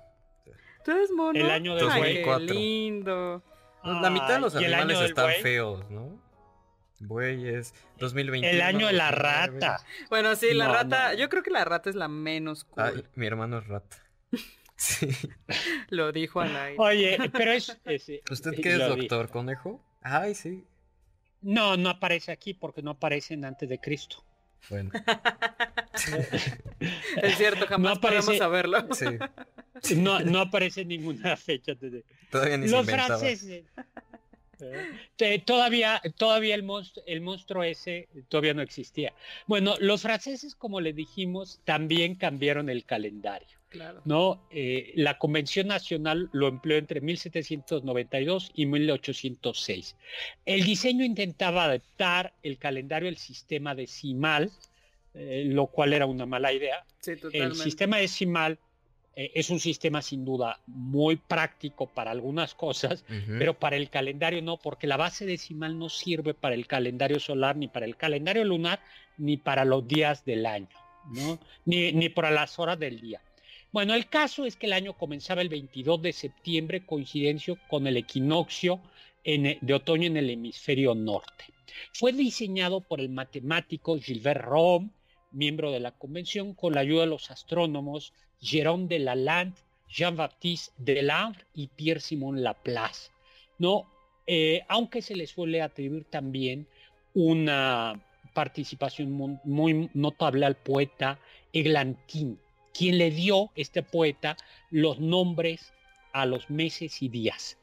¿Tú 0.85 0.93
eres 0.93 1.11
mono? 1.11 1.39
El 1.39 1.51
año 1.51 1.75
del 1.75 1.89
Ay, 1.91 2.23
qué 2.23 2.39
lindo. 2.41 3.43
la 3.83 4.11
mitad 4.11 4.35
de 4.35 4.41
los 4.41 4.55
animales 4.55 5.01
están 5.01 5.31
feos, 5.43 5.91
¿no? 5.91 6.25
Bueyes, 7.01 7.75
2021. 7.99 8.55
El 8.55 8.63
año 8.63 8.87
de 8.87 8.93
la 8.93 9.11
rata. 9.11 9.85
Bueno, 10.09 10.35
sí, 10.37 10.55
la 10.55 10.69
rata. 10.69 11.15
Yo 11.15 11.29
creo 11.29 11.43
que 11.43 11.51
la 11.51 11.65
rata 11.65 11.91
es 11.91 11.97
la 11.97 12.09
menos 12.09 12.65
cool. 12.65 13.09
mi 13.17 13.27
hermano 13.27 13.59
es 13.59 13.67
rata. 13.67 13.97
Sí. 14.79 15.09
Lo 15.89 16.13
dijo 16.13 16.39
al 16.43 16.55
aire. 16.55 16.77
Oye, 16.79 17.19
pero 17.33 17.51
es. 17.51 17.71
¿Usted 18.31 18.61
qué 18.63 18.75
es 18.75 18.79
doctor 18.79 19.31
conejo? 19.31 19.83
Ay, 20.03 20.35
sí. 20.35 20.67
No, 21.41 21.79
no 21.79 21.89
aparece 21.89 22.31
aquí 22.31 22.53
porque 22.53 22.83
no 22.83 22.91
aparecen 22.91 23.47
antes 23.47 23.71
de 23.71 23.79
Cristo. 23.79 24.23
Bueno. 24.71 24.91
es 27.23 27.37
cierto, 27.37 27.67
jamás 27.67 27.97
no 27.97 28.01
podemos 28.01 28.37
saberlo. 28.37 28.87
Sí. 28.95 29.07
No, 29.97 30.21
no 30.21 30.41
aparece 30.41 30.85
ninguna 30.85 31.37
fecha. 31.37 31.75
De... 31.75 32.05
Todavía 32.31 32.57
ni 32.57 32.69
Los 32.69 32.87
se 32.87 32.93
franceses. 32.93 33.65
Eh, 35.19 35.43
todavía, 35.45 36.01
todavía 36.17 36.55
el 36.55 36.63
monstruo, 36.63 37.05
el 37.07 37.21
monstruo 37.21 37.63
ese 37.63 38.09
todavía 38.29 38.55
no 38.55 38.63
existía. 38.63 39.13
Bueno, 39.47 39.75
los 39.81 40.03
franceses, 40.03 40.55
como 40.55 40.81
le 40.81 40.93
dijimos, 40.93 41.61
también 41.65 42.15
cambiaron 42.15 42.71
el 42.71 42.85
calendario. 42.85 43.56
¿No? 44.05 44.43
Eh, 44.51 44.93
la 44.95 45.19
Convención 45.19 45.69
Nacional 45.69 46.29
lo 46.33 46.49
empleó 46.49 46.79
entre 46.79 47.01
1792 47.01 48.53
y 48.55 48.67
1806. 48.67 49.97
El 50.45 50.65
diseño 50.65 51.05
intentaba 51.05 51.65
adaptar 51.65 52.33
el 52.43 52.59
calendario 52.59 53.09
al 53.09 53.17
sistema 53.17 53.75
decimal, 53.75 54.51
eh, 55.15 55.45
lo 55.47 55.67
cual 55.67 55.93
era 55.93 56.07
una 56.07 56.27
mala 56.27 56.53
idea. 56.53 56.85
el 57.33 57.55
sistema 57.55 57.99
decimal 57.99 58.59
eh, 59.17 59.33
es 59.35 59.49
un 59.49 59.59
sistema 59.59 60.03
sin 60.03 60.27
duda 60.27 60.61
muy 60.67 61.17
práctico 61.17 61.87
para 61.87 62.11
algunas 62.11 62.55
cosas, 62.55 63.03
pero 63.39 63.55
para 63.55 63.77
el 63.77 63.89
calendario 63.89 64.43
no, 64.43 64.59
porque 64.59 64.87
la 64.87 64.99
base 64.99 65.25
decimal 65.25 65.79
no 65.79 65.89
sirve 65.89 66.35
para 66.35 66.55
el 66.55 66.67
calendario 66.67 67.19
solar, 67.19 67.57
ni 67.57 67.67
para 67.67 67.87
el 67.87 67.97
calendario 67.97 68.45
lunar, 68.45 68.79
ni 69.17 69.39
para 69.39 69.65
los 69.65 69.89
días 69.89 70.27
del 70.27 70.45
año, 70.45 70.69
¿no? 71.11 71.39
ni, 71.65 71.93
ni 71.93 72.11
para 72.11 72.31
las 72.31 72.59
horas 72.59 72.79
del 72.79 73.01
día. 73.01 73.23
Bueno, 73.77 73.93
el 73.93 74.09
caso 74.09 74.47
es 74.47 74.57
que 74.57 74.65
el 74.65 74.73
año 74.73 74.95
comenzaba 74.95 75.43
el 75.43 75.51
22 75.51 76.01
de 76.01 76.15
septiembre, 76.15 76.87
coincidencia 76.87 77.57
con 77.69 77.87
el 77.87 77.99
equinoccio 77.99 78.81
de 79.23 79.75
otoño 79.75 80.07
en 80.07 80.17
el 80.17 80.31
hemisferio 80.31 80.95
norte. 80.95 81.45
Fue 81.93 82.15
diseñado 82.15 82.81
por 82.81 83.03
el 83.03 83.11
matemático 83.11 83.99
Gilbert 83.99 84.41
Rome, 84.41 84.89
miembro 85.31 85.73
de 85.73 85.81
la 85.81 85.91
convención, 85.91 86.55
con 86.55 86.73
la 86.73 86.81
ayuda 86.81 87.03
de 87.03 87.09
los 87.09 87.31
astrónomos 87.31 88.15
Jérôme 88.41 88.89
de 88.89 88.99
Lalande, 88.99 89.61
Jean-Baptiste 89.91 90.73
Delambre 90.79 91.45
y 91.53 91.67
Pierre-Simon 91.67 92.43
Laplace. 92.43 93.11
¿no? 93.59 93.85
Eh, 94.27 94.63
aunque 94.69 95.03
se 95.03 95.15
le 95.15 95.27
suele 95.27 95.61
atribuir 95.61 96.05
también 96.05 96.67
una 97.13 98.03
participación 98.33 99.39
muy, 99.45 99.91
notable 99.93 100.47
al 100.47 100.57
poeta 100.57 101.19
Eglantín, 101.53 102.41
quien 102.77 102.99
le 102.99 103.11
dio, 103.11 103.51
este 103.55 103.83
poeta, 103.83 104.37
los 104.71 105.01
nombres 105.01 105.73
a 106.13 106.27
los 106.27 106.51
meses 106.51 107.01
y 107.03 107.09
días. 107.09 107.57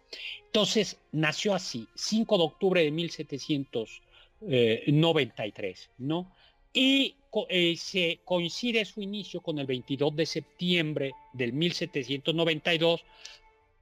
Entonces 0.45 0.97
nació 1.11 1.53
así, 1.55 1.87
5 1.95 2.37
de 2.37 2.43
octubre 2.43 2.83
de 2.83 2.91
1793, 2.91 5.89
¿no? 5.97 6.31
Y 6.71 7.15
eh, 7.49 7.75
se 7.77 8.19
coincide 8.25 8.85
su 8.85 9.01
inicio 9.01 9.41
con 9.41 9.57
el 9.59 9.65
22 9.65 10.15
de 10.15 10.25
septiembre 10.25 11.13
del 11.33 11.51
1792, 11.53 13.03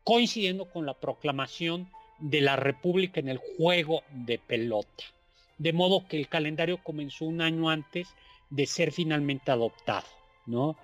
coincidiendo 0.04 0.66
con 0.66 0.86
la 0.86 0.94
proclamación 0.94 1.90
de 2.20 2.42
la 2.42 2.56
República 2.56 3.20
en 3.20 3.30
el 3.30 3.40
juego 3.58 4.04
de 4.12 4.38
pelota. 4.40 5.04
De 5.58 5.74
modo 5.74 6.08
que 6.08 6.18
el 6.18 6.28
calendario 6.28 6.84
comenzó 6.84 7.26
un 7.26 7.42
año 7.42 7.70
antes 7.70 8.08
de 8.50 8.66
ser 8.66 8.92
finalmente 8.92 9.52
adoptado, 9.52 10.08
¿no? 10.46 10.76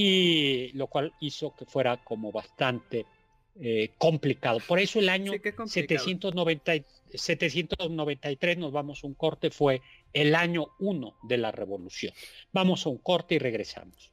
Y 0.00 0.70
lo 0.74 0.86
cual 0.86 1.12
hizo 1.18 1.56
que 1.56 1.64
fuera 1.64 1.96
como 2.04 2.30
bastante 2.30 3.04
eh, 3.60 3.90
complicado. 3.98 4.60
Por 4.68 4.78
eso 4.78 5.00
el 5.00 5.08
año 5.08 5.32
790, 5.32 6.72
793, 7.12 8.58
nos 8.58 8.70
vamos 8.70 9.02
a 9.02 9.08
un 9.08 9.14
corte, 9.14 9.50
fue 9.50 9.82
el 10.12 10.36
año 10.36 10.68
1 10.78 11.16
de 11.24 11.38
la 11.38 11.50
revolución. 11.50 12.14
Vamos 12.52 12.86
a 12.86 12.90
un 12.90 12.98
corte 12.98 13.34
y 13.34 13.38
regresamos. 13.40 14.12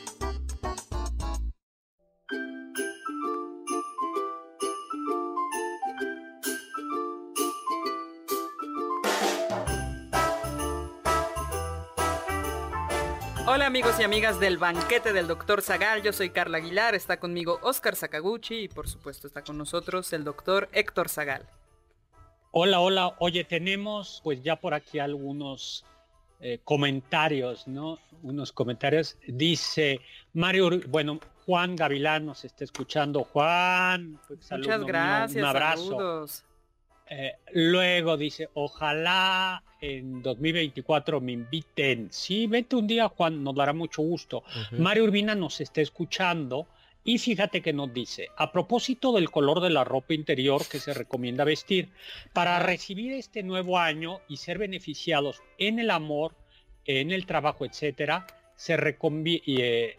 Amigos 13.71 13.97
y 14.01 14.03
amigas 14.03 14.37
del 14.37 14.57
banquete 14.57 15.13
del 15.13 15.27
doctor 15.27 15.61
Zagal, 15.61 16.03
yo 16.03 16.11
soy 16.11 16.29
Carla 16.29 16.57
Aguilar, 16.57 16.93
está 16.93 17.21
conmigo 17.21 17.57
Oscar 17.61 17.95
Sakaguchi 17.95 18.63
y 18.63 18.67
por 18.67 18.89
supuesto 18.89 19.27
está 19.27 19.43
con 19.43 19.57
nosotros 19.57 20.11
el 20.11 20.25
doctor 20.25 20.67
Héctor 20.73 21.07
Zagal. 21.07 21.47
Hola, 22.51 22.81
hola, 22.81 23.15
oye, 23.19 23.45
tenemos 23.45 24.19
pues 24.25 24.43
ya 24.43 24.57
por 24.57 24.73
aquí 24.73 24.99
algunos 24.99 25.85
eh, 26.41 26.59
comentarios, 26.65 27.65
¿no? 27.65 27.97
Unos 28.23 28.51
comentarios. 28.51 29.15
Dice 29.25 30.01
Mario, 30.33 30.81
bueno, 30.89 31.21
Juan 31.45 31.77
Gavilán 31.77 32.25
nos 32.25 32.43
está 32.43 32.65
escuchando. 32.65 33.23
Juan, 33.23 34.19
pues, 34.27 34.51
muchas 34.51 34.83
gracias, 34.83 35.41
un 35.41 35.47
abrazo. 35.47 35.83
Saludos. 35.83 36.43
Eh, 37.13 37.35
luego 37.51 38.15
dice, 38.15 38.47
ojalá 38.53 39.61
en 39.81 40.21
2024 40.21 41.19
me 41.19 41.33
inviten. 41.33 42.07
Sí, 42.09 42.47
vete 42.47 42.77
un 42.77 42.87
día, 42.87 43.09
Juan, 43.09 43.43
nos 43.43 43.53
dará 43.53 43.73
mucho 43.73 44.01
gusto. 44.01 44.43
Mario 44.71 45.03
Urbina 45.03 45.35
nos 45.35 45.59
está 45.59 45.81
escuchando 45.81 46.67
y 47.03 47.17
fíjate 47.17 47.61
que 47.61 47.73
nos 47.73 47.93
dice, 47.93 48.29
a 48.37 48.53
propósito 48.53 49.11
del 49.11 49.29
color 49.29 49.59
de 49.59 49.71
la 49.71 49.83
ropa 49.83 50.13
interior 50.13 50.61
que 50.69 50.79
se 50.79 50.93
recomienda 50.93 51.43
vestir, 51.43 51.89
para 52.31 52.59
recibir 52.59 53.11
este 53.11 53.43
nuevo 53.43 53.77
año 53.77 54.21
y 54.29 54.37
ser 54.37 54.57
beneficiados 54.57 55.41
en 55.57 55.79
el 55.79 55.91
amor, 55.91 56.33
en 56.85 57.11
el 57.11 57.25
trabajo, 57.25 57.65
etcétera, 57.65 58.25
se, 58.55 58.75
eh, 58.75 59.97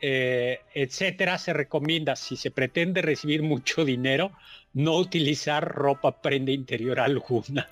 eh, 0.00 0.60
etcétera, 0.74 1.38
se 1.38 1.52
recomienda, 1.52 2.16
si 2.16 2.36
se 2.36 2.50
pretende 2.50 3.02
recibir 3.02 3.42
mucho 3.42 3.84
dinero, 3.84 4.32
no 4.72 4.96
utilizar 4.96 5.66
ropa 5.66 6.20
prenda 6.22 6.52
interior 6.52 7.00
alguna. 7.00 7.68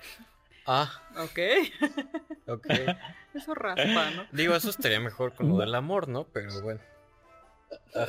Ah. 0.65 0.91
Ok. 1.17 1.39
ok. 2.47 2.67
Eso 3.33 3.53
raspa, 3.53 4.11
¿no? 4.11 4.25
Digo, 4.31 4.55
eso 4.55 4.71
estaría 4.71 4.99
mejor 4.99 5.33
con 5.33 5.49
lo 5.49 5.57
del 5.57 5.75
amor, 5.75 6.07
¿no? 6.07 6.23
Pero 6.23 6.59
bueno. 6.61 6.79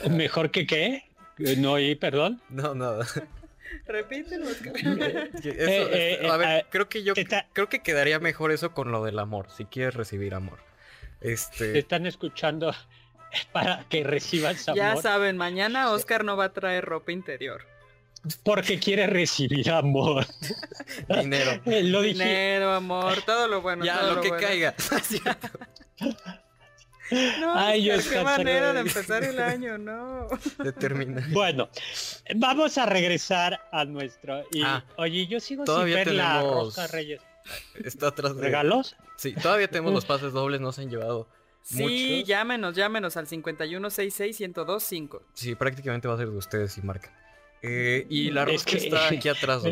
¿Mejor 0.09 0.51
que 0.51 0.67
qué? 0.67 1.11
No 1.59 1.73
oí, 1.73 1.95
perdón. 1.97 2.41
No, 2.49 2.75
nada. 2.75 3.07
Repítelo. 3.87 4.47
Eh, 5.45 6.27
a 6.31 6.37
ver, 6.37 6.67
creo 6.71 6.89
que 6.89 7.03
yo 7.03 7.13
creo 7.53 7.69
que 7.69 7.81
quedaría 7.81 8.19
mejor 8.21 8.53
eso 8.53 8.73
con 8.73 8.91
lo 8.91 9.05
del 9.05 9.19
amor, 9.19 9.51
si 9.51 9.67
quieres 9.67 9.95
recibir 9.95 10.35
amor. 10.35 10.61
Este... 11.21 11.73
Te 11.73 11.79
están 11.79 12.07
escuchando 12.07 12.73
para 13.53 13.85
que 13.89 14.05
recibas 14.05 14.69
amor. 14.69 14.79
Ya 14.79 14.97
saben, 14.97 15.37
mañana 15.37 15.91
Oscar 15.91 16.25
no 16.25 16.37
va 16.37 16.47
a 16.47 16.53
traer 16.53 16.85
ropa 16.85 17.13
interior. 17.13 17.67
Porque 18.43 18.79
quiere 18.79 19.07
recibir 19.07 19.71
amor. 19.71 20.27
Dinero. 21.09 21.61
Lo 21.65 22.03
Dinero, 22.03 22.75
amor, 22.75 23.23
todo 23.23 23.47
lo 23.49 23.63
bueno. 23.63 23.85
Ya, 23.85 24.03
lo, 24.03 24.21
que 24.21 24.31
caiga. 24.31 24.75
No, 27.41 27.55
Ay, 27.55 27.89
qué 28.11 28.23
manera 28.23 28.75
de 28.75 28.81
empezar 28.81 29.25
el 29.25 29.41
año, 29.41 29.79
no. 29.79 30.29
Determina. 30.63 31.27
Bueno, 31.31 31.71
vamos 32.37 32.77
a 32.77 32.85
regresar 32.85 33.59
a 33.73 33.87
nuestro. 33.87 34.43
Y, 34.51 34.63
ah, 34.63 34.85
oye, 34.97 35.27
yo 35.27 35.41
sigo 35.41 35.65
sin 35.65 35.85
ver 35.87 36.13
la 36.13 36.43
Rosa 36.43 36.87
Reyes. 36.87 37.23
Está 37.83 38.09
atrás 38.09 38.37
de... 38.37 38.43
¿Regalos? 38.43 38.97
Sí, 39.17 39.33
todavía 39.33 39.69
tenemos 39.69 39.95
los 39.95 40.05
pases 40.05 40.33
dobles, 40.33 40.61
no 40.61 40.71
se 40.71 40.83
han 40.83 40.91
llevado. 40.91 41.29
Sí, 41.63 42.25
llámenos, 42.25 42.75
llámenos 42.75 43.17
al 43.17 43.27
5166-1025. 43.27 45.21
Sí, 45.35 45.55
prácticamente 45.55 46.09
va 46.09 46.15
a 46.15 46.19
ser 46.19 46.31
de 46.31 46.37
ustedes 46.37 46.79
y 46.79 46.83
marca. 46.83 47.13
Eh, 47.63 48.07
y 48.09 48.31
la 48.31 48.45
Rosa 48.45 48.71
está 48.77 49.09
aquí 49.09 49.29
atrás, 49.29 49.63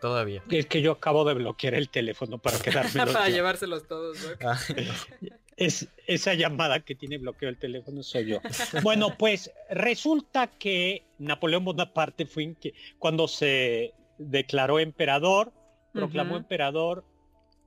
Todavía. 0.00 0.42
Es 0.50 0.66
que 0.66 0.82
yo 0.82 0.90
acabo 0.90 1.24
de 1.24 1.34
bloquear 1.34 1.74
el 1.74 1.88
teléfono 1.88 2.38
para 2.38 2.58
quedarme. 2.58 2.90
para 3.12 3.28
llevárselos 3.28 3.86
todos, 3.86 4.18
ah, 4.44 4.58
Es, 5.56 5.86
esa 6.08 6.34
llamada 6.34 6.80
que 6.80 6.96
tiene 6.96 7.18
bloqueo 7.18 7.48
el 7.48 7.56
teléfono 7.56 8.02
soy 8.02 8.26
yo. 8.26 8.40
Bueno, 8.82 9.16
pues 9.16 9.52
resulta 9.70 10.48
que 10.48 11.04
Napoleón 11.18 11.64
Bonaparte 11.64 12.26
fue 12.26 12.54
que, 12.60 12.74
cuando 12.98 13.28
se 13.28 13.92
declaró 14.18 14.80
emperador, 14.80 15.52
proclamó 15.92 16.36
emperador, 16.36 17.04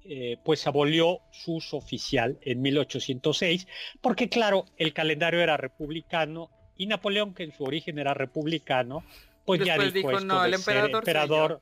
eh, 0.08 0.38
pues 0.44 0.68
abolió 0.68 1.20
su 1.32 1.56
uso 1.56 1.78
oficial 1.78 2.38
en 2.42 2.62
1806, 2.62 3.68
porque 4.02 4.30
claro, 4.30 4.66
el 4.78 4.94
calendario 4.94 5.42
era 5.42 5.58
republicano 5.58 6.52
y 6.78 6.86
Napoleón, 6.86 7.34
que 7.34 7.44
en 7.44 7.52
su 7.52 7.64
origen 7.64 7.98
era 7.98 8.14
republicano, 8.14 9.04
pues 9.46 9.64
ya 9.64 9.78
dijo, 9.78 10.20
no, 10.20 10.46
el 10.46 10.54
emperador 10.54 11.62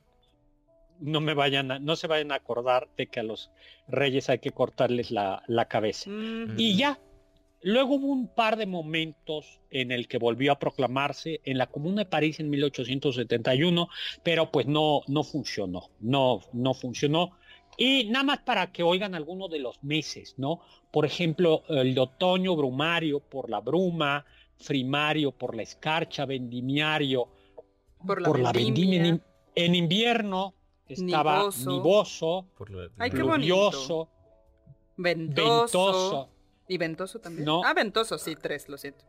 no 1.00 1.20
me 1.20 1.34
vayan 1.34 1.70
a, 1.70 1.78
no 1.78 1.96
se 1.96 2.06
vayan 2.06 2.32
a 2.32 2.36
acordar 2.36 2.88
de 2.96 3.06
que 3.06 3.20
a 3.20 3.22
los 3.22 3.50
reyes 3.88 4.28
hay 4.28 4.38
que 4.38 4.50
cortarles 4.50 5.10
la, 5.10 5.42
cabeza. 5.68 6.10
Y 6.56 6.76
ya, 6.76 6.98
luego 7.62 7.94
hubo 7.94 8.08
un 8.08 8.28
par 8.28 8.56
de 8.56 8.66
momentos 8.66 9.60
en 9.70 9.90
el 9.90 10.08
que 10.08 10.18
volvió 10.18 10.52
a 10.52 10.58
proclamarse 10.58 11.40
en 11.44 11.58
la 11.58 11.66
Comuna 11.66 12.02
de 12.02 12.10
París 12.10 12.40
en 12.40 12.50
1871, 12.50 13.88
pero 14.22 14.50
pues 14.50 14.66
no, 14.66 15.02
no 15.06 15.24
funcionó, 15.24 15.90
no, 16.00 16.40
no 16.52 16.74
funcionó. 16.74 17.38
Y 17.76 18.04
nada 18.04 18.24
más 18.24 18.38
para 18.40 18.72
que 18.72 18.82
oigan 18.82 19.14
algunos 19.14 19.50
de 19.50 19.58
los 19.58 19.82
meses, 19.82 20.34
¿no? 20.36 20.60
Por 20.90 21.04
ejemplo, 21.04 21.64
el 21.68 21.94
de 21.94 22.00
otoño, 22.00 22.54
brumario 22.56 23.20
por 23.20 23.50
la 23.50 23.60
bruma, 23.60 24.24
frimario 24.56 25.32
por 25.32 25.54
la 25.54 25.62
escarcha, 25.62 26.24
vendimiario 26.24 27.28
por 28.06 28.38
la, 28.38 28.52
vendimia. 28.52 29.18
en 29.54 29.74
invierno, 29.74 30.54
estaba 30.86 31.48
nivoso, 31.66 32.46
lluvioso, 33.12 34.08
ventoso, 34.96 36.28
y 36.68 36.78
ventoso 36.78 37.20
también. 37.20 37.44
No. 37.44 37.62
Ah, 37.64 37.74
ventoso, 37.74 38.18
sí, 38.18 38.36
tres, 38.36 38.68
lo 38.68 38.78
siento. 38.78 39.04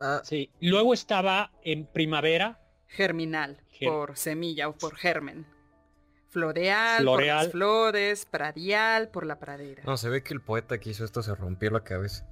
Ah. 0.00 0.20
Sí. 0.24 0.50
Luego 0.60 0.94
estaba 0.94 1.52
en 1.62 1.86
primavera. 1.86 2.60
Germinal, 2.88 3.62
por 3.80 4.16
semilla 4.16 4.68
o 4.68 4.76
por 4.76 4.96
germen. 4.96 5.46
Floreal, 6.30 7.04
por 7.04 7.24
las 7.24 7.50
flores, 7.50 8.24
pradial, 8.24 9.08
por 9.08 9.26
la 9.26 9.38
pradera. 9.38 9.82
No, 9.84 9.96
se 9.96 10.08
ve 10.08 10.22
que 10.22 10.32
el 10.32 10.40
poeta 10.40 10.78
que 10.78 10.90
hizo 10.90 11.04
esto 11.04 11.22
se 11.22 11.34
rompió 11.34 11.70
la 11.70 11.84
cabeza. 11.84 12.26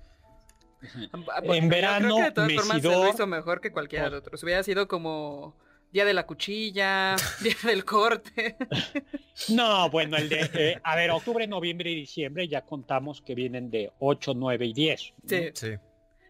Ah, 1.13 1.41
en 1.43 1.69
verano, 1.69 2.15
creo 2.15 2.17
que 2.17 2.23
de 2.25 2.31
todas 2.31 2.53
formas 2.53 2.83
se 2.83 2.89
lo 2.89 3.09
hizo 3.09 3.27
mejor 3.27 3.61
que 3.61 3.73
cualquiera 3.73 4.09
de 4.09 4.17
otros. 4.17 4.43
Hubiera 4.45 4.63
sido 4.63 4.87
como 4.87 5.57
Día 5.93 6.05
de 6.05 6.13
la 6.13 6.27
cuchilla, 6.27 7.17
día 7.43 7.57
del 7.65 7.85
corte. 7.85 8.57
No, 9.49 9.89
bueno, 9.89 10.19
el 10.19 10.29
de, 10.29 10.51
eh, 10.53 10.81
a 10.83 10.97
ver, 10.97 11.11
octubre, 11.11 11.47
noviembre 11.47 11.91
y 11.91 11.95
diciembre 11.95 12.47
ya 12.47 12.63
contamos 12.63 13.23
que 13.23 13.35
vienen 13.35 13.71
de 13.71 13.91
8, 13.99 14.35
9 14.37 14.67
y 14.67 14.73
10. 14.75 15.15
Sí. 15.27 15.51
sí. 15.55 15.69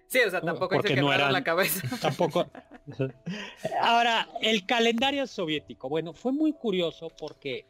Sí, 0.08 0.20
o 0.26 0.30
sea, 0.30 0.40
tampoco 0.40 0.74
hay 0.74 0.80
que 0.80 0.96
no 0.96 1.12
la 1.12 1.44
cabeza. 1.44 1.82
Tampoco. 2.00 2.46
Ahora, 3.80 4.28
el 4.40 4.64
calendario 4.64 5.26
soviético, 5.26 5.88
bueno, 5.88 6.14
fue 6.14 6.32
muy 6.32 6.54
curioso 6.54 7.10
porque 7.18 7.66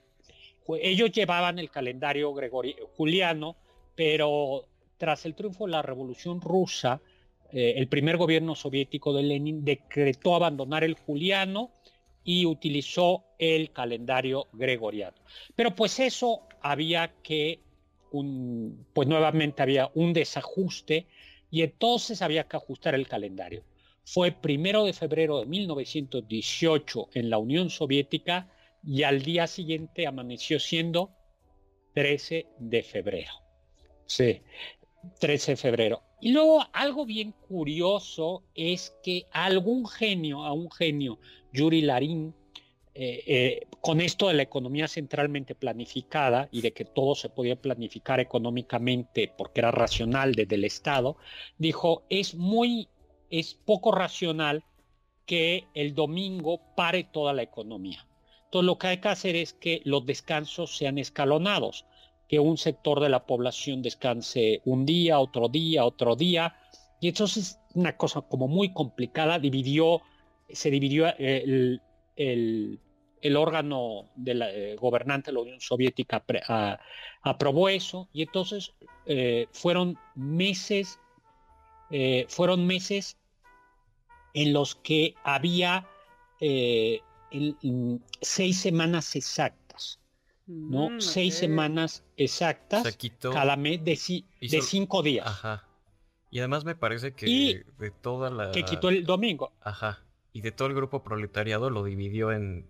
ellos 0.80 1.10
llevaban 1.10 1.58
el 1.58 1.70
calendario 1.70 2.32
juliano, 2.96 3.56
pero 3.96 4.66
tras 4.98 5.26
el 5.26 5.34
triunfo 5.34 5.66
de 5.66 5.72
la 5.72 5.82
Revolución 5.82 6.40
Rusa, 6.40 7.00
eh, 7.50 7.74
el 7.76 7.88
primer 7.88 8.16
gobierno 8.16 8.54
soviético 8.54 9.12
de 9.12 9.22
Lenin 9.24 9.64
decretó 9.64 10.36
abandonar 10.36 10.84
el 10.84 10.94
juliano 10.94 11.70
y 12.22 12.46
utilizó 12.46 13.24
el 13.38 13.72
calendario 13.72 14.46
gregoriano. 14.52 15.16
Pero 15.56 15.74
pues 15.74 15.98
eso 15.98 16.42
había 16.60 17.14
que, 17.22 17.60
un, 18.12 18.86
pues 18.92 19.08
nuevamente 19.08 19.62
había 19.62 19.90
un 19.94 20.12
desajuste 20.12 21.06
y 21.50 21.62
entonces 21.62 22.22
había 22.22 22.44
que 22.44 22.56
ajustar 22.56 22.94
el 22.94 23.08
calendario. 23.08 23.64
Fue 24.04 24.32
primero 24.32 24.84
de 24.84 24.92
febrero 24.92 25.40
de 25.40 25.46
1918 25.46 27.08
en 27.14 27.30
la 27.30 27.38
Unión 27.38 27.70
Soviética 27.70 28.50
y 28.82 29.02
al 29.02 29.22
día 29.22 29.46
siguiente 29.46 30.06
amaneció 30.06 30.58
siendo 30.58 31.10
13 31.94 32.46
de 32.58 32.82
febrero. 32.82 33.32
Sí, 34.06 34.40
13 35.20 35.52
de 35.52 35.56
febrero. 35.56 36.02
Y 36.20 36.32
luego 36.32 36.64
algo 36.72 37.04
bien 37.04 37.32
curioso 37.32 38.44
es 38.54 38.96
que 39.02 39.26
algún 39.30 39.86
genio, 39.86 40.44
a 40.44 40.52
un 40.52 40.70
genio, 40.70 41.18
Yuri 41.52 41.82
Larín, 41.82 42.34
eh, 43.00 43.22
eh, 43.28 43.66
con 43.80 44.00
esto 44.00 44.26
de 44.26 44.34
la 44.34 44.42
economía 44.42 44.88
centralmente 44.88 45.54
planificada 45.54 46.48
y 46.50 46.62
de 46.62 46.72
que 46.72 46.84
todo 46.84 47.14
se 47.14 47.28
podía 47.28 47.54
planificar 47.54 48.18
económicamente 48.18 49.32
porque 49.38 49.60
era 49.60 49.70
racional 49.70 50.34
desde 50.34 50.56
el 50.56 50.64
Estado, 50.64 51.16
dijo, 51.58 52.02
es 52.10 52.34
muy, 52.34 52.88
es 53.30 53.54
poco 53.54 53.92
racional 53.92 54.64
que 55.26 55.68
el 55.74 55.94
domingo 55.94 56.60
pare 56.74 57.04
toda 57.04 57.32
la 57.32 57.42
economía. 57.42 58.04
Entonces 58.46 58.66
lo 58.66 58.78
que 58.78 58.86
hay 58.88 58.98
que 58.98 59.08
hacer 59.08 59.36
es 59.36 59.52
que 59.52 59.80
los 59.84 60.04
descansos 60.04 60.76
sean 60.76 60.98
escalonados 60.98 61.84
que 62.28 62.40
un 62.40 62.58
sector 62.58 62.98
de 62.98 63.10
la 63.10 63.26
población 63.26 63.80
descanse 63.80 64.60
un 64.64 64.84
día, 64.84 65.20
otro 65.20 65.48
día, 65.48 65.84
otro 65.84 66.16
día. 66.16 66.56
Y 67.00 67.06
entonces 67.06 67.60
una 67.74 67.96
cosa 67.96 68.22
como 68.22 68.48
muy 68.48 68.72
complicada, 68.72 69.38
dividió, 69.38 70.02
se 70.48 70.68
dividió 70.68 71.06
eh, 71.16 71.78
el, 72.16 72.80
el, 73.22 73.36
órgano 73.36 74.10
de 74.16 74.34
la, 74.34 74.50
eh, 74.50 74.76
gobernante 74.76 75.30
de 75.30 75.34
la 75.34 75.40
Unión 75.40 75.60
Soviética 75.60 76.24
aprobó 77.22 77.68
eso 77.68 78.08
y 78.12 78.22
entonces 78.22 78.74
eh, 79.06 79.46
fueron 79.52 79.98
meses, 80.14 80.98
fueron 82.28 82.66
meses 82.66 83.16
en 84.34 84.52
los 84.52 84.74
que 84.76 85.14
había 85.24 85.86
seis 88.20 88.60
semanas 88.60 89.16
exactas 89.16 89.58
¿no? 90.48 90.90
Mm, 90.90 91.00
Seis 91.00 91.34
semanas 91.34 92.02
exactas 92.16 92.96
cada 93.20 93.56
mes 93.56 93.84
de, 93.84 94.24
de 94.40 94.62
cinco 94.62 95.02
días. 95.02 95.26
Ajá. 95.26 95.64
Y 96.30 96.40
además 96.40 96.64
me 96.64 96.74
parece 96.74 97.12
que 97.12 97.64
de 97.78 97.90
toda 97.90 98.30
la... 98.30 98.50
Que 98.50 98.64
quitó 98.64 98.88
el 98.88 99.04
domingo. 99.04 99.52
Ajá. 99.60 100.02
Y 100.32 100.40
de 100.40 100.52
todo 100.52 100.68
el 100.68 100.74
grupo 100.74 101.02
proletariado 101.02 101.70
lo 101.70 101.84
dividió 101.84 102.32
en 102.32 102.66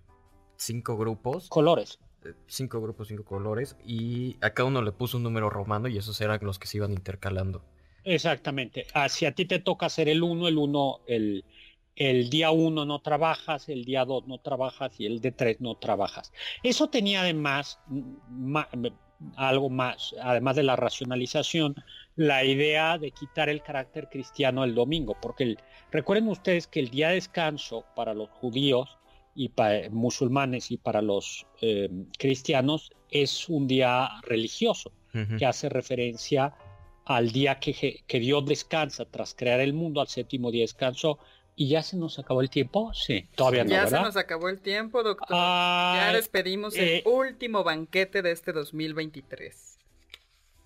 cinco 0.58 0.96
grupos. 0.98 1.48
Colores. 1.48 1.98
Eh, 2.24 2.34
cinco 2.46 2.80
grupos, 2.80 3.08
cinco 3.08 3.24
colores. 3.24 3.76
Y 3.86 4.36
a 4.42 4.50
cada 4.50 4.68
uno 4.68 4.82
le 4.82 4.92
puso 4.92 5.16
un 5.16 5.22
número 5.22 5.48
romano 5.48 5.88
y 5.88 5.96
esos 5.96 6.20
eran 6.20 6.38
los 6.42 6.58
que 6.58 6.66
se 6.66 6.76
iban 6.76 6.92
intercalando. 6.92 7.62
Exactamente. 8.04 8.86
Ah, 8.92 9.08
si 9.08 9.24
a 9.26 9.32
ti 9.32 9.46
te 9.46 9.58
toca 9.58 9.86
hacer 9.86 10.08
el 10.08 10.22
uno, 10.22 10.48
el 10.48 10.58
uno, 10.58 11.00
el, 11.06 11.44
el 11.96 12.30
día 12.30 12.50
1 12.50 12.84
no 12.84 13.00
trabajas, 13.00 13.68
el 13.68 13.84
día 13.84 14.04
2 14.04 14.26
no 14.26 14.38
trabajas 14.38 14.98
y 15.00 15.06
el 15.06 15.20
de 15.20 15.32
3 15.32 15.60
no 15.60 15.76
trabajas. 15.76 16.32
Eso 16.62 16.88
tenía 16.88 17.22
además 17.22 17.80
algo 19.36 19.68
más, 19.68 20.14
además 20.22 20.56
de 20.56 20.62
la 20.62 20.76
racionalización, 20.76 21.74
la 22.14 22.44
idea 22.44 22.98
de 22.98 23.10
quitar 23.10 23.48
el 23.48 23.62
carácter 23.62 24.08
cristiano 24.08 24.64
el 24.64 24.74
domingo, 24.74 25.16
porque 25.20 25.56
recuerden 25.90 26.28
ustedes 26.28 26.66
que 26.66 26.80
el 26.80 26.90
día 26.90 27.08
de 27.08 27.14
descanso 27.14 27.84
para 27.94 28.14
los 28.14 28.30
judíos 28.30 28.97
y 29.34 29.50
para 29.50 29.88
musulmanes 29.90 30.70
y 30.70 30.76
para 30.76 31.02
los 31.02 31.46
eh, 31.60 31.88
cristianos 32.18 32.90
es 33.10 33.48
un 33.48 33.66
día 33.66 34.08
religioso 34.22 34.92
que 35.36 35.46
hace 35.46 35.68
referencia 35.68 36.54
al 37.04 37.32
día 37.32 37.58
que, 37.58 38.04
que, 38.06 38.20
Dios 38.20 38.44
descansa 38.46 39.04
tras 39.04 39.34
crear 39.34 39.58
el 39.58 39.72
mundo, 39.72 40.00
al 40.00 40.06
séptimo 40.06 40.52
día 40.52 40.62
descanso. 40.62 41.18
¿Y 41.56 41.70
ya 41.70 41.82
se 41.82 41.96
nos 41.96 42.20
acabó 42.20 42.40
el 42.40 42.50
tiempo? 42.50 42.92
Sí, 42.94 43.26
todavía 43.34 43.64
no. 43.64 43.70
Ya 43.70 43.88
se 43.88 43.96
nos 43.96 44.16
acabó 44.16 44.48
el 44.48 44.60
tiempo, 44.60 45.02
doctor. 45.02 45.28
ya 45.28 46.12
despedimos 46.14 46.76
el 46.76 46.88
eh, 46.88 47.02
último 47.04 47.64
banquete 47.64 48.22
de 48.22 48.30
este 48.30 48.52
2023. 48.52 49.77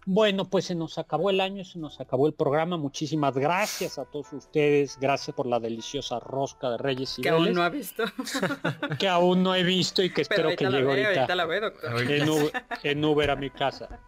Bueno, 0.05 0.45
pues 0.47 0.65
se 0.65 0.75
nos 0.75 0.99
acabó 0.99 1.31
el 1.31 1.41
año, 1.41 1.65
se 1.65 1.79
nos 1.79 2.01
acabó 2.01 2.27
el 2.27 2.35
programa. 2.35 2.77
Muchísimas 2.77 3.37
gracias 3.37 3.99
a 3.99 4.05
todos 4.05 4.33
ustedes. 4.33 4.99
Gracias 5.01 5.35
por 5.35 5.47
la 5.47 5.61
deliciosa 5.61 6.19
rosca 6.19 6.71
de 6.71 6.79
Reyes 6.79 7.19
y 7.19 7.23
Que 7.23 7.29
aún 7.29 7.53
no 7.53 7.63
ha 7.63 7.69
visto. 7.69 8.03
que 8.99 9.09
aún 9.09 9.43
no 9.43 9.55
he 9.55 9.63
visto 9.63 10.03
y 10.03 10.11
que 10.13 10.23
espero 10.23 10.57
que 10.57 10.67
llegue 10.67 11.07
ahorita. 11.07 11.35
la 11.35 11.47
ve, 11.47 11.61
doctor. 11.61 11.93
en 12.83 13.05
Uber 13.05 13.31
a 13.31 13.37
mi 13.37 13.51
casa. 13.51 14.01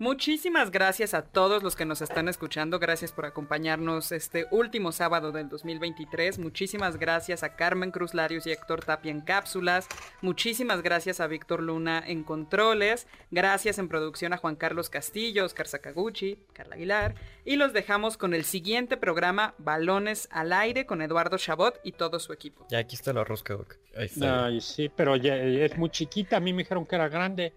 Muchísimas 0.00 0.72
gracias 0.72 1.14
a 1.14 1.22
todos 1.22 1.62
los 1.62 1.76
que 1.76 1.84
nos 1.84 2.02
están 2.02 2.28
escuchando. 2.28 2.80
Gracias 2.80 3.12
por 3.12 3.26
acompañarnos 3.26 4.10
este 4.10 4.44
último 4.50 4.90
sábado 4.90 5.30
del 5.30 5.48
2023. 5.48 6.40
Muchísimas 6.40 6.96
gracias 6.96 7.44
a 7.44 7.54
Carmen 7.54 7.92
Cruz 7.92 8.12
Larios 8.12 8.44
y 8.48 8.50
Héctor 8.50 8.84
Tapia 8.84 9.12
en 9.12 9.20
cápsulas. 9.20 9.86
Muchísimas 10.20 10.82
gracias 10.82 11.20
a 11.20 11.28
Víctor 11.28 11.62
Luna 11.62 12.02
en 12.04 12.24
controles. 12.24 13.06
Gracias 13.30 13.78
en 13.78 13.86
producción 13.86 14.32
a 14.32 14.38
Juan 14.38 14.56
Carlos 14.56 14.90
Castillo, 14.90 15.44
Oscar 15.44 15.68
Sakaguchi, 15.68 16.40
Carla 16.52 16.74
Aguilar. 16.74 17.14
Y 17.44 17.54
los 17.54 17.72
dejamos 17.72 18.16
con 18.16 18.34
el 18.34 18.44
siguiente 18.44 18.96
programa 18.96 19.54
Balones 19.58 20.26
al 20.32 20.52
aire 20.52 20.86
con 20.86 21.02
Eduardo 21.02 21.38
Chabot 21.38 21.78
y 21.84 21.92
todo 21.92 22.18
su 22.18 22.32
equipo. 22.32 22.66
Ya 22.68 22.78
aquí 22.78 22.96
está 22.96 23.12
la 23.12 23.22
rosca, 23.22 23.56
Ahí 23.96 24.06
está. 24.06 24.46
Ay, 24.46 24.60
sí, 24.60 24.90
pero 24.94 25.14
ya 25.14 25.36
es 25.36 25.78
muy 25.78 25.90
chiquita. 25.90 26.38
A 26.38 26.40
mí 26.40 26.52
me 26.52 26.64
dijeron 26.64 26.84
que 26.84 26.96
era 26.96 27.08
grande. 27.08 27.52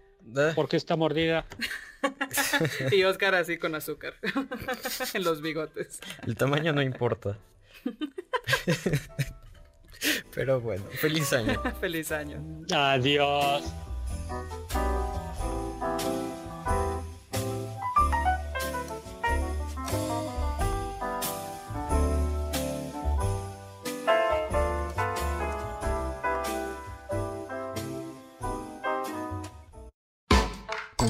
¿Por 0.54 0.68
qué 0.68 0.76
está 0.76 0.94
mordida? 0.94 1.44
y 2.92 3.04
Oscar 3.04 3.34
así 3.34 3.58
con 3.58 3.74
azúcar 3.74 4.14
en 5.14 5.24
los 5.24 5.40
bigotes. 5.42 6.00
El 6.26 6.36
tamaño 6.36 6.72
no 6.72 6.82
importa. 6.82 7.38
Pero 10.34 10.60
bueno, 10.60 10.84
feliz 11.00 11.32
año. 11.32 11.60
feliz 11.80 12.12
año. 12.12 12.40
Adiós. 12.72 13.64